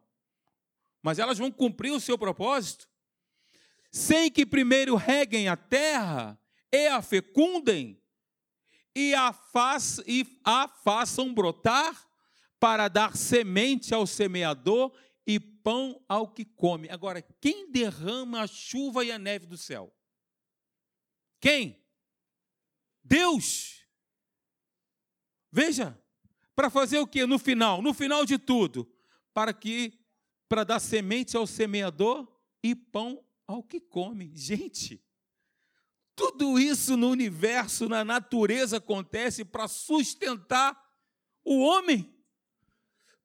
mas 1.03 1.19
elas 1.19 1.37
vão 1.37 1.51
cumprir 1.51 1.91
o 1.91 1.99
seu 1.99 2.17
propósito, 2.17 2.89
sem 3.91 4.31
que 4.31 4.47
primeiro 4.47 4.95
reguem 4.95 5.49
a 5.49 5.57
terra 5.57 6.39
e 6.73 6.87
a 6.87 7.03
fecundem 7.03 8.01
e 8.95 9.13
a, 9.13 9.33
faç, 9.33 9.99
e 10.07 10.39
a 10.45 10.69
façam 10.69 11.35
brotar 11.35 12.09
para 12.61 12.87
dar 12.87 13.17
semente 13.17 13.93
ao 13.93 14.07
semeador 14.07 14.97
e 15.27 15.41
pão 15.41 16.01
ao 16.09 16.29
que 16.29 16.45
come. 16.45 16.89
Agora, 16.91 17.21
quem 17.41 17.73
derrama 17.73 18.43
a 18.43 18.47
chuva 18.47 19.05
e 19.05 19.11
a 19.11 19.19
neve 19.19 19.47
do 19.47 19.59
céu? 19.59 19.93
Quem? 21.45 21.79
Deus. 23.03 23.85
Veja, 25.53 26.03
para 26.57 26.71
fazer 26.71 26.99
o 27.01 27.07
que 27.07 27.27
no 27.27 27.39
final? 27.39 27.83
No 27.83 27.93
final 27.93 28.25
de 28.25 28.39
tudo, 28.39 28.91
para 29.35 29.53
que 29.53 29.93
para 30.49 30.65
dar 30.65 30.81
semente 30.81 31.37
ao 31.37 31.47
semeador 31.47 32.27
e 32.63 32.75
pão 32.75 33.23
ao 33.47 33.63
que 33.63 33.79
come. 33.79 34.33
Gente, 34.35 35.05
tudo 36.17 36.59
isso 36.59 36.97
no 36.97 37.11
universo, 37.11 37.91
na 37.91 38.03
natureza 38.03 38.79
acontece 38.79 39.45
para 39.45 39.69
sustentar 39.69 40.75
o 41.45 41.59
homem, 41.59 42.11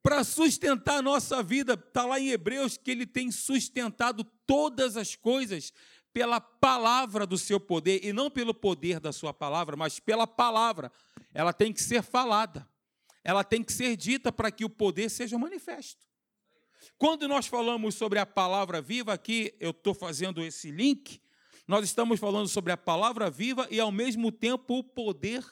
para 0.03 0.25
sustentar 0.25 0.97
a 0.97 1.01
nossa 1.01 1.41
vida. 1.41 1.75
Está 1.75 2.05
lá 2.05 2.19
em 2.19 2.32
Hebreus 2.32 2.75
que 2.75 2.91
ele 2.91 3.05
tem 3.05 3.32
sustentado 3.32 4.25
todas 4.45 4.97
as 4.97 5.15
coisas 5.15 5.71
pela 6.13 6.41
palavra 6.41 7.25
do 7.25 7.37
seu 7.37 7.59
poder, 7.59 8.03
e 8.03 8.11
não 8.11 8.29
pelo 8.29 8.53
poder 8.53 8.99
da 8.99 9.11
sua 9.11 9.33
palavra, 9.33 9.75
mas 9.75 9.99
pela 9.99 10.25
palavra. 10.25 10.91
Ela 11.33 11.53
tem 11.53 11.71
que 11.71 11.81
ser 11.81 12.01
falada, 12.01 12.67
ela 13.23 13.43
tem 13.43 13.63
que 13.63 13.71
ser 13.71 13.95
dita 13.95 14.31
para 14.31 14.51
que 14.51 14.65
o 14.65 14.69
poder 14.69 15.09
seja 15.09 15.37
manifesto. 15.37 16.07
Quando 16.97 17.27
nós 17.27 17.47
falamos 17.47 17.95
sobre 17.95 18.19
a 18.19 18.25
palavra 18.25 18.81
viva, 18.81 19.13
aqui 19.13 19.53
eu 19.59 19.71
estou 19.71 19.93
fazendo 19.93 20.41
esse 20.41 20.71
link, 20.71 21.21
nós 21.67 21.85
estamos 21.85 22.19
falando 22.19 22.47
sobre 22.47 22.71
a 22.71 22.77
palavra 22.77 23.29
viva 23.29 23.67
e, 23.69 23.79
ao 23.79 23.91
mesmo 23.91 24.31
tempo, 24.31 24.79
o 24.79 24.83
poder 24.83 25.45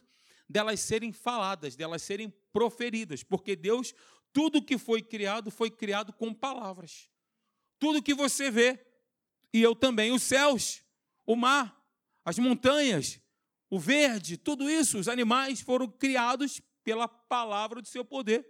delas 0.50 0.80
serem 0.80 1.12
faladas, 1.12 1.76
delas 1.76 2.02
serem 2.02 2.34
proferidas, 2.52 3.24
porque 3.24 3.56
Deus, 3.56 3.94
tudo 4.34 4.62
que 4.62 4.78
foi 4.78 5.02
criado, 5.02 5.52
foi 5.52 5.70
criado 5.70 6.12
com 6.14 6.34
palavras. 6.34 7.10
Tudo 7.78 8.02
que 8.02 8.14
você 8.14 8.50
vê, 8.50 8.87
e 9.54 9.62
eu 9.62 9.76
também, 9.76 10.12
os 10.12 10.24
céus, 10.24 10.84
o 11.26 11.36
mar, 11.36 11.78
as 12.24 12.38
montanhas, 12.38 13.20
o 13.70 13.80
verde, 13.80 14.38
tudo 14.38 14.70
isso, 14.70 14.98
os 14.98 15.08
animais 15.08 15.62
foram 15.62 15.88
criados 15.88 16.62
pela 16.84 17.08
palavra 17.08 17.82
do 17.82 17.88
seu 17.88 18.04
poder. 18.04 18.48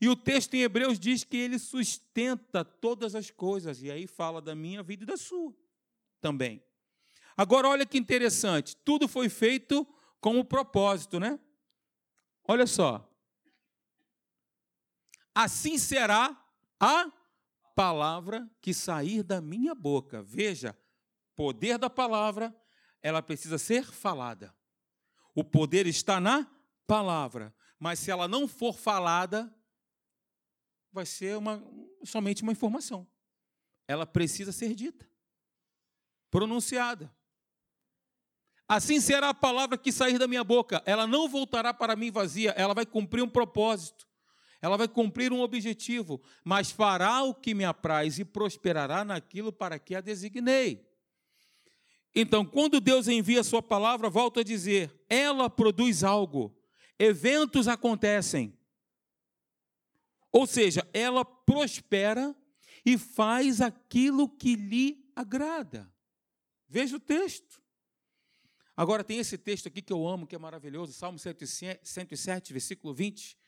E 0.00 0.08
o 0.08 0.16
texto 0.16 0.54
em 0.54 0.62
Hebreus 0.62 0.98
diz 0.98 1.24
que 1.24 1.36
ele 1.36 1.58
sustenta 1.58 2.64
todas 2.64 3.14
as 3.14 3.30
coisas, 3.30 3.82
e 3.82 3.90
aí 3.90 4.06
fala 4.06 4.40
da 4.40 4.54
minha 4.54 4.82
vida 4.82 5.04
e 5.04 5.06
da 5.06 5.16
sua 5.16 5.54
também. 6.20 6.62
Agora, 7.36 7.68
olha 7.68 7.84
que 7.84 7.98
interessante, 7.98 8.76
tudo 8.76 9.06
foi 9.06 9.28
feito 9.28 9.86
com 10.20 10.38
o 10.38 10.44
propósito, 10.44 11.20
né? 11.20 11.38
Olha 12.46 12.66
só. 12.66 13.10
Assim 15.34 15.76
será 15.76 16.34
a 16.80 17.12
palavra 17.74 18.48
que 18.60 18.72
sair 18.72 19.22
da 19.22 19.40
minha 19.40 19.74
boca. 19.74 20.22
Veja, 20.22 20.76
poder 21.34 21.78
da 21.78 21.90
palavra, 21.90 22.54
ela 23.02 23.22
precisa 23.22 23.58
ser 23.58 23.84
falada. 23.84 24.54
O 25.34 25.42
poder 25.42 25.86
está 25.86 26.20
na 26.20 26.48
palavra, 26.86 27.54
mas 27.78 27.98
se 27.98 28.10
ela 28.10 28.28
não 28.28 28.46
for 28.46 28.76
falada, 28.76 29.52
vai 30.92 31.04
ser 31.04 31.36
uma, 31.36 31.62
somente 32.04 32.42
uma 32.42 32.52
informação. 32.52 33.06
Ela 33.86 34.06
precisa 34.06 34.52
ser 34.52 34.74
dita, 34.74 35.08
pronunciada. 36.30 37.14
Assim 38.66 39.00
será 39.00 39.28
a 39.28 39.34
palavra 39.34 39.76
que 39.76 39.92
sair 39.92 40.18
da 40.18 40.26
minha 40.26 40.42
boca. 40.42 40.82
Ela 40.86 41.06
não 41.06 41.28
voltará 41.28 41.74
para 41.74 41.94
mim 41.94 42.10
vazia, 42.10 42.50
ela 42.52 42.72
vai 42.72 42.86
cumprir 42.86 43.22
um 43.22 43.28
propósito. 43.28 44.08
Ela 44.64 44.78
vai 44.78 44.88
cumprir 44.88 45.30
um 45.30 45.42
objetivo, 45.42 46.18
mas 46.42 46.70
fará 46.70 47.22
o 47.22 47.34
que 47.34 47.52
me 47.52 47.66
apraz 47.66 48.18
e 48.18 48.24
prosperará 48.24 49.04
naquilo 49.04 49.52
para 49.52 49.78
que 49.78 49.94
a 49.94 50.00
designei. 50.00 50.82
Então, 52.14 52.46
quando 52.46 52.80
Deus 52.80 53.06
envia 53.06 53.42
a 53.42 53.44
sua 53.44 53.60
palavra, 53.60 54.08
volto 54.08 54.40
a 54.40 54.42
dizer, 54.42 54.90
ela 55.06 55.50
produz 55.50 56.02
algo. 56.02 56.56
Eventos 56.98 57.68
acontecem. 57.68 58.56
Ou 60.32 60.46
seja, 60.46 60.88
ela 60.94 61.26
prospera 61.26 62.34
e 62.86 62.96
faz 62.96 63.60
aquilo 63.60 64.26
que 64.26 64.56
lhe 64.56 65.06
agrada. 65.14 65.92
Veja 66.66 66.96
o 66.96 67.00
texto. 67.00 67.62
Agora 68.74 69.04
tem 69.04 69.18
esse 69.18 69.36
texto 69.36 69.66
aqui 69.66 69.82
que 69.82 69.92
eu 69.92 70.08
amo, 70.08 70.26
que 70.26 70.34
é 70.34 70.38
maravilhoso, 70.38 70.94
Salmo 70.94 71.18
107, 71.18 72.50
versículo 72.50 72.94
20. 72.94 73.43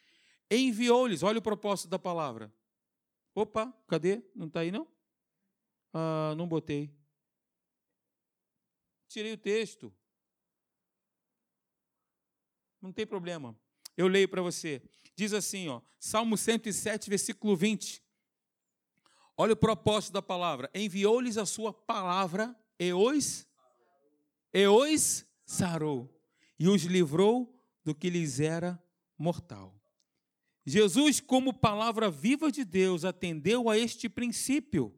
Enviou-lhes, 0.50 1.22
olha 1.22 1.38
o 1.38 1.42
propósito 1.42 1.88
da 1.88 1.98
palavra. 1.98 2.52
Opa, 3.34 3.72
cadê? 3.86 4.22
Não 4.34 4.46
está 4.46 4.60
aí 4.60 4.70
não? 4.70 4.86
Ah, 5.92 6.34
não 6.36 6.48
botei. 6.48 6.90
Tirei 9.08 9.32
o 9.32 9.38
texto. 9.38 9.92
Não 12.80 12.92
tem 12.92 13.06
problema. 13.06 13.58
Eu 13.96 14.08
leio 14.08 14.28
para 14.28 14.42
você. 14.42 14.82
Diz 15.14 15.32
assim, 15.32 15.68
ó, 15.68 15.80
Salmo 15.98 16.36
107, 16.36 17.08
versículo 17.08 17.56
20. 17.56 18.02
Olha 19.36 19.52
o 19.52 19.56
propósito 19.56 20.12
da 20.12 20.22
palavra. 20.22 20.70
Enviou-lhes 20.74 21.36
a 21.36 21.46
sua 21.46 21.72
palavra 21.72 22.54
e 22.78 22.92
os, 22.92 23.46
e 24.52 24.66
os 24.66 25.26
sarou 25.44 26.12
e 26.58 26.68
os 26.68 26.82
livrou 26.84 27.54
do 27.84 27.94
que 27.94 28.10
lhes 28.10 28.40
era 28.40 28.82
mortal. 29.18 29.74
Jesus, 30.66 31.20
como 31.20 31.52
palavra 31.52 32.10
viva 32.10 32.50
de 32.50 32.64
Deus, 32.64 33.04
atendeu 33.04 33.70
a 33.70 33.78
este 33.78 34.08
princípio. 34.08 34.92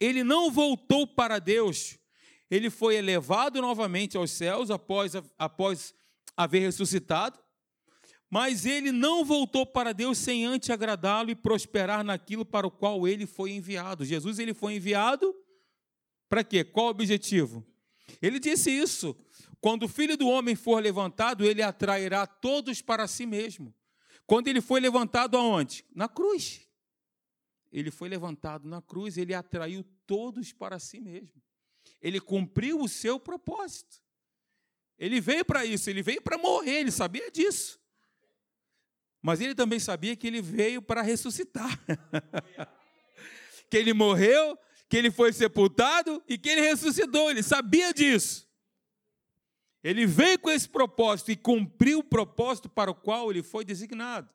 Ele 0.00 0.24
não 0.24 0.50
voltou 0.50 1.06
para 1.06 1.38
Deus, 1.38 1.96
ele 2.50 2.68
foi 2.68 2.96
elevado 2.96 3.62
novamente 3.62 4.16
aos 4.16 4.32
céus 4.32 4.70
após, 4.70 5.12
após 5.38 5.94
haver 6.36 6.60
ressuscitado, 6.60 7.38
mas 8.28 8.66
ele 8.66 8.90
não 8.90 9.24
voltou 9.24 9.64
para 9.64 9.94
Deus 9.94 10.18
sem 10.18 10.44
antes 10.44 10.68
agradá-lo 10.68 11.30
e 11.30 11.34
prosperar 11.36 12.04
naquilo 12.04 12.44
para 12.44 12.66
o 12.66 12.70
qual 12.70 13.06
ele 13.06 13.24
foi 13.24 13.52
enviado. 13.52 14.04
Jesus 14.04 14.40
ele 14.40 14.52
foi 14.52 14.74
enviado 14.74 15.34
para 16.28 16.42
quê? 16.42 16.64
Qual 16.64 16.86
o 16.86 16.90
objetivo? 16.90 17.64
Ele 18.20 18.38
disse 18.40 18.70
isso. 18.70 19.16
Quando 19.60 19.84
o 19.84 19.88
filho 19.88 20.16
do 20.16 20.28
homem 20.28 20.54
for 20.54 20.82
levantado, 20.82 21.44
ele 21.44 21.62
atrairá 21.62 22.26
todos 22.26 22.82
para 22.82 23.06
si 23.06 23.26
mesmo. 23.26 23.72
Quando 24.26 24.48
ele 24.48 24.60
foi 24.60 24.80
levantado 24.80 25.36
aonde? 25.36 25.84
Na 25.94 26.08
cruz. 26.08 26.66
Ele 27.72 27.90
foi 27.90 28.08
levantado 28.08 28.68
na 28.68 28.82
cruz, 28.82 29.16
ele 29.16 29.34
atraiu 29.34 29.84
todos 30.06 30.52
para 30.52 30.78
si 30.78 31.00
mesmo. 31.00 31.42
Ele 32.00 32.20
cumpriu 32.20 32.80
o 32.80 32.88
seu 32.88 33.20
propósito. 33.20 34.02
Ele 34.98 35.20
veio 35.20 35.44
para 35.44 35.64
isso, 35.64 35.90
ele 35.90 36.02
veio 36.02 36.22
para 36.22 36.38
morrer, 36.38 36.80
ele 36.80 36.90
sabia 36.90 37.30
disso. 37.30 37.78
Mas 39.20 39.40
ele 39.40 39.54
também 39.54 39.78
sabia 39.78 40.16
que 40.16 40.26
ele 40.26 40.40
veio 40.40 40.80
para 40.80 41.02
ressuscitar. 41.02 41.78
que 43.68 43.76
ele 43.76 43.92
morreu, 43.92 44.58
que 44.88 44.96
ele 44.96 45.10
foi 45.10 45.32
sepultado 45.32 46.22
e 46.28 46.38
que 46.38 46.48
ele 46.48 46.62
ressuscitou, 46.62 47.30
ele 47.30 47.42
sabia 47.42 47.92
disso. 47.92 48.45
Ele 49.86 50.04
veio 50.04 50.36
com 50.36 50.50
esse 50.50 50.68
propósito 50.68 51.30
e 51.30 51.36
cumpriu 51.36 52.00
o 52.00 52.02
propósito 52.02 52.68
para 52.68 52.90
o 52.90 52.94
qual 52.94 53.30
ele 53.30 53.40
foi 53.40 53.64
designado. 53.64 54.28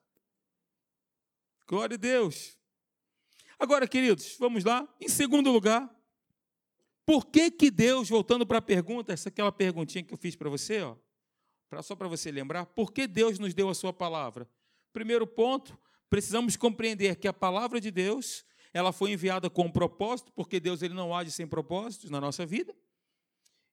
Glória 1.68 1.96
a 1.96 1.98
Deus. 1.98 2.58
Agora, 3.60 3.86
queridos, 3.86 4.38
vamos 4.40 4.64
lá. 4.64 4.88
Em 4.98 5.10
segundo 5.10 5.52
lugar, 5.52 5.94
por 7.06 7.26
que 7.26 7.52
que 7.52 7.70
Deus, 7.70 8.08
voltando 8.08 8.48
para 8.48 8.60
a 8.60 8.62
pergunta, 8.62 9.12
essa 9.12 9.28
é 9.28 9.30
aquela 9.30 9.52
perguntinha 9.52 10.06
que 10.06 10.14
eu 10.14 10.18
fiz 10.18 10.38
para 10.38 10.50
você, 10.50 10.84
ó, 10.84 10.96
pra, 11.70 11.84
só 11.84 11.98
para 11.98 12.08
você 12.08 12.32
lembrar, 12.32 12.66
por 12.68 12.94
que 12.94 13.06
Deus 13.06 13.38
nos 13.38 13.54
deu 13.54 13.68
a 13.68 13.76
sua 13.76 13.92
palavra? 13.92 14.50
Primeiro 14.94 15.28
ponto, 15.28 15.78
precisamos 16.10 16.56
compreender 16.56 17.18
que 17.18 17.28
a 17.28 17.34
palavra 17.34 17.82
de 17.82 17.92
Deus 17.92 18.46
ela 18.74 18.94
foi 18.94 19.12
enviada 19.12 19.50
com 19.50 19.64
um 19.64 19.72
propósito, 19.72 20.32
porque 20.32 20.62
Deus 20.62 20.82
ele 20.82 20.94
não 20.94 21.14
age 21.14 21.30
sem 21.30 21.46
propósitos 21.46 22.10
na 22.10 22.22
nossa 22.22 22.46
vida. 22.46 22.74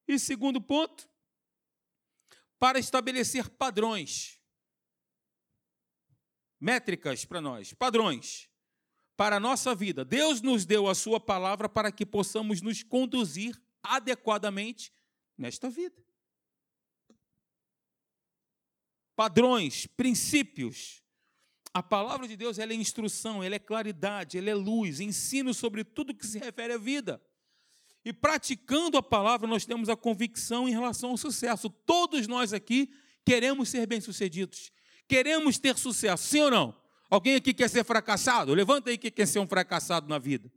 E 0.08 0.18
segundo 0.18 0.60
ponto, 0.60 1.08
para 2.58 2.78
estabelecer 2.78 3.48
padrões, 3.48 4.40
métricas 6.60 7.24
para 7.24 7.40
nós, 7.40 7.72
padrões 7.72 8.48
para 9.16 9.36
a 9.36 9.40
nossa 9.40 9.74
vida. 9.74 10.04
Deus 10.04 10.40
nos 10.40 10.64
deu 10.64 10.88
a 10.88 10.94
sua 10.94 11.18
palavra 11.18 11.68
para 11.68 11.90
que 11.90 12.06
possamos 12.06 12.60
nos 12.60 12.82
conduzir 12.82 13.60
adequadamente 13.82 14.92
nesta 15.36 15.68
vida. 15.68 16.00
Padrões, 19.16 19.86
princípios, 19.86 21.02
a 21.74 21.82
palavra 21.82 22.28
de 22.28 22.36
Deus 22.36 22.58
ela 22.58 22.72
é 22.72 22.76
instrução, 22.76 23.42
ela 23.42 23.56
é 23.56 23.58
claridade, 23.58 24.38
ela 24.38 24.50
é 24.50 24.54
luz, 24.54 25.00
ensino 25.00 25.52
sobre 25.52 25.82
tudo 25.82 26.14
que 26.14 26.26
se 26.26 26.38
refere 26.38 26.72
à 26.72 26.78
vida. 26.78 27.20
E 28.08 28.12
praticando 28.14 28.96
a 28.96 29.02
palavra, 29.02 29.46
nós 29.46 29.66
temos 29.66 29.90
a 29.90 29.94
convicção 29.94 30.66
em 30.66 30.72
relação 30.72 31.10
ao 31.10 31.18
sucesso. 31.18 31.68
Todos 31.68 32.26
nós 32.26 32.54
aqui 32.54 32.90
queremos 33.22 33.68
ser 33.68 33.86
bem-sucedidos. 33.86 34.72
Queremos 35.06 35.58
ter 35.58 35.76
sucesso, 35.76 36.26
sim 36.26 36.40
ou 36.40 36.50
não? 36.50 36.82
Alguém 37.10 37.34
aqui 37.34 37.52
quer 37.52 37.68
ser 37.68 37.84
fracassado? 37.84 38.54
Levanta 38.54 38.88
aí 38.88 38.96
que 38.96 39.10
quer 39.10 39.26
ser 39.26 39.40
um 39.40 39.46
fracassado 39.46 40.08
na 40.08 40.18
vida. 40.18 40.50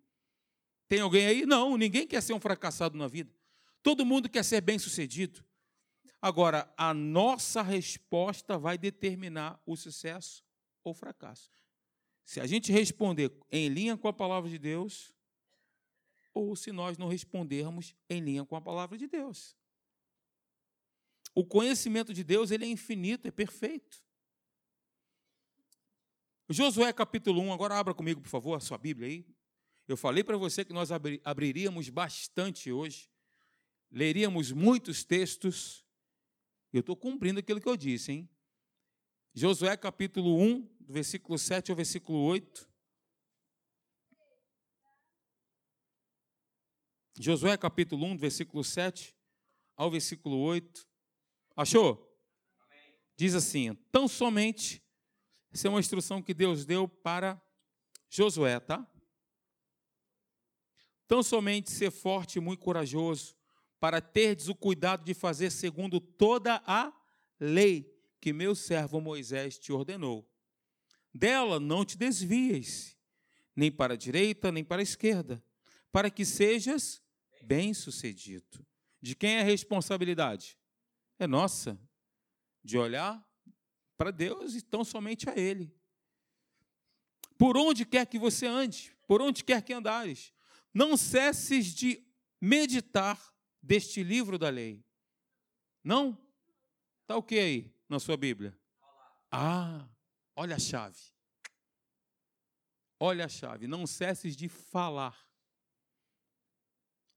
Tem 0.88 1.02
alguém 1.02 1.26
aí? 1.26 1.46
Não, 1.46 1.76
ninguém 1.76 2.08
quer 2.08 2.24
ser 2.24 2.32
um 2.32 2.40
fracassado 2.40 2.98
na 2.98 3.10
vida. 3.10 3.30
Todo 3.84 4.06
mundo 4.06 4.30
quer 4.30 4.46
ser 4.46 4.62
bem-sucedido. 4.62 5.44
Agora, 6.22 6.74
a 6.78 6.94
nossa 6.94 7.62
resposta 7.62 8.58
vai 8.58 8.78
determinar 8.78 9.62
o 9.66 9.76
sucesso 9.76 10.42
ou 10.86 10.94
fracasso. 10.94 11.52
Se 12.24 12.40
a 12.40 12.48
gente 12.48 12.72
responder 12.72 13.30
em 13.52 13.68
linha 13.68 13.98
com 13.98 14.08
a 14.08 14.14
palavra 14.14 14.50
de 14.50 14.58
Deus, 14.58 15.14
ou 16.34 16.56
se 16.56 16.72
nós 16.72 16.98
não 16.98 17.08
respondermos 17.08 17.96
em 18.10 18.22
linha 18.22 18.46
com 18.46 18.56
a 18.56 18.62
palavra 18.62 18.98
de 18.98 19.08
Deus. 19.08 19.56
O 21.34 21.46
conhecimento 21.46 22.13
de 22.13 22.24
Deus 22.24 22.52
ele 22.52 22.65
é 22.65 22.67
infinito, 22.67 23.28
é 23.28 23.32
perfeito. 23.32 24.04
Josué 26.50 26.91
capítulo 26.91 27.41
1, 27.41 27.54
agora 27.54 27.80
abra 27.80 27.94
comigo, 27.94 28.20
por 28.22 28.30
favor, 28.30 28.56
a 28.56 28.60
sua 28.60 28.78
Bíblia 28.78 29.08
aí. 29.08 29.26
Eu 29.88 29.96
falei 29.96 30.24
para 30.24 30.38
você 30.38 30.65
que 30.65 30.74
nós 30.74 30.89
abriríamos 31.24 31.89
bastante 31.89 32.72
hoje, 32.72 33.10
leríamos 33.89 34.52
muitos 34.52 35.04
textos. 35.04 35.86
Eu 36.72 36.82
estou 36.82 36.96
cumprindo 36.96 37.39
aquilo 37.39 37.60
que 37.60 37.67
eu 37.67 37.78
disse, 37.78 38.12
hein? 38.12 38.30
Josué 39.34 39.76
capítulo 39.78 40.38
1, 40.38 40.62
do 40.80 40.94
versículo 40.94 41.38
7 41.38 41.72
ao 41.72 41.78
versículo 41.78 42.20
8. 42.20 42.71
Josué 47.19 47.58
capítulo 47.58 48.06
1, 48.06 48.15
do 48.15 48.21
versículo 48.21 48.63
7 48.63 49.15
ao 49.76 49.91
versículo 49.91 50.38
8. 50.38 50.88
Achou? 51.56 52.08
Diz 53.15 53.36
assim: 53.36 53.76
tão 53.91 54.08
somente, 54.08 54.84
essa 55.52 55.67
é 55.67 55.69
uma 55.69 55.80
instrução 55.80 56.21
que 56.21 56.34
Deus 56.34 56.65
deu 56.65 56.88
para 56.88 57.41
Josué, 58.10 58.60
tá? 58.60 58.88
Tão 61.08 61.21
somente 61.21 61.69
ser 61.69 61.91
forte 61.91 62.38
e 62.38 62.41
muito 62.41 62.62
corajoso, 62.62 63.36
para 63.80 64.00
terdes 64.00 64.47
o 64.47 64.56
cuidado 64.56 65.04
de 65.04 65.13
fazer 65.13 65.50
segundo 65.50 66.00
toda 66.00 66.62
a 66.65 66.93
lei 67.39 67.91
que 68.21 68.32
meu 68.32 68.56
servo 68.56 69.02
Moisés 69.02 69.58
te 69.58 69.74
ordenou. 69.74 70.28
Dela 71.13 71.60
não 71.60 71.84
te 71.84 71.97
desvies, 71.97 72.97
nem 73.54 73.69
para 73.69 73.95
a 73.95 73.97
direita, 73.97 74.52
nem 74.52 74.63
para 74.63 74.82
a 74.82 74.84
esquerda, 74.84 75.43
para 75.91 76.10
que 76.10 76.25
sejas 76.25 77.01
bem-sucedido. 77.43 78.65
De 79.01 79.15
quem 79.15 79.38
é 79.38 79.41
a 79.41 79.45
responsabilidade? 79.45 80.58
É 81.19 81.27
nossa, 81.27 81.80
de 82.63 82.77
olhar 82.77 83.27
para 83.97 84.12
Deus 84.12 84.56
e 84.56 84.62
tão 84.62 84.84
somente 84.84 85.30
a 85.30 85.38
Ele. 85.38 85.75
Por 87.38 87.58
onde 87.58 87.86
quer 87.86 88.06
que 88.06 88.19
você 88.19 88.45
ande, 88.45 88.95
por 89.08 89.21
onde 89.21 89.43
quer 89.43 89.62
que 89.63 89.73
andares, 89.73 90.33
não 90.73 90.96
cesses 90.96 91.73
de 91.73 92.06
meditar 92.39 93.33
deste 93.62 94.04
livro 94.04 94.37
da 94.37 94.50
lei. 94.50 94.85
Não? 95.83 96.17
Está 97.04 97.17
o 97.17 97.23
que 97.23 97.37
aí? 97.39 97.81
na 97.92 98.00
sua 98.00 98.15
Bíblia? 98.15 98.58
Ah, 99.29 99.85
olha 100.33 100.56
a 100.56 100.60
chave. 100.60 100.98
Olha 102.98 103.25
a 103.25 103.27
chave. 103.27 103.67
Não 103.67 103.85
cesses 103.85 104.33
de 104.33 104.48
falar. 104.48 105.29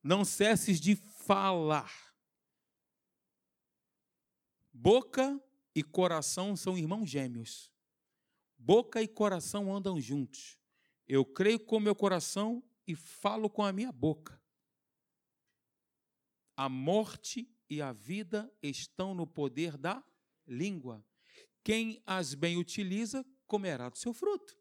Não 0.04 0.22
cesses 0.22 0.78
de 0.78 0.94
falar. 0.94 2.14
Boca 4.70 5.42
e 5.74 5.82
coração 5.82 6.54
são 6.54 6.76
irmãos 6.76 7.08
gêmeos. 7.08 7.72
Boca 8.58 9.00
e 9.00 9.08
coração 9.08 9.74
andam 9.74 9.98
juntos. 9.98 10.58
Eu 11.08 11.24
creio 11.24 11.58
com 11.58 11.80
meu 11.80 11.94
coração 11.94 12.62
e 12.86 12.94
falo 12.94 13.48
com 13.48 13.62
a 13.62 13.72
minha 13.72 13.90
boca. 13.90 14.38
A 16.54 16.68
morte 16.68 17.50
e 17.70 17.80
a 17.80 17.94
vida 17.94 18.52
estão 18.62 19.14
no 19.14 19.26
poder 19.26 19.78
da 19.78 20.04
língua. 20.46 21.02
Quem 21.64 22.02
as 22.04 22.34
bem 22.34 22.58
utiliza, 22.58 23.24
comerá 23.46 23.88
do 23.88 23.96
seu 23.96 24.12
fruto. 24.12 24.54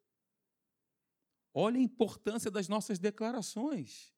Olha 1.53 1.77
a 1.77 1.83
importância 1.83 2.49
das 2.49 2.69
nossas 2.69 2.97
declarações. 2.97 4.12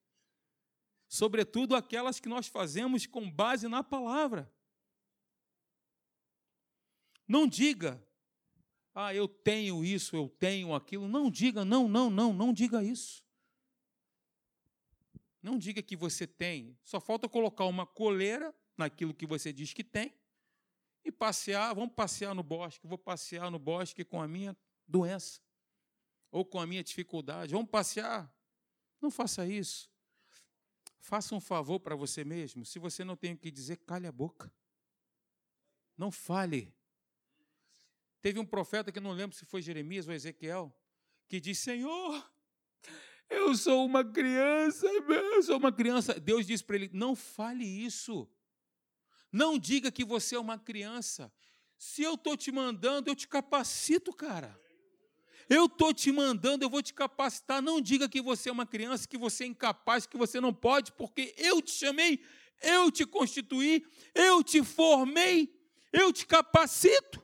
Sobretudo 1.16 1.76
aquelas 1.76 2.20
que 2.20 2.30
nós 2.30 2.47
fazemos 2.47 3.07
com 3.07 3.30
base 3.30 3.68
na 3.68 3.84
palavra. 3.84 4.51
Não 7.28 7.47
diga, 7.47 8.05
ah, 8.93 9.13
eu 9.13 9.28
tenho 9.28 9.84
isso, 9.84 10.16
eu 10.16 10.30
tenho 10.30 10.74
aquilo. 10.74 11.07
Não 11.07 11.32
diga, 11.32 11.66
não, 11.66 11.88
não, 11.88 12.09
não, 12.09 12.34
não 12.34 12.53
diga 12.53 12.84
isso. 12.84 13.24
Não 15.41 15.57
diga 15.57 15.82
que 15.82 15.95
você 15.95 16.28
tem. 16.28 16.78
Só 16.84 16.99
falta 16.99 17.30
colocar 17.30 17.66
uma 17.66 17.86
coleira 17.86 18.53
naquilo 18.78 19.13
que 19.13 19.26
você 19.26 19.53
diz 19.53 19.74
que 19.74 19.84
tem 19.84 20.13
e 21.03 21.11
passear. 21.11 21.74
Vamos 21.74 21.93
passear 21.93 22.36
no 22.36 22.43
bosque. 22.43 22.86
Vou 22.88 22.97
passear 22.97 23.49
no 23.49 23.59
bosque 23.59 24.03
com 24.03 24.22
a 24.22 24.28
minha 24.28 24.55
doença 24.88 25.41
ou 26.32 26.43
com 26.43 26.59
a 26.59 26.68
minha 26.68 26.84
dificuldade. 26.84 27.53
Vamos 27.53 27.70
passear. 27.70 28.32
Não 29.01 29.09
faça 29.09 29.47
isso. 29.47 29.89
Faça 31.05 31.35
um 31.35 31.39
favor 31.39 31.79
para 31.79 31.95
você 31.95 32.23
mesmo. 32.23 32.65
Se 32.65 32.79
você 32.79 33.03
não 33.03 33.15
tem 33.15 33.33
o 33.33 33.37
que 33.37 33.51
dizer, 33.51 33.77
cale 33.77 34.07
a 34.07 34.11
boca. 34.11 34.51
Não 35.95 36.09
fale. 36.09 36.73
Teve 38.23 38.39
um 38.39 38.45
profeta 38.45 38.91
que 38.91 38.99
não 38.99 39.11
lembro 39.11 39.37
se 39.37 39.45
foi 39.45 39.61
Jeremias 39.61 40.07
ou 40.07 40.13
Ezequiel, 40.15 40.75
que 41.27 41.39
disse: 41.39 41.61
Senhor, 41.61 42.33
eu 43.29 43.55
sou 43.55 43.85
uma 43.85 44.03
criança, 44.03 44.87
eu 44.87 45.43
sou 45.43 45.57
uma 45.57 45.71
criança. 45.71 46.19
Deus 46.19 46.47
disse 46.47 46.63
para 46.63 46.75
ele: 46.75 46.89
Não 46.91 47.15
fale 47.15 47.63
isso. 47.63 48.27
Não 49.31 49.59
diga 49.59 49.91
que 49.91 50.03
você 50.03 50.35
é 50.35 50.39
uma 50.39 50.57
criança. 50.57 51.31
Se 51.77 52.01
eu 52.01 52.15
estou 52.15 52.35
te 52.35 52.51
mandando, 52.51 53.11
eu 53.11 53.15
te 53.15 53.27
capacito, 53.27 54.11
cara. 54.11 54.59
Eu 55.49 55.65
estou 55.65 55.93
te 55.93 56.11
mandando, 56.11 56.63
eu 56.63 56.69
vou 56.69 56.81
te 56.81 56.93
capacitar. 56.93 57.61
Não 57.61 57.79
diga 57.79 58.09
que 58.09 58.21
você 58.21 58.49
é 58.49 58.51
uma 58.51 58.65
criança, 58.65 59.07
que 59.07 59.17
você 59.17 59.43
é 59.43 59.47
incapaz, 59.47 60.05
que 60.05 60.17
você 60.17 60.41
não 60.41 60.53
pode, 60.53 60.91
porque 60.93 61.33
eu 61.37 61.61
te 61.61 61.71
chamei, 61.71 62.19
eu 62.61 62.91
te 62.91 63.05
constituí, 63.05 63.85
eu 64.13 64.43
te 64.43 64.63
formei, 64.63 65.53
eu 65.91 66.11
te 66.11 66.25
capacito. 66.25 67.23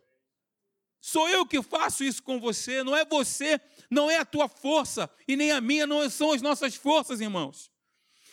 Sou 1.00 1.28
eu 1.28 1.46
que 1.48 1.62
faço 1.64 2.04
isso 2.04 2.22
com 2.22 2.40
você, 2.40 2.84
não 2.84 2.96
é 2.96 3.04
você, 3.04 3.60
não 3.90 4.10
é 4.10 4.18
a 4.18 4.26
tua 4.26 4.48
força 4.48 5.10
e 5.28 5.36
nem 5.36 5.52
a 5.52 5.60
minha, 5.60 5.88
não 5.88 6.08
são 6.10 6.32
as 6.32 6.44
nossas 6.44 6.76
forças, 6.76 7.20
irmãos. 7.20 7.72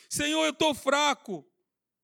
Senhor, 0.09 0.45
eu 0.45 0.51
estou 0.51 0.75
fraco. 0.75 1.47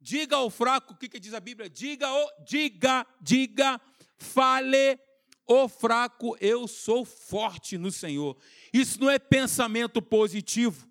Diga 0.00 0.36
ao 0.36 0.50
fraco, 0.50 0.92
o 0.92 0.96
que, 0.96 1.08
que 1.08 1.20
diz 1.20 1.32
a 1.32 1.40
Bíblia? 1.40 1.68
Diga, 1.68 2.06
diga, 2.46 3.06
diga, 3.20 3.80
fale 4.18 4.98
o 5.46 5.68
fraco, 5.68 6.36
eu 6.40 6.66
sou 6.66 7.04
forte 7.04 7.76
no 7.76 7.90
Senhor. 7.90 8.36
Isso 8.72 9.00
não 9.00 9.10
é 9.10 9.18
pensamento 9.18 10.00
positivo. 10.00 10.88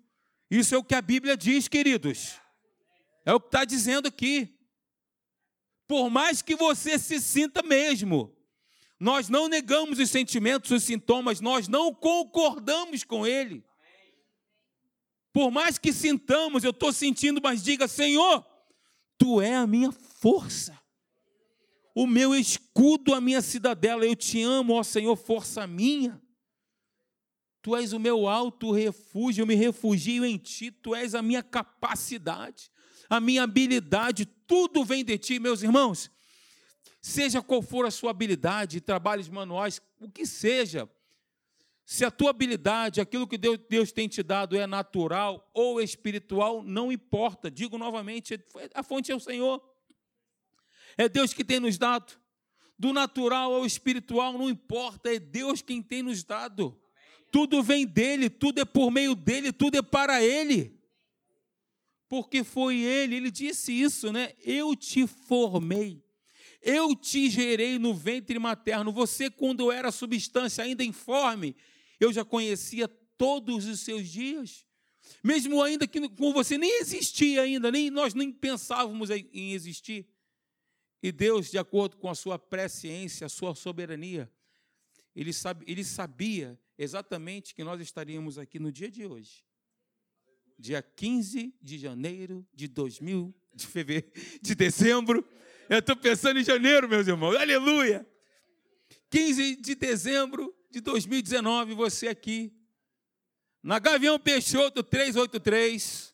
Isso 0.50 0.74
é 0.74 0.78
o 0.78 0.84
que 0.84 0.94
a 0.94 1.02
Bíblia 1.02 1.36
diz, 1.36 1.66
queridos. 1.66 2.40
É 3.24 3.32
o 3.32 3.40
que 3.40 3.48
está 3.48 3.64
dizendo 3.64 4.08
aqui. 4.08 4.56
Por 5.86 6.08
mais 6.08 6.40
que 6.40 6.54
você 6.54 6.98
se 6.98 7.20
sinta 7.20 7.62
mesmo, 7.62 8.34
nós 8.98 9.28
não 9.28 9.48
negamos 9.48 9.98
os 9.98 10.10
sentimentos, 10.10 10.70
os 10.70 10.84
sintomas, 10.84 11.40
nós 11.40 11.68
não 11.68 11.92
concordamos 11.92 13.02
com 13.02 13.26
ele. 13.26 13.64
Por 15.32 15.50
mais 15.50 15.78
que 15.78 15.92
sintamos, 15.92 16.62
eu 16.62 16.70
estou 16.70 16.92
sentindo, 16.92 17.40
mas 17.42 17.62
diga: 17.62 17.88
Senhor, 17.88 18.46
tu 19.18 19.40
é 19.40 19.54
a 19.56 19.66
minha 19.66 19.90
força 19.90 20.83
o 21.94 22.06
meu 22.06 22.34
escudo, 22.34 23.14
a 23.14 23.20
minha 23.20 23.40
cidadela. 23.40 24.04
Eu 24.04 24.16
te 24.16 24.42
amo, 24.42 24.74
ó 24.74 24.82
Senhor, 24.82 25.14
força 25.16 25.66
minha. 25.66 26.20
Tu 27.62 27.74
és 27.76 27.92
o 27.92 27.98
meu 27.98 28.28
alto 28.28 28.72
refúgio, 28.72 29.42
eu 29.42 29.46
me 29.46 29.54
refugio 29.54 30.24
em 30.24 30.36
ti, 30.36 30.70
tu 30.70 30.94
és 30.94 31.14
a 31.14 31.22
minha 31.22 31.42
capacidade, 31.42 32.70
a 33.08 33.18
minha 33.18 33.42
habilidade, 33.42 34.26
tudo 34.26 34.84
vem 34.84 35.02
de 35.02 35.16
ti, 35.16 35.38
meus 35.38 35.62
irmãos. 35.62 36.10
Seja 37.00 37.40
qual 37.40 37.62
for 37.62 37.86
a 37.86 37.90
sua 37.90 38.10
habilidade, 38.10 38.82
trabalhos 38.82 39.30
manuais, 39.30 39.80
o 39.98 40.10
que 40.10 40.26
seja, 40.26 40.86
se 41.86 42.04
a 42.04 42.10
tua 42.10 42.30
habilidade, 42.30 43.00
aquilo 43.00 43.26
que 43.26 43.36
Deus, 43.36 43.58
Deus 43.68 43.92
tem 43.92 44.08
te 44.08 44.22
dado 44.22 44.56
é 44.56 44.66
natural 44.66 45.50
ou 45.52 45.80
espiritual, 45.80 46.62
não 46.62 46.90
importa. 46.90 47.50
Digo 47.50 47.76
novamente, 47.76 48.42
a 48.74 48.82
fonte 48.82 49.12
é 49.12 49.14
o 49.14 49.20
Senhor. 49.20 49.62
É 50.96 51.08
Deus 51.08 51.32
que 51.32 51.44
tem 51.44 51.60
nos 51.60 51.78
dado. 51.78 52.12
Do 52.78 52.92
natural 52.92 53.54
ao 53.54 53.64
espiritual, 53.64 54.32
não 54.32 54.50
importa, 54.50 55.14
é 55.14 55.18
Deus 55.18 55.62
quem 55.62 55.80
tem 55.80 56.02
nos 56.02 56.24
dado. 56.24 56.80
Tudo 57.30 57.62
vem 57.62 57.86
dele, 57.86 58.28
tudo 58.28 58.60
é 58.60 58.64
por 58.64 58.90
meio 58.90 59.14
dele, 59.14 59.52
tudo 59.52 59.76
é 59.76 59.82
para 59.82 60.22
ele. 60.22 60.80
Porque 62.08 62.44
foi 62.44 62.76
ele, 62.76 63.16
ele 63.16 63.30
disse 63.30 63.72
isso, 63.72 64.12
né? 64.12 64.32
Eu 64.44 64.76
te 64.76 65.06
formei, 65.06 66.04
eu 66.60 66.94
te 66.94 67.28
gerei 67.28 67.78
no 67.78 67.94
ventre 67.94 68.38
materno. 68.38 68.92
Você, 68.92 69.30
quando 69.30 69.72
era 69.72 69.90
substância 69.90 70.62
ainda 70.62 70.84
informe, 70.84 71.56
eu 71.98 72.12
já 72.12 72.24
conhecia 72.24 72.86
todos 73.16 73.66
os 73.66 73.80
seus 73.80 74.08
dias. 74.08 74.64
Mesmo 75.22 75.62
ainda 75.62 75.86
que 75.86 76.08
com 76.08 76.32
você 76.32 76.56
nem 76.56 76.80
existia 76.80 77.42
ainda, 77.42 77.70
nem 77.70 77.90
nós 77.90 78.14
nem 78.14 78.32
pensávamos 78.32 79.10
em 79.10 79.52
existir. 79.52 80.06
E 81.04 81.12
Deus, 81.12 81.50
de 81.50 81.58
acordo 81.58 81.98
com 81.98 82.08
a 82.08 82.14
sua 82.14 82.38
presciência, 82.38 83.26
a 83.26 83.28
sua 83.28 83.54
soberania, 83.54 84.26
ele, 85.14 85.34
sabe, 85.34 85.62
ele 85.68 85.84
sabia 85.84 86.58
exatamente 86.78 87.54
que 87.54 87.62
nós 87.62 87.78
estaríamos 87.78 88.38
aqui 88.38 88.58
no 88.58 88.72
dia 88.72 88.90
de 88.90 89.04
hoje, 89.04 89.44
dia 90.58 90.80
15 90.80 91.54
de 91.60 91.76
janeiro 91.76 92.42
de 92.54 92.66
2000, 92.68 93.34
de 93.52 93.66
fevereiro, 93.66 94.10
de 94.40 94.54
dezembro. 94.54 95.28
Eu 95.68 95.80
estou 95.80 95.94
pensando 95.94 96.40
em 96.40 96.42
janeiro, 96.42 96.88
meus 96.88 97.06
irmãos, 97.06 97.36
aleluia! 97.36 98.08
15 99.10 99.56
de 99.56 99.74
dezembro 99.74 100.56
de 100.70 100.80
2019, 100.80 101.74
você 101.74 102.08
aqui, 102.08 102.50
na 103.62 103.78
Gavião 103.78 104.18
Peixoto 104.18 104.82
383, 104.82 106.13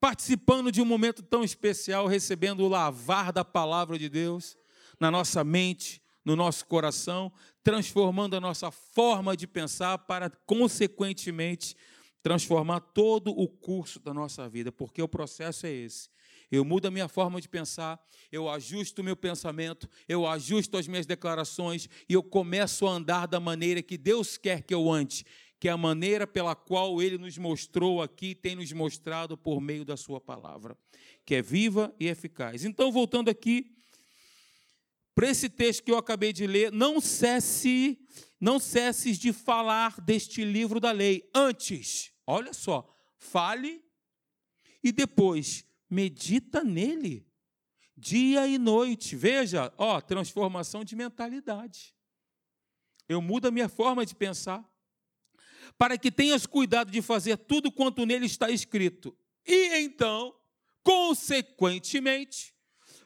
participando 0.00 0.72
de 0.72 0.80
um 0.80 0.84
momento 0.86 1.22
tão 1.22 1.44
especial, 1.44 2.06
recebendo 2.06 2.64
o 2.64 2.68
lavar 2.68 3.32
da 3.32 3.44
palavra 3.44 3.98
de 3.98 4.08
Deus 4.08 4.56
na 4.98 5.10
nossa 5.10 5.44
mente, 5.44 6.02
no 6.24 6.34
nosso 6.34 6.66
coração, 6.66 7.30
transformando 7.62 8.34
a 8.34 8.40
nossa 8.40 8.70
forma 8.70 9.36
de 9.36 9.46
pensar 9.46 9.98
para, 9.98 10.30
consequentemente, 10.30 11.76
transformar 12.22 12.80
todo 12.80 13.30
o 13.30 13.46
curso 13.46 14.00
da 14.00 14.12
nossa 14.12 14.48
vida, 14.48 14.72
porque 14.72 15.02
o 15.02 15.08
processo 15.08 15.66
é 15.66 15.70
esse. 15.70 16.08
Eu 16.50 16.64
mudo 16.64 16.86
a 16.86 16.90
minha 16.90 17.06
forma 17.06 17.40
de 17.40 17.48
pensar, 17.48 18.00
eu 18.32 18.48
ajusto 18.48 19.00
o 19.00 19.04
meu 19.04 19.16
pensamento, 19.16 19.88
eu 20.08 20.26
ajusto 20.26 20.76
as 20.76 20.88
minhas 20.88 21.06
declarações 21.06 21.88
e 22.08 22.14
eu 22.14 22.22
começo 22.22 22.86
a 22.86 22.90
andar 22.90 23.26
da 23.26 23.38
maneira 23.38 23.80
que 23.80 23.96
Deus 23.96 24.36
quer 24.36 24.62
que 24.62 24.74
eu 24.74 24.90
ande 24.90 25.24
que 25.60 25.68
a 25.68 25.76
maneira 25.76 26.26
pela 26.26 26.56
qual 26.56 27.02
ele 27.02 27.18
nos 27.18 27.36
mostrou 27.36 28.00
aqui, 28.00 28.34
tem 28.34 28.56
nos 28.56 28.72
mostrado 28.72 29.36
por 29.36 29.60
meio 29.60 29.84
da 29.84 29.94
sua 29.94 30.18
palavra, 30.18 30.74
que 31.26 31.34
é 31.34 31.42
viva 31.42 31.94
e 32.00 32.08
eficaz. 32.08 32.64
Então, 32.64 32.90
voltando 32.90 33.28
aqui 33.28 33.76
para 35.14 35.28
esse 35.28 35.50
texto 35.50 35.84
que 35.84 35.92
eu 35.92 35.98
acabei 35.98 36.32
de 36.32 36.46
ler, 36.46 36.72
não 36.72 36.98
cesse, 36.98 37.98
não 38.40 38.58
cesses 38.58 39.18
de 39.18 39.34
falar 39.34 40.00
deste 40.00 40.42
livro 40.42 40.80
da 40.80 40.92
lei. 40.92 41.28
Antes, 41.34 42.10
olha 42.26 42.54
só, 42.54 42.90
fale 43.18 43.84
e 44.82 44.90
depois 44.90 45.66
medita 45.90 46.64
nele 46.64 47.26
dia 47.94 48.46
e 48.46 48.56
noite. 48.56 49.14
Veja, 49.14 49.70
ó, 49.76 50.00
transformação 50.00 50.84
de 50.84 50.96
mentalidade. 50.96 51.94
Eu 53.06 53.20
mudo 53.20 53.48
a 53.48 53.50
minha 53.50 53.68
forma 53.68 54.06
de 54.06 54.14
pensar 54.14 54.69
para 55.78 55.98
que 55.98 56.10
tenhas 56.10 56.46
cuidado 56.46 56.90
de 56.90 57.02
fazer 57.02 57.36
tudo 57.36 57.72
quanto 57.72 58.06
nele 58.06 58.26
está 58.26 58.50
escrito. 58.50 59.16
E 59.46 59.78
então, 59.80 60.34
consequentemente, 60.82 62.54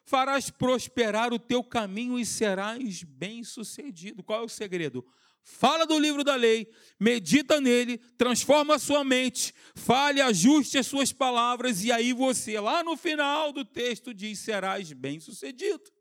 farás 0.05 0.51
prosperar 0.51 1.33
o 1.33 1.39
teu 1.39 1.63
caminho 1.63 2.19
e 2.19 2.27
serás 2.27 3.03
bem-sucedido. 3.03 4.23
Qual 4.23 4.43
é 4.43 4.45
o 4.45 4.49
segredo? 4.49 5.05
Fala 5.43 5.87
do 5.87 5.99
livro 5.99 6.25
da 6.25 6.35
lei, 6.37 6.67
medita 6.99 7.61
nele, 7.61 7.99
transforma 8.17 8.77
a 8.77 8.79
sua 8.79 9.05
mente, 9.05 9.55
fale, 9.75 10.23
ajuste 10.23 10.79
as 10.79 10.87
suas 10.87 11.13
palavras, 11.13 11.85
e 11.85 11.93
aí 11.93 12.15
você, 12.15 12.59
lá 12.59 12.83
no 12.83 12.97
final 12.97 13.53
do 13.53 13.63
texto, 13.63 14.15
diz: 14.15 14.39
serás 14.39 14.91
bem-sucedido. 14.95 15.93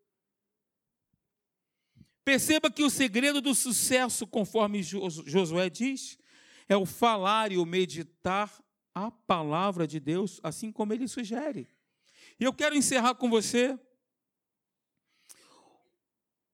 Perceba 2.23 2.71
que 2.71 2.83
o 2.83 2.89
segredo 2.89 3.41
do 3.41 3.53
sucesso, 3.53 4.25
conforme 4.25 4.81
Josué 4.81 5.69
diz, 5.69 6.17
é 6.67 6.75
o 6.75 6.85
falar 6.85 7.51
e 7.51 7.57
o 7.57 7.65
meditar 7.65 8.51
a 8.93 9.09
palavra 9.09 9.87
de 9.87 9.99
Deus, 9.99 10.39
assim 10.43 10.71
como 10.71 10.93
ele 10.93 11.07
sugere. 11.07 11.67
E 12.39 12.43
eu 12.43 12.53
quero 12.53 12.75
encerrar 12.75 13.15
com 13.15 13.29
você. 13.29 13.77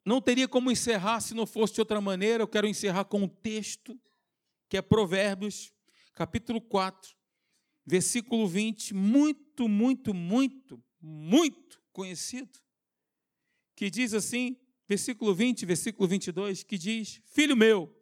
Não 0.05 0.21
teria 0.21 0.47
como 0.47 0.71
encerrar 0.71 1.19
se 1.19 1.33
não 1.33 1.45
fosse 1.45 1.73
de 1.73 1.81
outra 1.81 1.99
maneira. 1.99 2.43
Eu 2.43 2.47
quero 2.47 2.67
encerrar 2.67 3.05
com 3.05 3.23
um 3.23 3.27
texto 3.27 3.99
que 4.67 4.77
é 4.77 4.81
Provérbios, 4.81 5.73
capítulo 6.13 6.61
4, 6.61 7.15
versículo 7.85 8.47
20, 8.47 8.93
muito, 8.93 9.67
muito, 9.67 10.13
muito, 10.13 10.83
muito 11.01 11.81
conhecido, 11.91 12.59
que 13.75 13.89
diz 13.89 14.13
assim, 14.13 14.55
versículo 14.87 15.33
20, 15.33 15.65
versículo 15.65 16.07
22, 16.07 16.63
que 16.63 16.77
diz: 16.77 17.21
Filho 17.25 17.57
meu, 17.57 17.98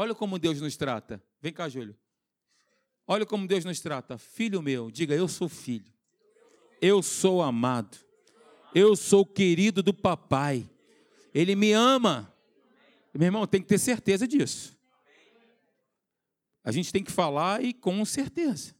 olha 0.00 0.14
como 0.14 0.38
Deus 0.38 0.60
nos 0.60 0.76
trata. 0.76 1.22
Vem 1.42 1.52
cá, 1.52 1.68
Júlio. 1.68 1.94
Olha 3.06 3.26
como 3.26 3.46
Deus 3.46 3.64
nos 3.64 3.80
trata. 3.80 4.16
Filho 4.16 4.62
meu, 4.62 4.90
diga: 4.90 5.14
Eu 5.14 5.28
sou 5.28 5.48
filho. 5.48 5.92
Eu 6.80 7.02
sou 7.02 7.42
amado. 7.42 7.98
Eu 8.74 8.96
sou 8.96 9.26
querido 9.26 9.82
do 9.82 9.92
papai. 9.92 10.68
Ele 11.34 11.54
me 11.54 11.72
ama. 11.72 12.34
Meu 13.12 13.26
irmão, 13.26 13.46
tem 13.46 13.60
que 13.60 13.68
ter 13.68 13.78
certeza 13.78 14.26
disso. 14.26 14.78
A 16.64 16.72
gente 16.72 16.92
tem 16.92 17.04
que 17.04 17.10
falar 17.10 17.62
e 17.62 17.74
com 17.74 18.02
certeza. 18.04 18.74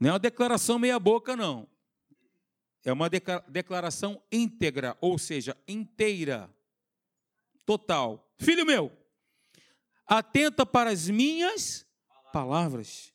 Não 0.00 0.10
é 0.10 0.12
uma 0.12 0.18
declaração 0.18 0.78
meia-boca, 0.78 1.36
não. 1.36 1.68
É 2.84 2.92
uma 2.92 3.08
declaração 3.48 4.22
íntegra, 4.30 4.96
ou 5.00 5.18
seja, 5.18 5.56
inteira, 5.66 6.50
total. 7.66 8.23
Filho 8.36 8.66
meu, 8.66 8.92
atenta 10.06 10.66
para 10.66 10.90
as 10.90 11.08
minhas 11.08 11.86
palavras. 12.32 13.12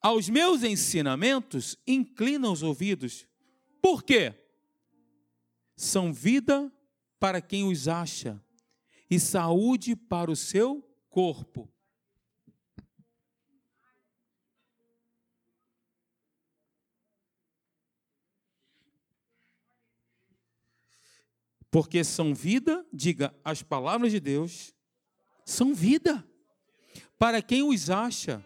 Aos 0.00 0.28
meus 0.28 0.62
ensinamentos, 0.62 1.76
inclina 1.86 2.50
os 2.50 2.62
ouvidos. 2.62 3.26
Por 3.80 4.02
quê? 4.02 4.34
São 5.76 6.12
vida 6.12 6.72
para 7.20 7.40
quem 7.40 7.64
os 7.64 7.86
acha 7.86 8.42
e 9.08 9.20
saúde 9.20 9.94
para 9.94 10.30
o 10.30 10.36
seu 10.36 10.82
corpo. 11.08 11.72
Porque 21.72 22.04
são 22.04 22.34
vida, 22.34 22.86
diga, 22.92 23.34
as 23.42 23.62
palavras 23.62 24.12
de 24.12 24.20
Deus 24.20 24.74
são 25.42 25.74
vida 25.74 26.22
para 27.18 27.40
quem 27.40 27.62
os 27.62 27.88
acha, 27.88 28.44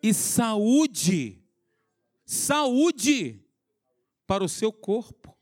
e 0.00 0.14
saúde, 0.14 1.42
saúde 2.24 3.44
para 4.28 4.44
o 4.44 4.48
seu 4.48 4.72
corpo. 4.72 5.36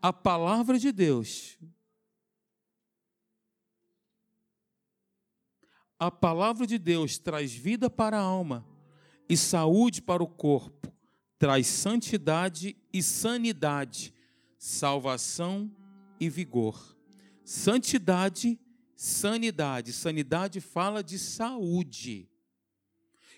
A 0.00 0.12
palavra 0.12 0.78
de 0.78 0.92
Deus, 0.92 1.58
a 5.98 6.08
palavra 6.08 6.64
de 6.68 6.78
Deus 6.78 7.18
traz 7.18 7.52
vida 7.52 7.90
para 7.90 8.16
a 8.16 8.22
alma 8.22 8.64
e 9.28 9.36
saúde 9.36 10.00
para 10.00 10.22
o 10.22 10.28
corpo, 10.28 10.94
traz 11.36 11.66
santidade 11.66 12.76
e 12.92 13.02
sanidade 13.02 14.14
salvação 14.60 15.74
e 16.20 16.28
vigor. 16.28 16.94
Santidade, 17.42 18.60
sanidade. 18.94 19.90
Sanidade 19.90 20.60
fala 20.60 21.02
de 21.02 21.18
saúde. 21.18 22.30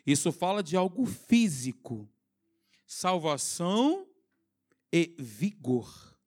Isso 0.05 0.33
fala 0.33 0.65
de 0.65 0.77
algo 0.77 1.07
físico. 1.07 2.11
Salvação 2.85 4.05
e 4.93 5.15
vigor. 5.17 6.19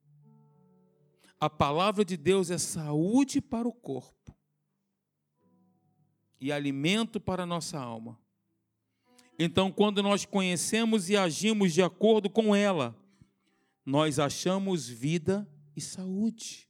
A 1.37 1.49
palavra 1.49 2.05
de 2.05 2.15
Deus 2.15 2.49
é 2.49 2.57
saúde 2.57 3.41
para 3.41 3.67
o 3.67 3.73
corpo 3.73 4.33
e 6.39 6.53
alimento 6.53 7.19
para 7.19 7.43
a 7.43 7.45
nossa 7.45 7.77
alma. 7.77 8.17
Então, 9.37 9.69
quando 9.69 10.01
nós 10.01 10.23
conhecemos 10.23 11.09
e 11.09 11.17
agimos 11.17 11.73
de 11.73 11.83
acordo 11.83 12.29
com 12.29 12.55
ela, 12.55 12.95
nós 13.85 14.17
achamos 14.17 14.89
vida 14.89 15.47
e 15.75 15.81
saúde. 15.81 16.67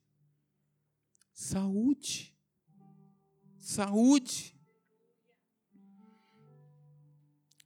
Saúde. 1.31 2.35
Saúde. 3.57 4.53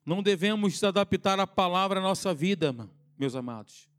Não 0.06 0.22
devemos 0.22 0.84
adaptar 0.84 1.40
a 1.40 1.48
palavra 1.48 2.00
à 2.00 2.04
nossa 2.04 2.34
vida, 2.34 2.76
meus 3.18 3.36
amados. 3.36 3.90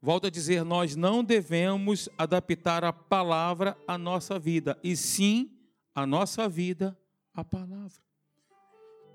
Volto 0.00 0.26
a 0.26 0.30
dizer, 0.30 0.64
nós 0.64 0.96
não 0.96 1.22
devemos 1.22 2.08
adaptar 2.18 2.82
a 2.82 2.92
palavra 2.92 3.76
à 3.86 3.96
nossa 3.96 4.38
vida, 4.38 4.78
e 4.82 4.96
sim 4.96 5.56
a 5.94 6.04
nossa 6.04 6.48
vida 6.48 6.98
à 7.32 7.44
palavra. 7.44 8.02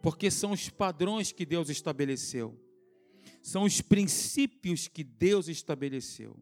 Porque 0.01 0.31
são 0.31 0.51
os 0.51 0.69
padrões 0.69 1.33
que 1.33 1.45
Deus 1.45 1.69
estabeleceu 1.69 2.66
são 3.47 3.63
os 3.63 3.79
princípios 3.79 4.89
que 4.89 5.05
Deus 5.05 5.47
estabeleceu. 5.47 6.35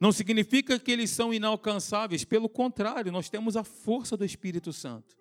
Não 0.00 0.10
significa 0.10 0.76
que 0.76 0.90
eles 0.90 1.10
são 1.10 1.32
inalcançáveis, 1.32 2.24
pelo 2.24 2.48
contrário, 2.48 3.12
nós 3.12 3.30
temos 3.30 3.56
a 3.56 3.62
força 3.62 4.16
do 4.16 4.24
Espírito 4.24 4.72
Santo. 4.72 5.16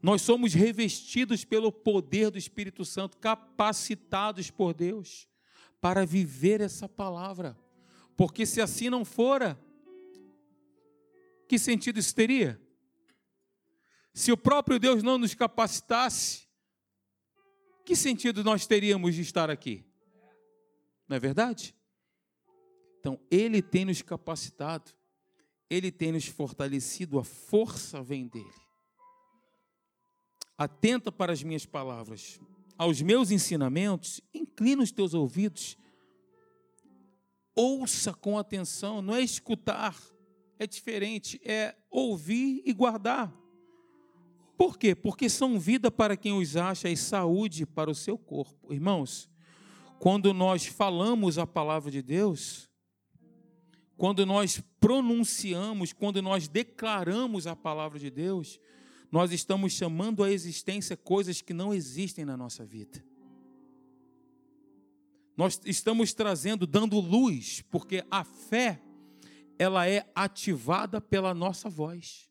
Nós 0.00 0.22
somos 0.22 0.54
revestidos 0.54 1.44
pelo 1.44 1.72
poder 1.72 2.30
do 2.30 2.38
Espírito 2.38 2.84
Santo, 2.84 3.16
capacitados 3.16 4.52
por 4.52 4.72
Deus 4.72 5.26
para 5.80 6.06
viver 6.06 6.60
essa 6.60 6.88
palavra. 6.88 7.58
Porque 8.16 8.46
se 8.46 8.60
assim 8.60 8.88
não 8.88 9.04
fora, 9.04 9.58
que 11.48 11.58
sentido 11.58 11.98
isso 11.98 12.14
teria? 12.14 12.60
Se 14.14 14.30
o 14.30 14.36
próprio 14.36 14.78
Deus 14.78 15.02
não 15.02 15.18
nos 15.18 15.34
capacitasse, 15.34 16.45
que 17.86 17.94
sentido 17.94 18.42
nós 18.42 18.66
teríamos 18.66 19.14
de 19.14 19.22
estar 19.22 19.48
aqui? 19.48 19.84
Não 21.08 21.16
é 21.16 21.20
verdade? 21.20 21.72
Então, 22.98 23.16
Ele 23.30 23.62
tem 23.62 23.84
nos 23.84 24.02
capacitado, 24.02 24.90
Ele 25.70 25.92
tem 25.92 26.10
nos 26.10 26.26
fortalecido, 26.26 27.16
a 27.16 27.22
força 27.22 28.02
vem 28.02 28.26
dEle. 28.26 28.50
Atenta 30.58 31.12
para 31.12 31.32
as 31.32 31.44
minhas 31.44 31.64
palavras, 31.64 32.40
aos 32.76 33.00
meus 33.00 33.30
ensinamentos, 33.30 34.20
inclina 34.34 34.82
os 34.82 34.90
teus 34.90 35.14
ouvidos, 35.14 35.78
ouça 37.54 38.12
com 38.12 38.36
atenção, 38.36 39.00
não 39.00 39.14
é 39.14 39.22
escutar, 39.22 39.96
é 40.58 40.66
diferente, 40.66 41.40
é 41.44 41.76
ouvir 41.88 42.62
e 42.66 42.72
guardar. 42.72 43.32
Por 44.56 44.78
quê? 44.78 44.94
Porque 44.94 45.28
são 45.28 45.58
vida 45.58 45.90
para 45.90 46.16
quem 46.16 46.32
os 46.32 46.56
acha 46.56 46.88
e 46.88 46.96
saúde 46.96 47.66
para 47.66 47.90
o 47.90 47.94
seu 47.94 48.16
corpo. 48.16 48.72
Irmãos, 48.72 49.28
quando 49.98 50.32
nós 50.32 50.66
falamos 50.66 51.36
a 51.36 51.46
palavra 51.46 51.90
de 51.90 52.00
Deus, 52.00 52.70
quando 53.96 54.24
nós 54.24 54.62
pronunciamos, 54.80 55.92
quando 55.92 56.22
nós 56.22 56.48
declaramos 56.48 57.46
a 57.46 57.54
palavra 57.54 57.98
de 57.98 58.10
Deus, 58.10 58.58
nós 59.12 59.30
estamos 59.30 59.72
chamando 59.72 60.24
à 60.24 60.32
existência 60.32 60.96
coisas 60.96 61.42
que 61.42 61.52
não 61.52 61.74
existem 61.74 62.24
na 62.24 62.36
nossa 62.36 62.64
vida. 62.64 63.04
Nós 65.36 65.60
estamos 65.66 66.14
trazendo, 66.14 66.66
dando 66.66 66.98
luz, 66.98 67.62
porque 67.70 68.02
a 68.10 68.24
fé, 68.24 68.80
ela 69.58 69.86
é 69.86 70.10
ativada 70.14 70.98
pela 70.98 71.34
nossa 71.34 71.68
voz 71.68 72.25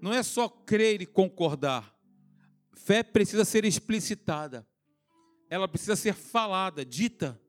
não 0.00 0.12
é 0.12 0.22
só 0.22 0.48
crer 0.48 1.02
e 1.02 1.06
concordar. 1.06 1.94
Fé 2.72 3.02
precisa 3.02 3.44
ser 3.44 3.64
explicitada. 3.64 4.66
Ela 5.48 5.66
precisa 5.66 5.96
ser 5.96 6.14
falada, 6.14 6.84
dita. 6.84 7.40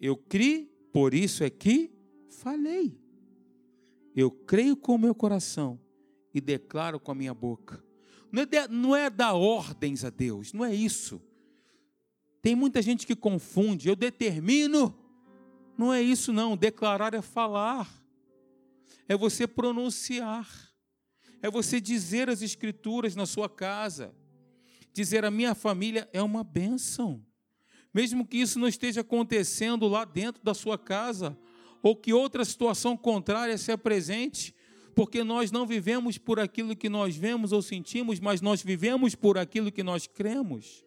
Eu 0.00 0.16
criei, 0.16 0.66
por 0.92 1.14
isso 1.14 1.44
é 1.44 1.50
que 1.50 1.92
falei. 2.28 3.00
Eu 4.14 4.30
creio 4.30 4.76
com 4.76 4.94
o 4.94 4.98
meu 4.98 5.14
coração 5.14 5.80
e 6.34 6.40
declaro 6.40 7.00
com 7.00 7.12
a 7.12 7.14
minha 7.14 7.32
boca. 7.32 7.82
Não 8.30 8.42
é, 8.42 8.46
de, 8.46 8.68
não 8.68 8.96
é 8.96 9.08
dar 9.08 9.34
ordens 9.34 10.04
a 10.04 10.10
Deus, 10.10 10.52
não 10.52 10.64
é 10.64 10.74
isso. 10.74 11.20
Tem 12.40 12.56
muita 12.56 12.82
gente 12.82 13.06
que 13.06 13.14
confunde. 13.14 13.88
Eu 13.88 13.94
determino. 13.94 14.98
Não 15.78 15.92
é 15.92 16.02
isso, 16.02 16.32
não. 16.32 16.56
Declarar 16.56 17.14
é 17.14 17.22
falar 17.22 18.01
é 19.08 19.16
você 19.16 19.46
pronunciar, 19.46 20.48
é 21.40 21.50
você 21.50 21.80
dizer 21.80 22.30
as 22.30 22.42
escrituras 22.42 23.16
na 23.16 23.26
sua 23.26 23.48
casa, 23.48 24.14
dizer 24.92 25.24
a 25.24 25.30
minha 25.30 25.54
família 25.54 26.08
é 26.12 26.22
uma 26.22 26.44
bênção, 26.44 27.24
mesmo 27.92 28.26
que 28.26 28.38
isso 28.38 28.58
não 28.58 28.68
esteja 28.68 29.02
acontecendo 29.02 29.86
lá 29.88 30.04
dentro 30.04 30.42
da 30.42 30.54
sua 30.54 30.78
casa, 30.78 31.38
ou 31.82 31.96
que 31.96 32.12
outra 32.12 32.44
situação 32.44 32.96
contrária 32.96 33.58
se 33.58 33.72
apresente, 33.72 34.54
porque 34.94 35.24
nós 35.24 35.50
não 35.50 35.66
vivemos 35.66 36.16
por 36.18 36.38
aquilo 36.38 36.76
que 36.76 36.88
nós 36.88 37.16
vemos 37.16 37.50
ou 37.52 37.60
sentimos, 37.60 38.20
mas 38.20 38.40
nós 38.40 38.62
vivemos 38.62 39.14
por 39.14 39.36
aquilo 39.36 39.72
que 39.72 39.82
nós 39.82 40.06
cremos. 40.06 40.84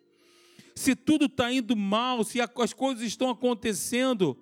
Se 0.75 0.95
tudo 0.95 1.25
está 1.25 1.51
indo 1.51 1.75
mal, 1.75 2.23
se 2.23 2.39
as 2.41 2.73
coisas 2.73 3.03
estão 3.03 3.29
acontecendo 3.29 4.37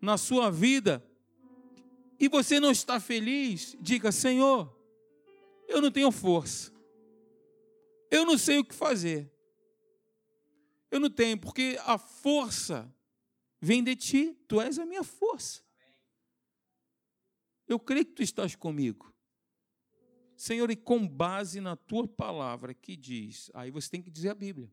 na 0.00 0.18
sua 0.18 0.50
vida, 0.50 1.04
e 2.24 2.28
você 2.28 2.58
não 2.58 2.70
está 2.70 2.98
feliz, 2.98 3.76
diga: 3.78 4.10
Senhor, 4.10 4.74
eu 5.68 5.82
não 5.82 5.90
tenho 5.90 6.10
força. 6.10 6.72
Eu 8.10 8.24
não 8.24 8.38
sei 8.38 8.58
o 8.58 8.64
que 8.64 8.74
fazer. 8.74 9.30
Eu 10.90 10.98
não 10.98 11.10
tenho, 11.10 11.38
porque 11.38 11.78
a 11.84 11.98
força 11.98 12.90
vem 13.60 13.84
de 13.84 13.94
ti, 13.94 14.34
tu 14.48 14.58
és 14.58 14.78
a 14.78 14.86
minha 14.86 15.04
força. 15.04 15.62
Eu 17.68 17.78
creio 17.78 18.06
que 18.06 18.12
tu 18.12 18.22
estás 18.22 18.56
comigo. 18.56 19.12
Senhor, 20.34 20.70
e 20.70 20.76
com 20.76 21.06
base 21.06 21.60
na 21.60 21.76
tua 21.76 22.08
palavra 22.08 22.72
que 22.72 22.96
diz, 22.96 23.50
aí 23.52 23.70
você 23.70 23.90
tem 23.90 24.02
que 24.02 24.10
dizer 24.10 24.30
a 24.30 24.34
Bíblia. 24.34 24.72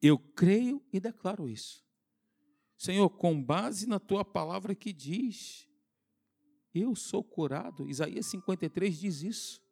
Eu 0.00 0.18
creio 0.18 0.82
e 0.90 0.98
declaro 0.98 1.48
isso. 1.48 1.84
Senhor, 2.78 3.10
com 3.10 3.42
base 3.42 3.86
na 3.86 4.00
tua 4.00 4.24
palavra 4.24 4.74
que 4.74 4.92
diz, 4.92 5.68
eu 6.74 6.94
sou 6.94 7.22
curado. 7.22 7.88
Isaías 7.88 8.26
53 8.26 8.98
diz 8.98 9.22
isso. 9.22 9.62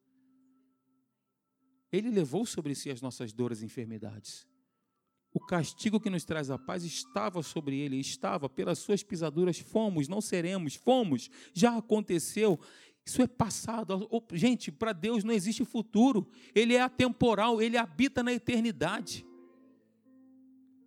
Ele 1.92 2.10
levou 2.10 2.46
sobre 2.46 2.74
si 2.74 2.90
as 2.90 3.00
nossas 3.00 3.32
dores 3.32 3.62
e 3.62 3.64
enfermidades. 3.64 4.46
O 5.32 5.40
castigo 5.40 6.00
que 6.00 6.10
nos 6.10 6.24
traz 6.24 6.50
a 6.50 6.58
paz 6.58 6.84
estava 6.84 7.42
sobre 7.42 7.78
ele, 7.78 7.96
estava, 7.96 8.48
pelas 8.48 8.78
suas 8.80 9.02
pisaduras 9.02 9.58
fomos, 9.60 10.08
não 10.08 10.20
seremos, 10.20 10.74
fomos, 10.74 11.30
já 11.54 11.76
aconteceu. 11.76 12.58
Isso 13.04 13.22
é 13.22 13.26
passado. 13.26 14.08
Gente, 14.32 14.72
para 14.72 14.92
Deus 14.92 15.22
não 15.22 15.32
existe 15.32 15.64
futuro, 15.64 16.28
ele 16.54 16.74
é 16.74 16.80
atemporal, 16.80 17.62
ele 17.62 17.76
habita 17.76 18.22
na 18.22 18.32
eternidade. 18.32 19.24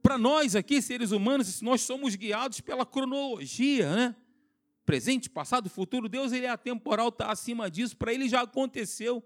Para 0.01 0.17
nós 0.17 0.55
aqui, 0.55 0.81
seres 0.81 1.11
humanos, 1.11 1.61
nós 1.61 1.81
somos 1.81 2.15
guiados 2.15 2.59
pela 2.59 2.85
cronologia, 2.85 3.95
né? 3.95 4.15
Presente, 4.85 5.29
passado, 5.29 5.69
futuro, 5.69 6.09
Deus 6.09 6.31
ele 6.31 6.45
é 6.45 6.49
atemporal, 6.49 7.09
está 7.09 7.31
acima 7.31 7.69
disso, 7.69 7.95
para 7.97 8.13
ele 8.13 8.27
já 8.27 8.41
aconteceu. 8.41 9.23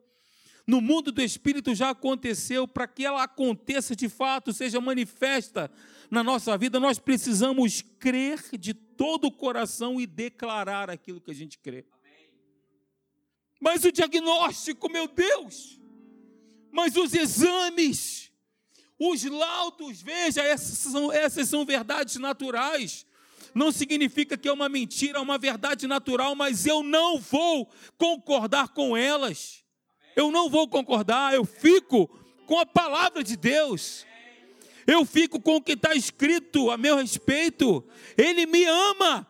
No 0.66 0.82
mundo 0.82 1.12
do 1.12 1.22
Espírito 1.22 1.74
já 1.74 1.92
aconteceu, 1.92 2.68
para 2.68 2.88
que 2.88 3.06
ela 3.06 3.24
aconteça 3.24 3.96
de 3.96 4.10
fato, 4.10 4.52
seja 4.52 4.82
manifesta 4.82 5.72
na 6.12 6.22
nossa 6.22 6.58
vida, 6.58 6.80
nós 6.80 7.00
precisamos 7.00 7.82
crer 7.82 8.42
de 8.60 8.74
todo 8.74 9.26
o 9.26 9.32
coração 9.32 10.00
e 10.00 10.06
declarar 10.06 10.90
aquilo 10.90 11.22
que 11.22 11.32
a 11.32 11.36
gente 11.36 11.58
crê. 11.58 11.86
Mas 13.60 13.84
o 13.86 13.92
diagnóstico, 13.92 14.90
meu 14.92 15.08
Deus, 15.08 15.80
mas 16.72 16.96
os 16.96 17.14
exames, 17.14 18.32
os 19.00 19.24
laudos, 19.24 20.02
veja, 20.02 20.42
essas 20.42 20.78
são, 20.78 21.12
essas 21.12 21.50
são 21.50 21.66
verdades 21.66 22.18
naturais 22.18 23.06
não 23.54 23.72
significa 23.72 24.38
que 24.38 24.48
é 24.48 24.52
uma 24.52 24.70
mentira, 24.70 25.20
é 25.20 25.22
uma 25.22 25.38
verdade 25.38 25.88
natural, 25.88 26.36
mas 26.36 26.66
eu 26.66 26.84
não 26.84 27.20
vou 27.20 27.70
concordar 27.98 28.70
com 28.70 28.96
elas. 28.96 29.64
Eu 30.16 30.32
não 30.32 30.50
vou 30.50 30.68
concordar, 30.68 31.34
eu 31.34 31.46
fico 31.46 32.08
com 32.46 32.60
a 32.60 32.66
palavra 32.66 33.24
de 33.24 33.36
Deus. 33.38 34.06
Eu 34.88 35.06
fico 35.06 35.40
com 35.40 35.58
o 35.58 35.62
que 35.62 35.74
está 35.74 35.94
escrito 35.94 36.72
a 36.72 36.78
meu 36.78 36.96
respeito. 36.96 37.84
Ele 38.18 38.46
me 38.46 38.64
ama. 38.64 39.28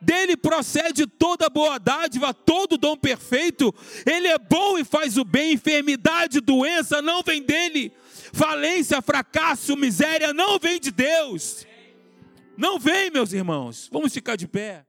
Dele 0.00 0.34
procede 0.34 1.06
toda 1.06 1.50
boa 1.50 1.78
dádiva, 1.78 2.32
todo 2.32 2.78
dom 2.78 2.96
perfeito. 2.96 3.74
Ele 4.06 4.28
é 4.28 4.38
bom 4.38 4.78
e 4.78 4.84
faz 4.84 5.18
o 5.18 5.24
bem. 5.24 5.52
Enfermidade, 5.52 6.40
doença 6.40 7.02
não 7.02 7.22
vem 7.22 7.42
dele. 7.42 7.92
Falência, 8.32 9.02
fracasso, 9.02 9.76
miséria 9.76 10.32
não 10.32 10.58
vem 10.58 10.80
de 10.80 10.90
Deus. 10.90 11.66
Não 12.60 12.78
vem, 12.78 13.10
meus 13.10 13.32
irmãos. 13.32 13.88
Vamos 13.90 14.12
ficar 14.12 14.36
de 14.36 14.46
pé. 14.46 14.84